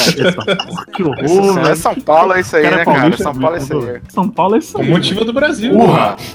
Que 0.94 1.02
é, 1.02 1.04
o 1.04 1.10
horror, 1.10 1.68
é. 1.70 1.74
São 1.74 1.94
Paulo, 1.94 2.34
é 2.34 2.40
isso 2.40 2.56
aí, 2.56 2.62
Cara, 2.64 2.76
né, 2.76 2.84
cara? 2.84 3.16
São 3.16 3.34
Paulo 3.34 3.56
é 3.56 3.58
isso 3.58 3.78
aí. 3.78 4.00
São 4.08 4.28
Paulo 4.28 4.54
é 4.54 4.58
isso 4.58 4.78
O 4.78 4.80
aí. 4.82 4.88
motivo 4.90 5.24
do 5.24 5.32
Brasil. 5.32 5.72
Porra. 5.72 6.16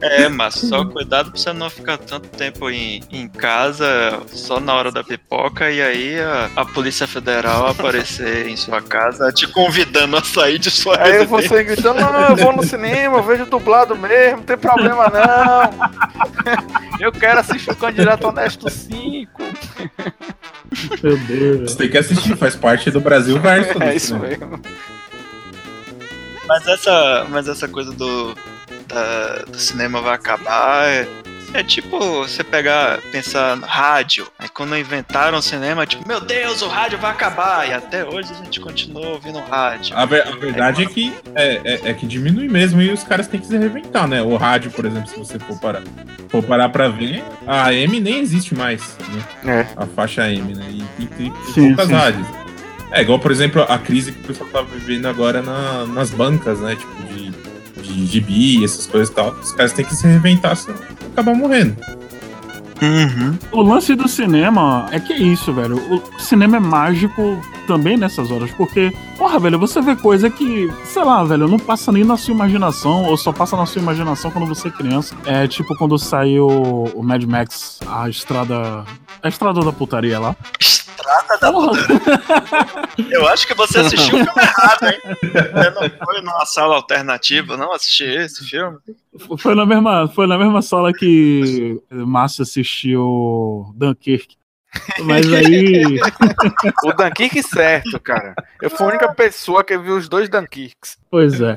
É, 0.00 0.28
mas 0.28 0.54
só 0.54 0.84
cuidado 0.84 1.30
pra 1.30 1.40
você 1.40 1.52
não 1.52 1.70
ficar 1.70 1.96
tanto 1.98 2.28
tempo 2.28 2.68
em, 2.70 3.02
em 3.10 3.26
casa 3.28 4.20
só 4.28 4.60
na 4.60 4.74
hora 4.74 4.92
da 4.92 5.02
pipoca 5.02 5.70
e 5.70 5.80
aí 5.80 6.20
a, 6.20 6.50
a 6.56 6.64
Polícia 6.64 7.06
Federal 7.06 7.68
aparecer 7.68 8.46
em 8.48 8.56
sua 8.56 8.82
casa 8.82 9.32
te 9.32 9.46
convidando 9.46 10.16
a 10.16 10.22
sair 10.24 10.58
de 10.58 10.70
sua 10.70 10.96
Aí 11.00 11.12
residência. 11.12 11.48
você 11.48 11.64
gritando, 11.64 12.00
não, 12.00 12.28
eu 12.30 12.36
vou 12.36 12.52
no 12.52 12.62
cinema, 12.64 13.18
eu 13.18 13.22
vejo 13.22 13.46
dublado 13.46 13.96
mesmo, 13.96 14.38
não 14.38 14.44
tem 14.44 14.56
problema 14.58 15.08
não. 15.08 15.94
Eu 17.00 17.10
quero 17.10 17.40
assistir 17.40 17.70
o 17.72 17.76
Candidato 17.76 18.28
Honesto 18.28 18.43
5. 18.50 19.42
Meu 21.02 21.18
Deus. 21.18 21.70
Você 21.72 21.76
tem 21.78 21.90
que 21.90 21.98
assistir, 21.98 22.36
faz 22.36 22.54
parte 22.56 22.90
do 22.90 23.00
Brasil 23.00 23.38
verso. 23.40 23.72
É 23.82 23.86
né? 23.86 23.96
isso 23.96 24.18
mesmo. 24.18 24.60
Mas 26.46 26.66
essa, 26.66 27.26
mas 27.30 27.48
essa 27.48 27.66
coisa 27.68 27.92
do, 27.92 28.34
da- 28.86 29.44
do 29.50 29.58
cinema 29.58 30.00
vai 30.02 30.14
acabar 30.14 30.86
é, 30.88 31.08
é 31.54 31.62
tipo 31.62 31.98
você 31.98 32.44
pegar, 32.44 33.00
pensar 33.10 33.56
no 33.56 33.66
rádio. 33.66 34.26
Quando 34.54 34.76
inventaram 34.78 35.38
o 35.38 35.42
cinema, 35.42 35.84
tipo, 35.84 36.06
meu 36.06 36.20
Deus, 36.20 36.62
o 36.62 36.68
rádio 36.68 36.96
vai 36.96 37.10
acabar. 37.10 37.68
E 37.68 37.72
até 37.72 38.04
hoje 38.04 38.30
a 38.32 38.44
gente 38.44 38.60
continua 38.60 39.08
ouvindo 39.08 39.40
rádio. 39.40 39.96
A, 39.96 40.04
ver- 40.06 40.26
a 40.28 40.30
verdade 40.36 40.84
é 40.84 40.86
que 40.86 41.12
é, 41.34 41.60
é- 41.64 41.90
é 41.90 41.92
que 41.92 42.06
diminui 42.06 42.46
mesmo 42.48 42.80
e 42.80 42.92
os 42.92 43.02
caras 43.02 43.26
têm 43.26 43.40
que 43.40 43.48
se 43.48 43.58
reinventar, 43.58 44.06
né? 44.06 44.22
O 44.22 44.36
rádio, 44.36 44.70
por 44.70 44.84
exemplo, 44.86 45.08
se 45.08 45.18
você 45.18 45.40
for 45.40 45.58
parar, 45.58 45.82
for 46.28 46.40
parar 46.44 46.68
pra 46.68 46.86
ver, 46.86 47.24
a 47.48 47.64
AM 47.70 47.98
nem 47.98 48.20
existe 48.20 48.54
mais, 48.54 48.96
né? 49.42 49.52
É. 49.52 49.66
A 49.76 49.86
faixa 49.86 50.22
AM, 50.22 50.54
né? 50.54 50.64
E 51.00 51.06
tem, 51.06 51.32
poucas 51.52 51.88
sim. 51.88 51.92
rádios. 51.92 52.26
É 52.92 53.02
igual, 53.02 53.18
por 53.18 53.32
exemplo, 53.32 53.60
a 53.68 53.76
crise 53.76 54.12
que 54.12 54.20
o 54.20 54.22
pessoal 54.22 54.48
tá 54.50 54.62
vivendo 54.62 55.06
agora 55.06 55.42
na- 55.42 55.84
nas 55.86 56.10
bancas, 56.10 56.60
né? 56.60 56.76
Tipo, 56.76 57.02
de, 57.12 57.82
de 57.82 58.06
gibi, 58.06 58.64
essas 58.64 58.86
coisas 58.86 59.08
e 59.08 59.14
tal. 59.16 59.32
Os 59.32 59.50
caras 59.50 59.72
têm 59.72 59.84
que 59.84 59.96
se 59.96 60.06
reinventar, 60.06 60.54
senão 60.54 60.78
acabar 61.12 61.34
morrendo. 61.34 61.76
Uhum. 62.84 63.38
O 63.50 63.62
lance 63.62 63.94
do 63.94 64.08
cinema 64.08 64.86
é 64.90 65.00
que 65.00 65.12
é 65.12 65.18
isso, 65.18 65.52
velho. 65.52 65.76
O 65.90 66.20
cinema 66.20 66.56
é 66.56 66.60
mágico 66.60 67.40
também 67.66 67.96
nessas 67.96 68.30
horas, 68.30 68.50
porque, 68.52 68.92
porra, 69.16 69.38
velho, 69.38 69.58
você 69.58 69.80
vê 69.80 69.96
coisa 69.96 70.28
que, 70.28 70.70
sei 70.84 71.02
lá, 71.02 71.24
velho, 71.24 71.48
não 71.48 71.58
passa 71.58 71.90
nem 71.90 72.04
na 72.04 72.16
sua 72.16 72.34
imaginação, 72.34 73.04
ou 73.04 73.16
só 73.16 73.32
passa 73.32 73.56
na 73.56 73.66
sua 73.66 73.80
imaginação 73.80 74.30
quando 74.30 74.46
você 74.46 74.68
é 74.68 74.70
criança. 74.70 75.16
É 75.24 75.46
tipo 75.46 75.74
quando 75.76 75.98
saiu 75.98 76.46
o 76.46 77.02
Mad 77.02 77.24
Max, 77.24 77.80
a 77.86 78.08
estrada. 78.08 78.84
A 79.22 79.28
estrada 79.28 79.60
da 79.62 79.72
putaria 79.72 80.18
lá. 80.18 80.36
Estrada 80.94 81.38
da 81.38 81.50
Eu 83.10 83.26
acho 83.28 83.46
que 83.46 83.54
você 83.54 83.80
assistiu 83.80 84.20
o 84.20 84.24
filme 84.24 84.42
errado, 84.42 84.84
hein? 84.84 85.00
Você 85.22 85.70
não 85.70 86.06
foi 86.06 86.20
numa 86.20 86.46
sala 86.46 86.76
alternativa, 86.76 87.56
não 87.56 87.72
assistir 87.72 88.20
esse 88.20 88.44
filme? 88.44 88.78
foi 89.38 89.54
na 89.54 89.66
mesma, 89.66 90.08
foi 90.08 90.26
na 90.26 90.38
mesma 90.38 90.62
sala 90.62 90.92
que 90.92 91.80
Márcio 91.90 92.42
assistiu 92.42 93.72
Dunkirk. 93.76 94.36
Mas 95.04 95.32
aí. 95.32 95.82
O 96.84 96.92
Dunkirk 96.92 97.42
certo, 97.42 97.98
cara. 98.00 98.34
Eu 98.60 98.70
fui 98.70 98.86
a 98.86 98.90
única 98.90 99.12
pessoa 99.14 99.64
que 99.64 99.76
viu 99.78 99.96
os 99.96 100.08
dois 100.08 100.28
Dunkirks. 100.28 100.98
Pois 101.10 101.40
é. 101.40 101.56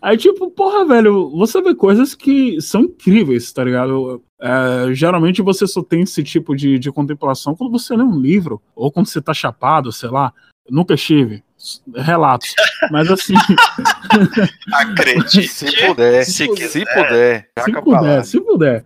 Aí, 0.00 0.16
tipo, 0.16 0.50
porra, 0.50 0.84
velho, 0.84 1.30
você 1.30 1.60
vê 1.62 1.74
coisas 1.74 2.14
que 2.14 2.60
são 2.60 2.82
incríveis, 2.82 3.52
tá 3.52 3.62
ligado? 3.64 4.22
É, 4.40 4.92
geralmente 4.94 5.42
você 5.42 5.66
só 5.66 5.82
tem 5.82 6.02
esse 6.02 6.22
tipo 6.22 6.54
de, 6.56 6.78
de 6.78 6.90
contemplação 6.92 7.54
quando 7.54 7.70
você 7.72 7.96
lê 7.96 8.02
um 8.02 8.18
livro, 8.20 8.60
ou 8.74 8.90
quando 8.90 9.06
você 9.06 9.20
tá 9.20 9.32
chapado, 9.32 9.92
sei 9.92 10.08
lá. 10.10 10.32
Nunca 10.68 10.94
estive. 10.94 11.42
Relatos. 11.94 12.54
Mas 12.90 13.10
assim, 13.10 13.34
Acredite. 14.72 15.48
Se 15.48 15.86
puder. 15.86 16.24
Se 16.24 16.32
Se, 16.32 16.48
quiser. 16.48 16.84
puder. 16.94 17.50
se 17.64 17.72
puder, 17.80 18.24
se 18.24 18.40
puder. 18.40 18.84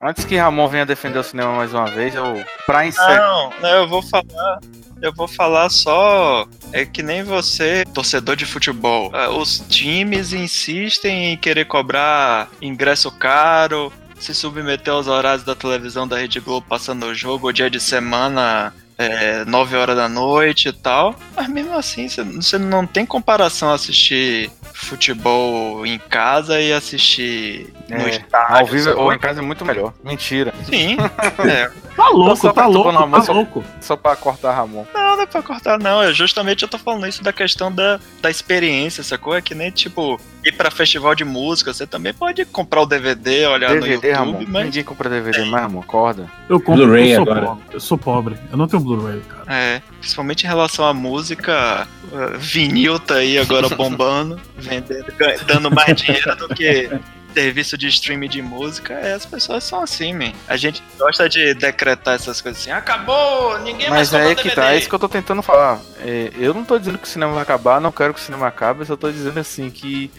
Antes 0.00 0.24
que 0.24 0.36
Ramon 0.36 0.68
venha 0.68 0.86
defender 0.86 1.18
o 1.18 1.24
cinema 1.24 1.52
mais 1.54 1.74
uma 1.74 1.86
vez, 1.86 2.14
eu. 2.14 2.44
Pra 2.64 2.86
encerrar. 2.86 3.18
Não, 3.18 3.52
não, 3.60 3.68
eu 3.70 3.88
vou 3.88 4.00
falar. 4.00 4.60
Eu 5.02 5.12
vou 5.12 5.26
falar 5.26 5.68
só. 5.70 6.46
É 6.72 6.84
que 6.86 7.02
nem 7.02 7.24
você, 7.24 7.84
torcedor 7.92 8.36
de 8.36 8.46
futebol. 8.46 9.10
Ah, 9.12 9.28
Os 9.30 9.58
times 9.68 10.32
insistem 10.32 11.32
em 11.32 11.36
querer 11.36 11.64
cobrar 11.64 12.48
ingresso 12.62 13.10
caro, 13.10 13.92
se 14.20 14.32
submeter 14.32 14.92
aos 14.92 15.08
horários 15.08 15.44
da 15.44 15.54
televisão 15.56 16.06
da 16.06 16.16
Rede 16.18 16.38
Globo 16.38 16.64
passando 16.68 17.06
o 17.06 17.14
jogo, 17.14 17.48
o 17.48 17.52
dia 17.52 17.68
de 17.68 17.80
semana. 17.80 18.72
É, 18.98 19.44
9 19.44 19.76
horas 19.76 19.96
da 19.96 20.08
noite 20.08 20.68
e 20.70 20.72
tal, 20.72 21.14
mas 21.36 21.48
mesmo 21.48 21.72
assim 21.78 22.08
você- 22.08 22.58
não 22.58 22.84
tem 22.84 23.06
comparação 23.06 23.70
assistir 23.72 24.50
futebol 24.74 25.86
em 25.86 25.98
casa 26.00 26.60
e 26.60 26.72
assistir 26.72 27.72
no 27.88 27.96
É, 27.96 28.10
estádio. 28.10 28.56
Ao 28.56 28.66
vivo 28.66 28.90
ou 29.00 29.12
em 29.12 29.18
casa 29.18 29.38
é 29.40 29.42
muito 29.42 29.64
melhor. 29.64 29.94
Mentira. 30.02 30.52
Sim, 30.64 30.96
é, 31.48 31.70
Tá 31.96 32.08
louco, 32.10 32.36
só 32.36 32.52
tá 32.52 32.66
louco, 32.66 32.92
tá 33.10 33.22
só- 33.22 33.32
louco. 33.32 33.64
Só 33.80 33.96
pra 33.96 34.14
cortar 34.16 34.52
Ramon. 34.52 34.84
Não, 34.94 35.16
não 35.16 35.22
é 35.22 35.26
pra 35.26 35.42
cortar, 35.42 35.78
não. 35.78 36.00
É 36.02 36.12
justamente 36.12 36.62
eu 36.62 36.68
tô 36.68 36.78
falando 36.78 37.06
isso 37.08 37.22
da 37.24 37.32
questão 37.32 37.72
da, 37.72 37.98
da 38.20 38.30
experiência, 38.30 39.02
sacou? 39.02 39.36
É 39.36 39.42
que 39.42 39.52
nem, 39.54 39.70
tipo, 39.72 40.20
ir 40.48 40.52
pra 40.52 40.70
festival 40.70 41.14
de 41.14 41.24
música. 41.24 41.72
Você 41.72 41.86
também 41.86 42.12
pode 42.12 42.44
comprar 42.44 42.82
o 42.82 42.86
DVD, 42.86 43.46
olhar 43.46 43.74
no 43.74 43.80
DVD, 43.80 44.08
YouTube, 44.08 44.12
Ramon. 44.12 44.44
mas. 44.48 44.64
Ninguém 44.64 44.84
compra 44.84 45.08
DVD 45.08 45.44
mais, 45.44 45.62
Ramon. 45.64 45.80
Acorda. 45.80 46.30
Eu 46.48 46.60
compro, 46.60 46.86
Blu-ray 46.86 47.12
eu 47.12 47.16
sou 47.16 47.22
agora. 47.22 47.46
pobre. 47.46 47.64
Eu 47.72 47.80
sou 47.80 47.98
pobre. 47.98 48.36
Eu 48.50 48.58
não 48.58 48.66
tenho 48.68 48.82
Blu-ray, 48.82 49.20
cara. 49.28 49.44
É, 49.46 49.82
principalmente 50.00 50.44
em 50.44 50.46
relação 50.48 50.84
à 50.84 50.92
música, 50.92 51.86
uh, 52.12 52.38
vinil 52.38 52.98
tá 52.98 53.16
aí 53.16 53.38
agora 53.38 53.68
bombando, 53.68 54.40
vendendo, 54.56 55.06
dando 55.46 55.70
mais 55.70 55.96
dinheiro 55.96 56.36
do 56.36 56.48
que 56.48 56.90
serviço 57.38 57.78
de 57.78 57.86
streaming 57.86 58.28
de 58.28 58.42
música. 58.42 58.94
É, 58.94 59.12
as 59.14 59.24
pessoas 59.24 59.62
são 59.62 59.80
assim, 59.80 60.12
man. 60.12 60.32
A 60.48 60.56
gente 60.56 60.82
gosta 60.98 61.28
de 61.28 61.54
decretar 61.54 62.16
essas 62.16 62.40
coisas 62.40 62.60
assim, 62.60 62.72
acabou, 62.72 63.56
ninguém 63.60 63.88
mais 63.88 64.10
Mas 64.10 64.20
é 64.20 64.34
que 64.34 64.42
DVD. 64.42 64.54
tá, 64.56 64.72
é 64.72 64.78
isso 64.78 64.88
que 64.88 64.94
eu 64.94 64.98
tô 64.98 65.08
tentando 65.08 65.40
falar. 65.40 65.78
É, 66.00 66.32
eu 66.36 66.52
não 66.52 66.64
tô 66.64 66.76
dizendo 66.76 66.98
que 66.98 67.04
o 67.04 67.10
cinema 67.10 67.32
vai 67.32 67.42
acabar, 67.42 67.80
não 67.80 67.92
quero 67.92 68.12
que 68.12 68.20
o 68.20 68.22
cinema 68.22 68.48
acabe, 68.48 68.80
eu 68.80 68.86
só 68.86 68.96
tô 68.96 69.10
dizendo 69.10 69.38
assim 69.38 69.70
que 69.70 70.10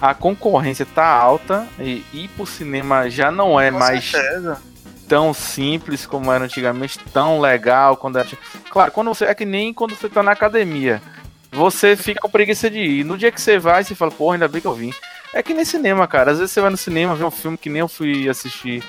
a 0.00 0.14
concorrência 0.14 0.86
tá 0.86 1.04
alta 1.04 1.66
e 1.80 2.04
ir 2.12 2.28
pro 2.36 2.46
cinema 2.46 3.10
já 3.10 3.28
não 3.32 3.60
é 3.60 3.72
Com 3.72 3.78
mais 3.80 4.04
certeza. 4.04 4.62
tão 5.08 5.34
simples 5.34 6.06
como 6.06 6.32
era 6.32 6.44
antigamente, 6.44 7.00
tão 7.12 7.40
legal 7.40 7.96
quando 7.96 8.20
era... 8.20 8.28
Claro, 8.70 8.92
quando 8.92 9.08
você 9.08 9.24
é 9.24 9.34
que 9.34 9.44
nem 9.44 9.74
quando 9.74 9.96
você 9.96 10.08
tá 10.08 10.22
na 10.22 10.30
academia. 10.30 11.02
Você 11.50 11.96
fica 11.96 12.20
com 12.20 12.28
preguiça 12.28 12.68
de 12.70 12.78
ir. 12.78 13.04
No 13.04 13.16
dia 13.16 13.32
que 13.32 13.40
você 13.40 13.58
vai, 13.58 13.82
você 13.82 13.94
fala, 13.94 14.10
porra, 14.10 14.34
ainda 14.34 14.46
bem 14.46 14.60
que 14.60 14.66
eu 14.66 14.74
vim. 14.74 14.92
É 15.34 15.42
que 15.42 15.54
nem 15.54 15.64
cinema, 15.64 16.06
cara. 16.06 16.32
Às 16.32 16.38
vezes 16.38 16.52
você 16.52 16.60
vai 16.60 16.70
no 16.70 16.76
cinema 16.76 17.14
ver 17.14 17.24
um 17.24 17.30
filme 17.30 17.58
que 17.58 17.68
nem 17.68 17.80
eu 17.80 17.88
fui 17.88 18.28
assistir 18.28 18.82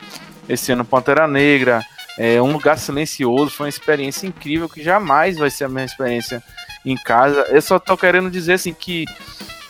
esse 0.47 0.71
ano, 0.71 0.85
Pantera 0.85 1.27
Negra, 1.27 1.85
é, 2.17 2.41
Um 2.41 2.51
Lugar 2.51 2.77
Silencioso. 2.77 3.51
Foi 3.51 3.65
uma 3.65 3.69
experiência 3.69 4.25
incrível 4.25 4.69
que 4.69 4.83
jamais 4.83 5.37
vai 5.37 5.49
ser 5.49 5.65
a 5.65 5.69
mesma 5.69 5.85
experiência 5.85 6.43
em 6.85 6.95
casa. 6.95 7.41
Eu 7.49 7.61
só 7.61 7.77
tô 7.77 7.97
querendo 7.97 8.31
dizer 8.31 8.53
assim 8.53 8.73
que, 8.73 9.05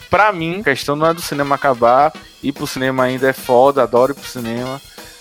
pra 0.08 0.32
mim, 0.32 0.60
a 0.60 0.64
questão 0.64 0.96
não 0.96 1.06
é 1.06 1.14
do 1.14 1.20
cinema 1.20 1.54
acabar. 1.54 2.12
Ir 2.42 2.52
pro 2.52 2.66
cinema 2.66 3.04
ainda 3.04 3.28
é 3.28 3.32
foda, 3.32 3.82
adoro 3.82 4.12
ir 4.12 4.14
pro 4.14 4.26
cinema. 4.26 4.80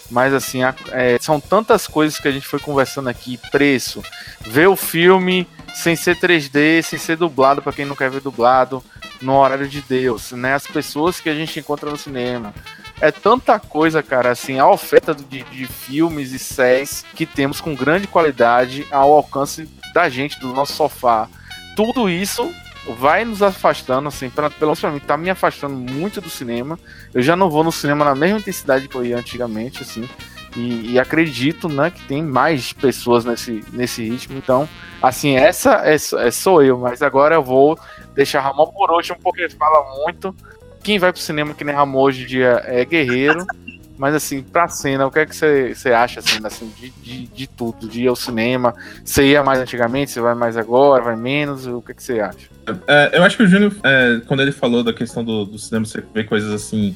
Mas 0.10 0.34
assim, 0.34 0.62
é, 0.92 1.18
são 1.20 1.40
tantas 1.40 1.88
coisas 1.88 2.20
que 2.20 2.28
a 2.28 2.32
gente 2.32 2.48
foi 2.48 2.60
conversando 2.60 3.10
aqui, 3.10 3.38
preço, 3.52 4.02
ver 4.42 4.68
o 4.68 4.76
filme 4.76 5.48
sem 5.76 5.96
ser 5.96 6.16
3D, 6.18 6.82
sem 6.82 7.00
ser 7.00 7.18
dublado 7.18 7.62
para 7.62 7.74
quem 7.74 7.86
não 7.86 7.96
quer 7.96 8.10
ver 8.10 8.22
dublado, 8.22 8.84
no 9.22 9.36
horário 9.36 9.68
de 9.68 9.82
Deus, 9.82 10.32
né? 10.32 10.54
As 10.54 10.66
pessoas 10.66 11.20
que 11.20 11.30
a 11.30 11.36
gente 11.36 11.60
encontra 11.60 11.90
no 11.90 11.98
cinema. 11.98 12.54
É 13.02 13.12
tanta 13.12 13.58
coisa, 13.60 14.04
cara, 14.04 14.32
assim, 14.32 14.60
a 14.60 14.68
oferta 14.68 15.16
de, 15.16 15.44
de 15.44 15.66
filmes 15.66 16.32
e 16.32 16.40
séries 16.40 17.06
que 17.16 17.26
temos 17.26 17.62
com 17.62 17.74
grande 17.74 18.08
qualidade 18.08 18.86
ao 18.92 19.14
alcance 19.14 19.70
da 19.94 20.10
gente, 20.10 20.40
do 20.40 20.54
nosso 20.54 20.74
sofá. 20.74 21.28
Tudo 21.76 22.10
isso 22.10 22.50
vai 22.98 23.24
nos 23.24 23.42
afastando, 23.42 24.08
assim, 24.08 24.30
pra, 24.30 24.50
pelo 24.50 24.70
menos 24.70 24.80
pra 24.80 24.92
mim, 24.92 25.00
tá 25.00 25.18
me 25.18 25.30
afastando 25.30 25.76
muito 25.76 26.20
do 26.20 26.30
cinema. 26.30 26.78
Eu 27.14 27.22
já 27.22 27.36
não 27.36 27.50
vou 27.50 27.64
no 27.64 27.72
cinema 27.72 28.04
na 28.04 28.16
mesma 28.16 28.40
intensidade 28.40 28.88
que 28.88 28.96
eu 28.96 29.06
ia 29.06 29.18
antigamente, 29.18 29.82
assim. 29.82 30.08
E, 30.56 30.94
e 30.94 31.00
acredito, 31.00 31.70
né, 31.70 31.92
que 31.92 32.02
tem 32.04 32.24
mais 32.24 32.74
pessoas 32.74 33.24
nesse, 33.26 33.64
nesse 33.72 34.04
ritmo. 34.04 34.38
Então, 34.38 34.68
assim, 35.02 35.36
essa 35.36 35.82
é, 35.86 35.96
é- 35.96 36.32
sou 36.32 36.64
eu, 36.64 36.78
mas 36.78 37.02
agora 37.02 37.36
eu 37.36 37.44
vou 37.44 37.78
deixar 38.16 38.42
Ramon 38.42 38.68
por 38.68 38.92
hoje, 38.92 39.14
porque 39.22 39.42
ele 39.42 39.54
fala 39.54 40.04
muito. 40.04 40.36
Quem 40.82 40.98
vai 40.98 41.12
pro 41.12 41.22
cinema 41.22 41.54
que 41.54 41.64
nem 41.64 41.76
Ramon 41.76 42.00
hoje 42.00 42.24
em 42.24 42.28
dia 42.28 42.64
é 42.66 42.84
guerreiro. 42.86 43.46
Mas 44.00 44.16
assim, 44.16 44.42
pra 44.42 44.70
cena, 44.70 45.06
o 45.06 45.12
que 45.12 45.20
é 45.20 45.26
que 45.26 45.36
você 45.36 45.76
você 45.76 45.92
acha 45.92 46.22
assim, 46.22 46.40
assim 46.42 46.72
de, 46.80 46.90
de, 46.90 47.28
de 47.28 47.48
tudo? 47.48 47.86
De 47.86 48.04
ir 48.04 48.08
ao 48.08 48.16
cinema? 48.16 48.74
Você 49.04 49.26
ia 49.26 49.44
mais 49.44 49.60
antigamente, 49.60 50.10
você 50.10 50.22
vai 50.22 50.34
mais 50.34 50.56
agora, 50.56 51.04
vai 51.04 51.18
menos? 51.18 51.68
O 51.68 51.82
que 51.82 51.92
é 51.92 51.96
que 51.96 52.02
você 52.02 52.22
acha? 52.22 52.48
É, 52.88 53.18
eu 53.18 53.24
acho 53.24 53.36
que 53.36 53.44
o 53.44 53.48
Júnior, 53.48 53.76
é, 53.84 54.22
quando 54.26 54.40
ele 54.42 54.54
falou 54.54 54.86
da 54.86 54.94
questão 54.94 55.22
do, 55.22 55.44
do 55.44 55.60
cinema, 55.60 55.86
você 55.86 56.02
vê 56.14 56.24
coisas 56.24 56.50
assim 56.50 56.96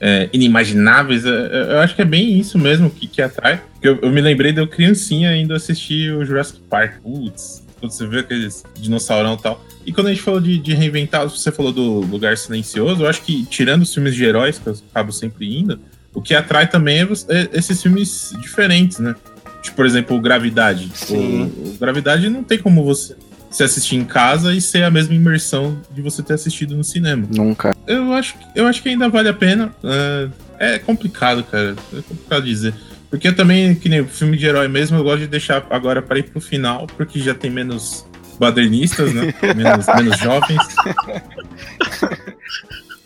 é, 0.00 0.28
inimagináveis, 0.32 1.24
é, 1.24 1.28
é, 1.28 1.72
eu 1.74 1.78
acho 1.78 1.94
que 1.94 2.02
é 2.02 2.04
bem 2.04 2.38
isso 2.38 2.58
mesmo 2.58 2.90
que, 2.90 3.06
que 3.06 3.22
atrai. 3.22 3.62
Eu, 3.82 3.98
eu 4.02 4.10
me 4.10 4.20
lembrei 4.20 4.52
de 4.52 4.60
eu 4.60 4.66
criancinha 4.66 5.30
ainda 5.30 5.56
assistir 5.56 6.12
o 6.12 6.24
Jurassic 6.24 6.60
Park. 6.68 7.00
Putz, 7.02 7.64
quando 7.80 7.92
você 7.92 8.06
vê 8.06 8.20
aqueles 8.20 8.64
dinossaurão 8.74 9.34
e 9.34 9.42
tal. 9.42 9.64
E 9.84 9.92
quando 9.92 10.08
a 10.08 10.10
gente 10.10 10.22
falou 10.22 10.40
de, 10.40 10.58
de 10.58 10.74
reinventar, 10.74 11.28
você 11.28 11.52
falou 11.52 11.72
do 11.72 12.00
Lugar 12.00 12.36
Silencioso, 12.36 13.02
eu 13.02 13.08
acho 13.08 13.22
que, 13.22 13.44
tirando 13.46 13.82
os 13.82 13.94
filmes 13.94 14.14
de 14.14 14.24
heróis, 14.24 14.58
que 14.58 14.66
eu 14.66 14.76
acabo 14.90 15.12
sempre 15.12 15.56
indo, 15.56 15.78
o 16.12 16.20
que 16.20 16.34
atrai 16.34 16.66
também 16.66 16.98
é, 16.98 17.02
é 17.02 17.48
esses 17.52 17.82
filmes 17.82 18.34
diferentes, 18.40 18.98
né? 18.98 19.14
Tipo, 19.62 19.76
por 19.76 19.86
exemplo, 19.86 20.20
Gravidade. 20.20 20.90
Sim. 20.94 21.52
O, 21.56 21.68
o 21.68 21.78
Gravidade 21.78 22.28
não 22.28 22.42
tem 22.42 22.58
como 22.58 22.82
você 22.82 23.16
se 23.50 23.62
assistir 23.62 23.96
em 23.96 24.04
casa 24.04 24.54
e 24.54 24.60
ser 24.60 24.82
a 24.82 24.90
mesma 24.90 25.14
imersão 25.14 25.80
de 25.94 26.02
você 26.02 26.22
ter 26.22 26.34
assistido 26.34 26.76
no 26.76 26.84
cinema. 26.84 27.26
Nunca. 27.30 27.75
Eu 27.86 28.12
acho, 28.12 28.34
eu 28.54 28.66
acho 28.66 28.82
que 28.82 28.88
ainda 28.88 29.08
vale 29.08 29.28
a 29.28 29.34
pena. 29.34 29.72
É, 30.58 30.74
é 30.74 30.78
complicado, 30.78 31.44
cara. 31.44 31.74
É 31.92 32.02
complicado 32.02 32.44
dizer. 32.44 32.74
Porque 33.10 33.28
eu 33.28 33.36
também, 33.36 33.74
que 33.74 33.88
nem 33.88 34.00
o 34.00 34.08
filme 34.08 34.36
de 34.36 34.46
herói 34.46 34.66
mesmo, 34.68 34.96
eu 34.98 35.04
gosto 35.04 35.20
de 35.20 35.26
deixar 35.28 35.64
agora 35.70 36.02
para 36.02 36.18
ir 36.18 36.24
pro 36.24 36.40
final, 36.40 36.86
porque 36.96 37.20
já 37.20 37.34
tem 37.34 37.50
menos 37.50 38.04
badernistas, 38.38 39.12
né? 39.14 39.32
menos, 39.54 39.86
menos 39.86 40.18
jovens. 40.18 40.60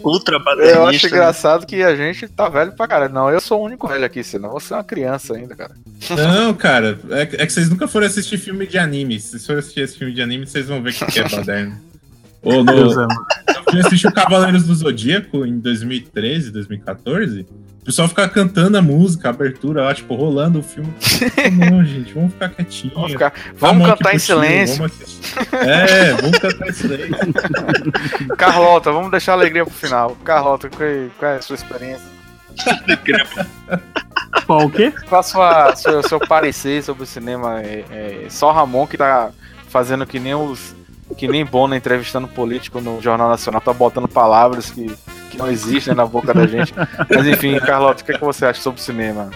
Ultra 0.03 0.37
Eu 0.37 0.41
badernista. 0.45 0.89
acho 0.89 1.07
engraçado 1.09 1.67
que 1.67 1.83
a 1.83 1.95
gente 1.95 2.27
tá 2.29 2.49
velho 2.49 2.73
pra 2.73 2.89
caralho. 2.89 3.13
Não, 3.13 3.29
eu 3.31 3.39
sou 3.41 3.61
o 3.61 3.65
único 3.67 3.87
velho 3.87 4.05
aqui, 4.05 4.25
senão 4.25 4.51
você 4.53 4.73
é 4.73 4.77
uma 4.79 4.85
criança 4.85 5.35
ainda, 5.35 5.55
cara. 5.55 5.75
Não, 6.17 6.55
cara, 6.55 6.99
é, 7.11 7.27
que- 7.27 7.37
é 7.37 7.45
que 7.47 7.53
vocês 7.53 7.69
nunca 7.69 7.87
foram 7.87 8.07
assistir 8.07 8.39
filme 8.39 8.67
de 8.67 8.79
anime. 8.79 9.21
Se 9.21 9.33
vocês 9.33 9.47
forem 9.47 9.59
assistir 9.61 9.81
esse 9.81 9.99
filme 9.99 10.15
de 10.15 10.23
anime, 10.23 10.47
vocês 10.47 10.67
vão 10.67 10.83
ver 10.83 10.91
o 10.91 10.95
que 10.95 11.05
que 11.05 11.21
é 11.21 11.29
baderno. 11.29 11.79
Ou 12.43 12.65
no, 12.65 12.95
mano. 12.95 13.09
Eu 13.75 13.87
assistir 13.87 14.07
o 14.07 14.13
Cavaleiros 14.13 14.65
do 14.65 14.75
Zodíaco 14.75 15.45
em 15.45 15.59
2013, 15.59 16.51
2014. 16.51 17.47
O 17.81 17.85
pessoal 17.85 18.09
fica 18.09 18.29
cantando 18.29 18.77
a 18.77 18.83
música, 18.83 19.29
a 19.29 19.31
abertura 19.31 19.83
lá, 19.83 19.95
tipo, 19.95 20.15
rolando 20.15 20.59
o 20.59 20.63
filme. 20.63 20.93
Não, 21.71 21.83
gente, 21.85 22.13
vamos 22.13 22.33
ficar 22.33 22.51
quietinho. 22.51 22.93
Vamos, 22.95 23.13
ficar... 23.13 23.31
Dá 23.31 23.53
vamos 23.57 23.89
cantar 23.89 24.15
em 24.15 24.19
silêncio. 24.19 24.77
vamos. 24.77 25.53
É, 25.53 26.13
vamos 26.13 26.39
cantar 26.39 26.69
em 26.69 26.73
silêncio. 26.73 27.17
Carlota, 28.37 28.93
vamos 28.93 29.11
deixar 29.11 29.33
a 29.33 29.37
alegria 29.37 29.65
pro 29.65 29.75
final. 29.75 30.17
Carlota, 30.23 30.69
qual 30.69 30.89
é, 30.89 31.09
é 31.23 31.37
a 31.37 31.43
sua 31.43 31.55
experiência? 31.57 32.21
Qual 34.47 34.67
o 34.67 34.71
quê? 34.71 34.93
Qual 35.09 35.23
sua, 35.23 35.75
seu, 35.77 36.03
seu 36.03 36.19
parecer 36.21 36.83
sobre 36.83 37.05
o 37.05 37.07
cinema? 37.07 37.61
É, 37.61 38.25
é 38.27 38.27
só 38.29 38.53
Ramon 38.53 38.87
que 38.87 38.97
tá 38.97 39.31
fazendo 39.69 40.07
que 40.07 40.19
nem 40.19 40.35
os. 40.35 40.75
Que 41.21 41.29
nem 41.29 41.45
Bono 41.45 41.75
entrevistando 41.75 42.27
político 42.29 42.81
no 42.81 43.01
Jornal 43.01 43.29
Nacional, 43.29 43.61
tá 43.61 43.73
botando 43.73 44.09
palavras 44.09 44.71
que, 44.71 44.87
que 45.31 45.37
não 45.39 45.49
existem 45.49 45.95
na 45.95 46.07
boca 46.07 46.33
da 46.33 46.47
gente. 46.47 46.73
Mas 47.09 47.27
enfim, 47.27 47.59
Carlota, 47.59 48.03
o 48.03 48.05
que, 48.05 48.13
é 48.13 48.19
que 48.19 48.25
você 48.25 48.47
acha 48.47 48.61
sobre 48.61 48.81
o 48.81 48.83
cinema? 48.83 49.31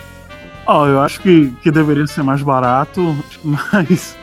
Ó, 0.67 0.87
eu 0.87 1.01
acho 1.01 1.21
que, 1.21 1.51
que 1.63 1.71
deveria 1.71 2.07
ser 2.07 2.23
mais 2.23 2.41
barato, 2.43 3.15
mas 3.45 4.17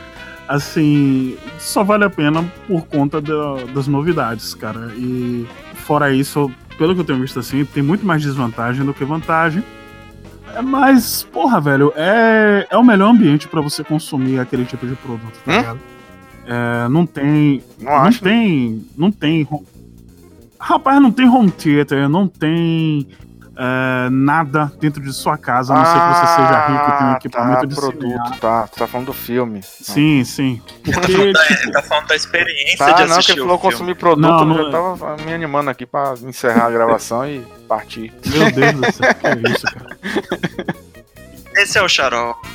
assim, 0.48 1.36
só 1.58 1.82
vale 1.84 2.04
a 2.04 2.10
pena 2.10 2.44
por 2.66 2.84
conta 2.86 3.20
da- 3.20 3.62
das 3.72 3.86
novidades, 3.86 4.54
cara. 4.54 4.92
E 4.96 5.46
fora 5.86 6.12
isso, 6.12 6.50
pelo 6.76 6.94
que 6.94 7.00
eu 7.00 7.04
tenho 7.04 7.20
visto 7.20 7.38
assim, 7.38 7.64
tem 7.64 7.82
muito 7.82 8.04
mais 8.04 8.22
desvantagem 8.22 8.84
do 8.84 8.92
que 8.92 9.04
vantagem. 9.04 9.62
Mas, 10.62 11.22
porra, 11.32 11.60
velho, 11.60 11.92
é, 11.96 12.66
é 12.70 12.76
o 12.76 12.84
melhor 12.84 13.08
ambiente 13.10 13.48
pra 13.48 13.60
você 13.62 13.82
consumir 13.82 14.38
aquele 14.38 14.64
tipo 14.66 14.86
de 14.86 14.94
produto, 14.96 15.32
tá 15.44 15.72
Hum? 15.72 15.78
É, 16.52 16.88
não 16.88 17.06
tem. 17.06 17.62
Não 17.80 17.90
Não 17.92 17.98
acho. 18.02 18.20
tem. 18.22 18.84
Não 18.96 19.10
tem. 19.10 19.48
Rapaz, 20.60 21.00
não 21.00 21.10
tem 21.10 21.26
home 21.28 21.50
theater, 21.50 22.08
não 22.08 22.28
tem 22.28 23.08
é, 23.56 24.08
nada 24.10 24.72
dentro 24.80 25.02
de 25.02 25.12
sua 25.12 25.36
casa, 25.36 25.74
a 25.74 25.76
não 25.78 25.84
ser 25.84 25.92
que 25.98 26.20
você 26.20 26.26
seja 26.36 26.66
rico 26.68 26.84
e 26.84 26.98
tenha 26.98 27.10
um 27.10 27.12
Ah, 27.12 27.16
equipamento 27.16 27.60
tá, 27.60 27.66
de 27.66 27.74
produto, 27.74 28.02
cinema. 28.02 28.36
tá. 28.40 28.68
Tu 28.68 28.78
tá 28.78 28.86
falando 28.86 29.06
do 29.06 29.12
filme. 29.12 29.60
Sim, 29.62 30.22
sim. 30.24 30.62
Porque, 30.84 31.32
tipo, 31.32 31.72
Tá 31.72 31.82
falando 31.82 32.06
da 32.06 32.14
experiência 32.16 32.76
Tá, 32.78 32.92
de 32.92 33.00
não, 33.00 33.06
que 33.06 33.12
assistir 33.12 33.32
ele 33.32 33.40
falou 33.40 33.58
consumir 33.58 33.94
produto, 33.96 34.20
Não, 34.28 34.38
eu 34.40 34.44
não 34.46 34.56
já 34.56 34.68
é. 34.68 34.70
tava 34.70 35.16
me 35.24 35.32
animando 35.34 35.70
aqui 35.70 35.84
pra 35.86 36.14
encerrar 36.22 36.66
a 36.66 36.70
gravação 36.70 37.26
e 37.26 37.40
partir. 37.66 38.12
meu 38.26 38.52
Deus 38.52 38.72
do 38.74 38.92
céu, 38.92 39.14
que 39.14 39.26
é 39.26 39.52
isso, 39.52 39.66
cara. 39.66 39.96
Esse 41.56 41.78
é 41.78 41.82
o 41.82 41.88
Charol. 41.88 42.36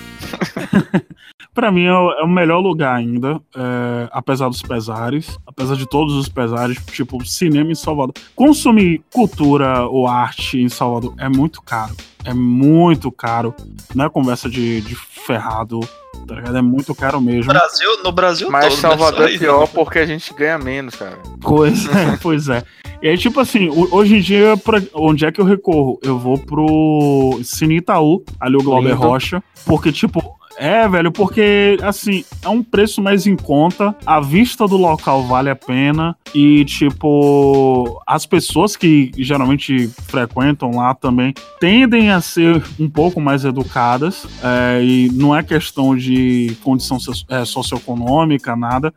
Pra 1.57 1.71
mim 1.71 1.85
é 1.85 1.91
o, 1.91 2.11
é 2.11 2.23
o 2.23 2.27
melhor 2.27 2.59
lugar 2.59 2.95
ainda, 2.95 3.41
é, 3.55 4.07
apesar 4.11 4.47
dos 4.47 4.61
pesares, 4.61 5.39
apesar 5.47 5.75
de 5.75 5.89
todos 5.89 6.13
os 6.13 6.29
pesares, 6.29 6.77
tipo, 6.91 7.25
cinema 7.25 7.71
em 7.71 7.75
Salvador. 7.75 8.13
Consumir 8.35 9.01
cultura 9.11 9.87
ou 9.87 10.07
arte 10.07 10.61
em 10.61 10.69
Salvador 10.69 11.15
é 11.17 11.27
muito 11.27 11.59
caro. 11.63 11.95
É 12.23 12.31
muito 12.31 13.11
caro. 13.11 13.55
Não 13.95 14.05
é 14.05 14.09
conversa 14.09 14.47
de, 14.47 14.81
de 14.81 14.93
ferrado, 14.93 15.79
tá 16.27 16.35
ligado? 16.35 16.57
É 16.57 16.61
muito 16.61 16.93
caro 16.93 17.19
mesmo. 17.19 17.51
Brasil, 17.51 18.03
no 18.03 18.11
Brasil 18.11 18.51
Mas 18.51 18.75
todo, 18.75 18.79
Salvador 18.81 19.27
né? 19.27 19.33
é 19.33 19.37
pior 19.39 19.67
porque 19.67 19.97
a 19.97 20.05
gente 20.05 20.31
ganha 20.35 20.59
menos, 20.59 20.95
cara. 20.95 21.17
Pois 21.41 21.87
é, 21.87 22.17
pois 22.21 22.49
é. 22.49 22.61
E 23.01 23.07
aí, 23.09 23.17
tipo 23.17 23.39
assim, 23.39 23.67
ho- 23.69 23.87
hoje 23.91 24.17
em 24.17 24.21
dia, 24.21 24.55
pra, 24.57 24.79
onde 24.93 25.25
é 25.25 25.31
que 25.31 25.41
eu 25.41 25.45
recorro? 25.45 25.99
Eu 26.03 26.19
vou 26.19 26.37
pro 26.37 27.39
Cine 27.43 27.77
Itaú, 27.77 28.23
ali 28.39 28.55
o 28.57 28.63
Glauber 28.63 28.89
Lindo. 28.93 29.01
Rocha, 29.07 29.41
porque, 29.65 29.91
tipo, 29.91 30.36
é, 30.57 30.87
velho, 30.87 31.11
porque, 31.11 31.77
assim, 31.83 32.25
é 32.41 32.49
um 32.49 32.63
preço 32.63 33.01
mais 33.01 33.27
em 33.27 33.35
conta, 33.35 33.95
a 34.05 34.19
vista 34.19 34.67
do 34.67 34.75
local 34.75 35.23
vale 35.23 35.49
a 35.49 35.55
pena, 35.55 36.17
e, 36.33 36.65
tipo, 36.65 38.01
as 38.05 38.25
pessoas 38.25 38.75
que 38.75 39.11
geralmente 39.17 39.87
frequentam 40.07 40.71
lá 40.71 40.95
também 40.95 41.33
tendem 41.59 42.09
a 42.09 42.19
ser 42.19 42.63
um 42.79 42.89
pouco 42.89 43.21
mais 43.21 43.45
educadas, 43.45 44.25
é, 44.43 44.83
e 44.83 45.09
não 45.13 45.35
é 45.35 45.43
questão 45.43 45.95
de 45.95 46.57
condição 46.63 46.97
é, 47.29 47.45
socioeconômica, 47.45 48.55
nada. 48.55 48.91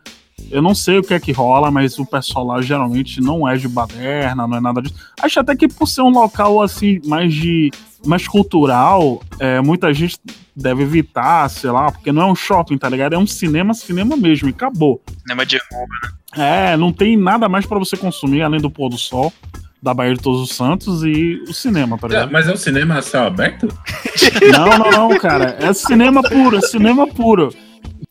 Eu 0.51 0.63
não 0.63 0.75
sei 0.75 0.99
o 0.99 1.03
que 1.03 1.13
é 1.13 1.21
que 1.21 1.33
rola, 1.33 1.71
mas 1.71 1.99
o 1.99 2.07
pessoal 2.07 2.47
lá 2.47 2.63
geralmente 2.63 3.21
não 3.21 3.47
é 3.47 3.57
de 3.57 3.69
baderna, 3.69 4.47
não 4.47 4.57
é 4.57 4.61
nada 4.61 4.81
disso. 4.81 4.95
Acho 5.21 5.41
até 5.41 5.55
que 5.55 5.69
por 5.69 5.87
ser 5.87 6.03
um 6.03 6.11
local 6.11 6.63
assim, 6.63 6.99
mais 7.05 7.35
de. 7.35 7.71
mais 8.07 8.27
cultural, 8.27 9.21
é, 9.39 9.61
muita 9.61 9.93
gente 9.93 10.19
deve 10.61 10.83
evitar, 10.83 11.49
sei 11.51 11.71
lá, 11.71 11.91
porque 11.91 12.13
não 12.13 12.23
é 12.23 12.27
um 12.27 12.35
shopping, 12.35 12.79
tá 12.79 12.89
ligado? 12.89 13.15
É 13.15 13.19
um 13.19 13.27
cinema, 13.27 13.75
cinema 13.75 14.17
mesmo, 14.17 14.49
e 14.49 14.51
acabou. 14.51 15.01
Cinema 15.27 15.45
de 15.47 15.57
rua. 15.57 16.45
É, 16.45 16.77
não 16.77 16.93
tem 16.93 17.17
nada 17.17 17.49
mais 17.49 17.67
pra 17.67 17.79
você 17.79 17.97
consumir 17.97 18.43
além 18.43 18.61
do 18.61 18.71
pôr 18.71 18.89
do 18.89 18.97
sol, 18.99 19.33
da 19.83 19.93
Bahia 19.95 20.15
de 20.15 20.21
Todos 20.21 20.41
os 20.43 20.55
Santos 20.55 21.03
e 21.03 21.43
o 21.49 21.53
cinema, 21.55 21.97
tá 21.99 22.07
É, 22.07 22.11
ligado? 22.11 22.33
mas 22.33 22.47
é 22.47 22.53
um 22.53 22.57
cinema 22.57 22.99
a 22.99 23.03
céu 23.03 23.25
aberto? 23.27 23.67
Não, 24.53 24.79
não, 24.79 24.91
não, 25.09 25.19
cara. 25.19 25.57
É 25.61 25.73
cinema 25.73 26.23
puro, 26.23 26.57
é 26.57 26.61
cinema 26.61 27.07
puro. 27.07 27.53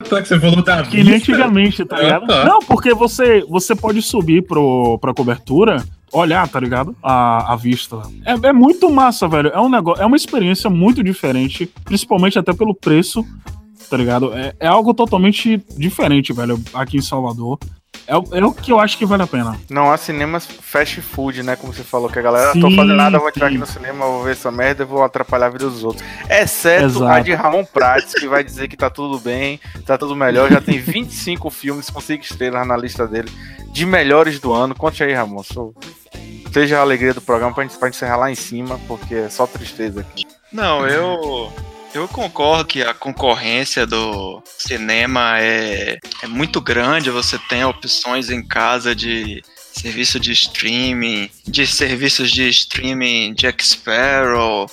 Só 0.04 0.22
que 0.22 0.28
você 0.28 0.40
falou 0.40 0.64
da 0.64 0.84
Que 0.84 1.04
nem 1.04 1.16
antigamente, 1.16 1.84
tá 1.86 1.98
Ah, 1.98 2.02
ligado? 2.02 2.28
tá. 2.28 2.46
Não, 2.46 2.60
porque 2.60 2.94
você, 2.94 3.42
você 3.50 3.76
pode 3.76 4.02
subir 4.02 4.44
pro, 4.46 4.98
pra 5.00 5.14
cobertura, 5.14 5.84
olhar, 6.12 6.48
tá 6.48 6.60
ligado? 6.60 6.96
A, 7.04 7.54
a 7.54 7.56
vista. 7.56 8.02
É, 8.26 8.48
é 8.50 8.54
muito 8.54 8.90
massa, 8.90 9.28
velho. 9.28 9.50
É 9.50 9.60
um 9.60 9.70
negócio, 9.70 10.02
é 10.02 10.06
uma 10.06 10.18
experiência 10.18 10.70
muito 10.70 11.04
diferente, 11.04 11.72
principalmente 11.84 12.38
até 12.40 12.54
pelo 12.54 12.74
preço, 12.76 13.26
tá 13.90 13.98
ligado? 13.98 14.34
É, 14.34 14.54
é 14.60 14.68
algo 14.68 14.94
totalmente 14.94 15.64
diferente, 15.78 16.32
velho, 16.34 16.62
aqui 16.74 16.98
em 16.98 17.02
Salvador. 17.02 17.58
É, 18.08 18.18
o- 18.18 18.26
é 18.32 18.44
o 18.44 18.52
que 18.52 18.72
eu 18.72 18.80
acho 18.80 18.98
que 18.98 19.06
vale 19.06 19.22
a 19.22 19.28
pena. 19.28 19.56
Não 19.70 19.92
há 19.92 19.98
cinemas 19.98 20.44
fast 20.46 21.00
food, 21.00 21.44
né? 21.44 21.56
Como 21.56 21.72
você 21.72 21.84
falou, 21.84 22.10
que 22.10 22.18
a 22.18 22.22
galera, 22.24 22.54
Sim, 22.54 22.60
tô 22.62 22.72
fazendo 22.72 22.96
nada, 22.96 23.20
vou 23.20 23.30
entrar 23.30 23.48
aqui 23.48 23.58
no 23.58 23.68
cinema, 23.68 24.04
vou 24.06 24.24
ver 24.24 24.32
essa 24.32 24.50
merda 24.50 24.82
e 24.82 24.86
vou 24.86 25.04
atrapalhar 25.04 25.46
a 25.46 25.50
vida 25.50 25.70
dos 25.70 25.84
outros. 25.84 26.04
Exceto 26.28 26.86
Exato. 26.86 27.06
a 27.06 27.20
de 27.20 27.34
Ramon 27.36 27.64
Prates, 27.66 28.14
que 28.16 28.28
vai 28.28 28.44
dizer 28.44 28.68
que 28.68 28.76
tá 28.76 28.90
tudo 28.90 29.20
bem, 29.20 29.60
tá 29.86 29.96
tudo 29.96 30.16
melhor. 30.16 30.52
Já 30.52 30.60
tem 30.60 30.80
25 30.80 31.50
filmes 31.52 31.90
com 31.92 32.00
5 32.02 32.24
estrelas 32.24 32.66
na 32.68 32.76
lista 32.76 33.08
dele, 33.08 33.30
de 33.72 33.86
melhores 33.86 34.40
do 34.40 34.54
ano. 34.54 34.74
Conte 34.74 35.04
aí, 35.04 35.14
Ramon. 35.14 35.44
Sou... 35.44 35.76
Seja 36.52 36.80
a 36.80 36.82
alegria 36.82 37.14
do 37.14 37.22
programa 37.22 37.54
pra 37.54 37.64
gente, 37.64 37.78
pra 37.78 37.88
gente 37.88 37.98
encerrar 37.98 38.18
lá 38.18 38.32
em 38.32 38.36
cima, 38.36 38.80
porque 38.88 39.16
é 39.16 39.30
só 39.30 39.46
tristeza 39.46 40.02
aqui. 40.02 40.26
Não, 40.52 40.88
eu. 40.88 41.52
Eu 41.92 42.08
concordo 42.08 42.66
que 42.66 42.84
a 42.84 42.94
concorrência 42.94 43.84
do 43.84 44.44
cinema 44.46 45.40
é, 45.40 45.98
é 46.22 46.28
muito 46.28 46.62
grande. 46.62 47.10
Você 47.10 47.40
tem 47.50 47.66
opções 47.66 48.30
em 48.30 48.44
casa 48.44 48.96
de 48.96 49.42
serviço 49.74 50.20
de 50.20 50.32
streaming, 50.32 51.32
de 51.48 51.66
serviços 51.66 52.30
de 52.30 52.48
streaming 52.50 53.34
Jack 53.34 53.66
Sparrow. 53.66 54.70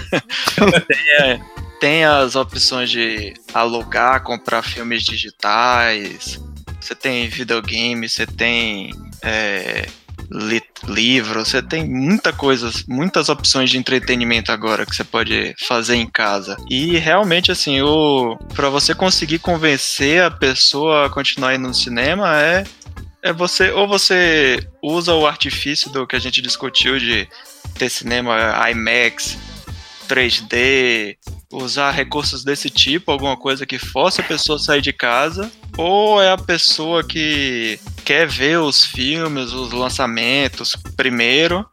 tem, 0.88 1.10
é, 1.20 1.40
tem 1.78 2.04
as 2.04 2.36
opções 2.36 2.90
de 2.90 3.34
alugar, 3.52 4.22
comprar 4.22 4.62
filmes 4.62 5.02
digitais. 5.02 6.40
Você 6.80 6.94
tem 6.94 7.28
videogame, 7.28 8.08
você 8.08 8.26
tem 8.26 8.92
é, 9.22 9.86
li- 10.30 10.62
livro, 10.88 11.44
você 11.44 11.62
tem 11.62 11.86
muita 11.86 12.32
coisa, 12.32 12.70
muitas 12.88 13.28
opções 13.28 13.70
de 13.70 13.78
entretenimento 13.78 14.52
agora 14.52 14.84
que 14.86 14.94
você 14.94 15.04
pode 15.04 15.54
fazer 15.66 15.96
em 15.96 16.06
casa. 16.06 16.56
E 16.70 16.96
realmente 16.98 17.50
assim, 17.52 17.80
o 17.80 18.36
para 18.54 18.68
você 18.68 18.94
conseguir 18.94 19.38
convencer 19.38 20.22
a 20.22 20.30
pessoa 20.30 21.06
a 21.06 21.10
continuar 21.10 21.54
indo 21.54 21.68
no 21.68 21.74
cinema 21.74 22.40
é 22.40 22.64
É 23.22 23.32
você, 23.32 23.72
ou 23.72 23.88
você 23.88 24.60
usa 24.80 25.12
o 25.14 25.26
artifício 25.26 25.90
do 25.90 26.06
que 26.06 26.14
a 26.14 26.20
gente 26.20 26.40
discutiu 26.40 26.96
de 26.98 27.26
ter 27.76 27.90
cinema 27.90 28.36
IMAX, 28.70 29.36
3D, 30.06 31.16
usar 31.52 31.90
recursos 31.90 32.44
desse 32.44 32.70
tipo, 32.70 33.10
alguma 33.10 33.36
coisa 33.36 33.66
que 33.66 33.78
force 33.78 34.20
a 34.20 34.24
pessoa 34.24 34.56
a 34.56 34.60
sair 34.60 34.80
de 34.80 34.92
casa, 34.92 35.50
ou 35.76 36.22
é 36.22 36.30
a 36.30 36.38
pessoa 36.38 37.04
que 37.04 37.78
quer 38.04 38.26
ver 38.26 38.58
os 38.58 38.84
filmes, 38.84 39.52
os 39.52 39.72
lançamentos 39.72 40.76
primeiro 40.96 41.66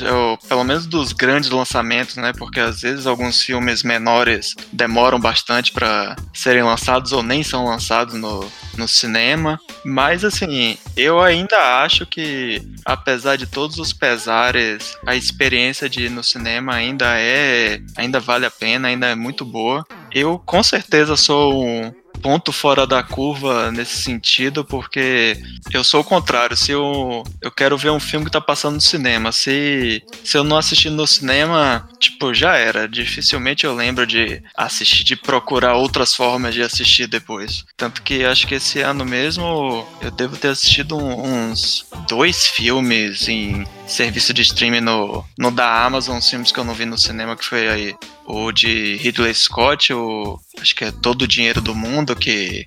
eu, 0.00 0.38
pelo 0.48 0.64
menos 0.64 0.86
dos 0.86 1.12
grandes 1.12 1.50
lançamentos, 1.50 2.16
né? 2.16 2.32
Porque 2.32 2.60
às 2.60 2.80
vezes 2.80 3.06
alguns 3.06 3.42
filmes 3.42 3.82
menores 3.82 4.54
demoram 4.72 5.18
bastante 5.18 5.72
para 5.72 6.16
serem 6.32 6.62
lançados 6.62 7.12
ou 7.12 7.22
nem 7.22 7.42
são 7.42 7.64
lançados 7.64 8.14
no, 8.14 8.50
no 8.76 8.88
cinema. 8.88 9.60
Mas 9.84 10.24
assim, 10.24 10.76
eu 10.96 11.20
ainda 11.20 11.82
acho 11.82 12.06
que, 12.06 12.62
apesar 12.84 13.36
de 13.36 13.46
todos 13.46 13.78
os 13.78 13.92
pesares, 13.92 14.96
a 15.06 15.16
experiência 15.16 15.88
de 15.88 16.04
ir 16.04 16.10
no 16.10 16.22
cinema 16.22 16.74
ainda 16.74 17.18
é. 17.18 17.80
ainda 17.96 18.20
vale 18.20 18.46
a 18.46 18.50
pena, 18.50 18.88
ainda 18.88 19.08
é 19.08 19.14
muito 19.14 19.44
boa. 19.44 19.84
Eu 20.12 20.38
com 20.38 20.62
certeza 20.62 21.16
sou 21.16 21.64
um, 21.64 21.92
ponto 22.20 22.52
fora 22.52 22.86
da 22.86 23.02
curva 23.02 23.70
nesse 23.70 24.02
sentido, 24.02 24.64
porque 24.64 25.36
eu 25.72 25.82
sou 25.82 26.00
o 26.00 26.04
contrário. 26.04 26.56
Se 26.56 26.72
eu, 26.72 27.22
eu 27.40 27.50
quero 27.50 27.76
ver 27.76 27.90
um 27.90 28.00
filme 28.00 28.26
que 28.26 28.30
tá 28.32 28.40
passando 28.40 28.74
no 28.74 28.80
cinema, 28.80 29.32
se, 29.32 30.02
se 30.24 30.36
eu 30.36 30.44
não 30.44 30.56
assistir 30.56 30.90
no 30.90 31.06
cinema, 31.06 31.88
tipo, 31.98 32.32
já 32.34 32.56
era. 32.56 32.88
Dificilmente 32.88 33.64
eu 33.64 33.74
lembro 33.74 34.06
de 34.06 34.42
assistir, 34.56 35.04
de 35.04 35.16
procurar 35.16 35.74
outras 35.74 36.14
formas 36.14 36.54
de 36.54 36.62
assistir 36.62 37.06
depois. 37.06 37.64
Tanto 37.76 38.02
que 38.02 38.24
acho 38.24 38.46
que 38.46 38.54
esse 38.54 38.80
ano 38.80 39.04
mesmo 39.04 39.86
eu 40.00 40.10
devo 40.10 40.36
ter 40.36 40.48
assistido 40.48 40.96
uns 40.96 41.86
dois 42.08 42.46
filmes 42.46 43.28
em 43.28 43.66
serviço 43.92 44.32
de 44.32 44.42
streaming 44.42 44.80
no, 44.80 45.24
no 45.38 45.50
da 45.50 45.84
Amazon, 45.84 46.18
os 46.18 46.28
filmes 46.28 46.50
que 46.50 46.58
eu 46.58 46.64
não 46.64 46.74
vi 46.74 46.86
no 46.86 46.98
cinema, 46.98 47.36
que 47.36 47.44
foi 47.44 47.68
aí 47.68 47.94
o 48.26 48.50
de 48.50 48.96
Ridley 48.96 49.34
Scott, 49.34 49.92
o 49.92 50.38
acho 50.60 50.74
que 50.74 50.84
é 50.84 50.90
Todo 50.90 51.22
o 51.22 51.28
Dinheiro 51.28 51.60
do 51.60 51.74
Mundo, 51.74 52.16
que 52.16 52.64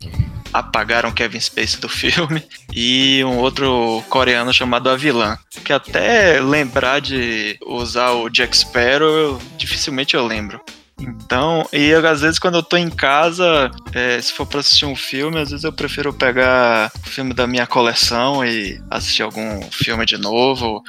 apagaram 0.54 1.12
Kevin 1.12 1.40
Spacey 1.40 1.80
do 1.80 1.90
filme, 1.90 2.44
e 2.74 3.24
um 3.26 3.38
outro 3.38 4.04
coreano 4.10 4.54
chamado 4.54 4.90
A 4.90 4.96
Vilã, 4.96 5.38
que 5.64 5.74
até 5.74 6.40
lembrar 6.40 7.02
de 7.02 7.58
usar 7.66 8.12
o 8.12 8.30
Jack 8.30 8.56
Sparrow, 8.56 9.42
dificilmente 9.58 10.16
eu 10.16 10.26
lembro. 10.26 10.62
Então, 10.98 11.68
e 11.74 11.94
às 11.94 12.22
vezes 12.22 12.40
quando 12.40 12.56
eu 12.56 12.64
tô 12.64 12.78
em 12.78 12.90
casa, 12.90 13.70
é, 13.94 14.20
se 14.22 14.32
for 14.32 14.46
pra 14.46 14.62
assistir 14.62 14.86
um 14.86 14.96
filme, 14.96 15.40
às 15.40 15.50
vezes 15.50 15.66
eu 15.66 15.74
prefiro 15.74 16.14
pegar 16.14 16.90
o 17.06 17.10
filme 17.10 17.34
da 17.34 17.46
minha 17.46 17.68
coleção 17.68 18.46
e 18.46 18.82
assistir 18.90 19.22
algum 19.22 19.62
filme 19.64 20.06
de 20.06 20.18
novo, 20.18 20.82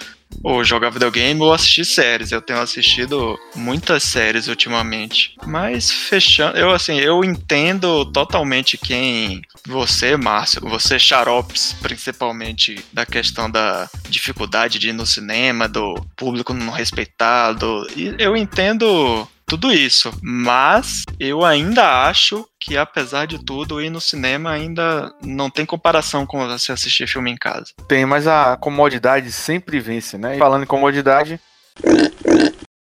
ou 0.42 0.64
jogar 0.64 0.90
videogame 0.90 1.40
ou 1.40 1.52
assistir 1.52 1.84
séries. 1.84 2.32
Eu 2.32 2.40
tenho 2.40 2.60
assistido 2.60 3.38
muitas 3.54 4.02
séries 4.02 4.48
ultimamente. 4.48 5.34
Mas 5.46 5.90
fechando, 5.90 6.56
eu 6.56 6.70
assim, 6.70 6.98
eu 6.98 7.24
entendo 7.24 8.04
totalmente 8.06 8.76
quem 8.76 9.42
você, 9.66 10.16
Márcio, 10.16 10.60
você 10.62 10.98
xaropes, 10.98 11.74
principalmente 11.80 12.84
da 12.92 13.04
questão 13.04 13.50
da 13.50 13.88
dificuldade 14.08 14.78
de 14.78 14.90
ir 14.90 14.92
no 14.92 15.06
cinema, 15.06 15.68
do 15.68 15.94
público 16.16 16.52
não 16.52 16.72
respeitado. 16.72 17.86
E 17.96 18.14
eu 18.18 18.36
entendo 18.36 19.28
tudo 19.46 19.72
isso. 19.72 20.12
Mas 20.22 21.04
eu 21.18 21.44
ainda 21.44 22.06
acho 22.06 22.46
que, 22.60 22.76
apesar 22.76 23.26
de 23.26 23.42
tudo, 23.44 23.80
ir 23.80 23.90
no 23.90 24.00
cinema 24.00 24.50
ainda 24.50 25.12
não 25.22 25.48
tem 25.48 25.64
comparação 25.64 26.26
com 26.26 26.46
você 26.46 26.72
assistir 26.72 27.06
filme 27.06 27.30
em 27.30 27.36
casa. 27.36 27.72
Tem, 27.88 28.04
mas 28.04 28.26
a 28.26 28.56
comodidade 28.56 29.30
sempre 29.32 29.78
vence, 29.78 30.18
né? 30.18 30.36
falando 30.36 30.64
em 30.64 30.66
comodidade. 30.66 31.40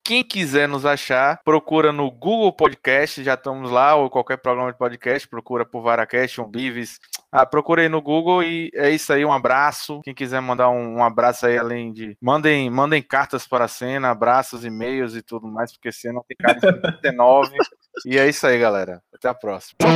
Quem 0.07 0.23
quiser 0.23 0.69
nos 0.69 0.85
achar, 0.85 1.41
procura 1.43 1.91
no 1.91 2.11
Google 2.11 2.53
Podcast, 2.53 3.25
já 3.25 3.33
estamos 3.33 3.71
lá, 3.71 3.95
ou 3.95 4.11
qualquer 4.11 4.37
programa 4.37 4.71
de 4.71 4.77
podcast, 4.77 5.27
procura 5.27 5.65
por 5.65 5.83
Varacast, 5.83 6.43
um 6.43 6.47
Bives. 6.47 7.01
Ah, 7.37 7.45
procurei 7.45 7.89
no 7.89 8.01
Google 8.01 8.45
e 8.45 8.71
é 8.73 8.91
isso 8.91 9.13
aí, 9.13 9.25
um 9.25 9.33
abraço. 9.33 10.01
Quem 10.05 10.15
quiser 10.15 10.41
mandar 10.41 10.71
um, 10.71 10.99
um 10.99 11.03
abraço 11.03 11.45
aí, 11.47 11.59
além 11.59 11.93
de. 11.93 12.17
Mandem, 12.23 12.71
mandem 12.71 13.03
cartas 13.03 13.45
para 13.45 13.65
a 13.65 13.69
cena, 13.69 14.09
abraços, 14.09 14.65
e-mails 14.65 15.17
e 15.17 15.23
tudo 15.23 15.49
mais, 15.49 15.73
porque 15.73 15.91
cena 15.91 16.21
tem 16.29 16.37
cara 16.37 16.55
de 16.61 16.81
39. 16.81 17.57
e 18.07 18.17
é 18.17 18.29
isso 18.29 18.47
aí, 18.47 18.57
galera. 18.57 19.03
Até 19.13 19.29
a 19.29 19.35
próxima. 19.35 19.75
Tchau, 19.81 19.91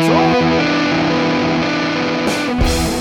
tchau. 2.74 2.97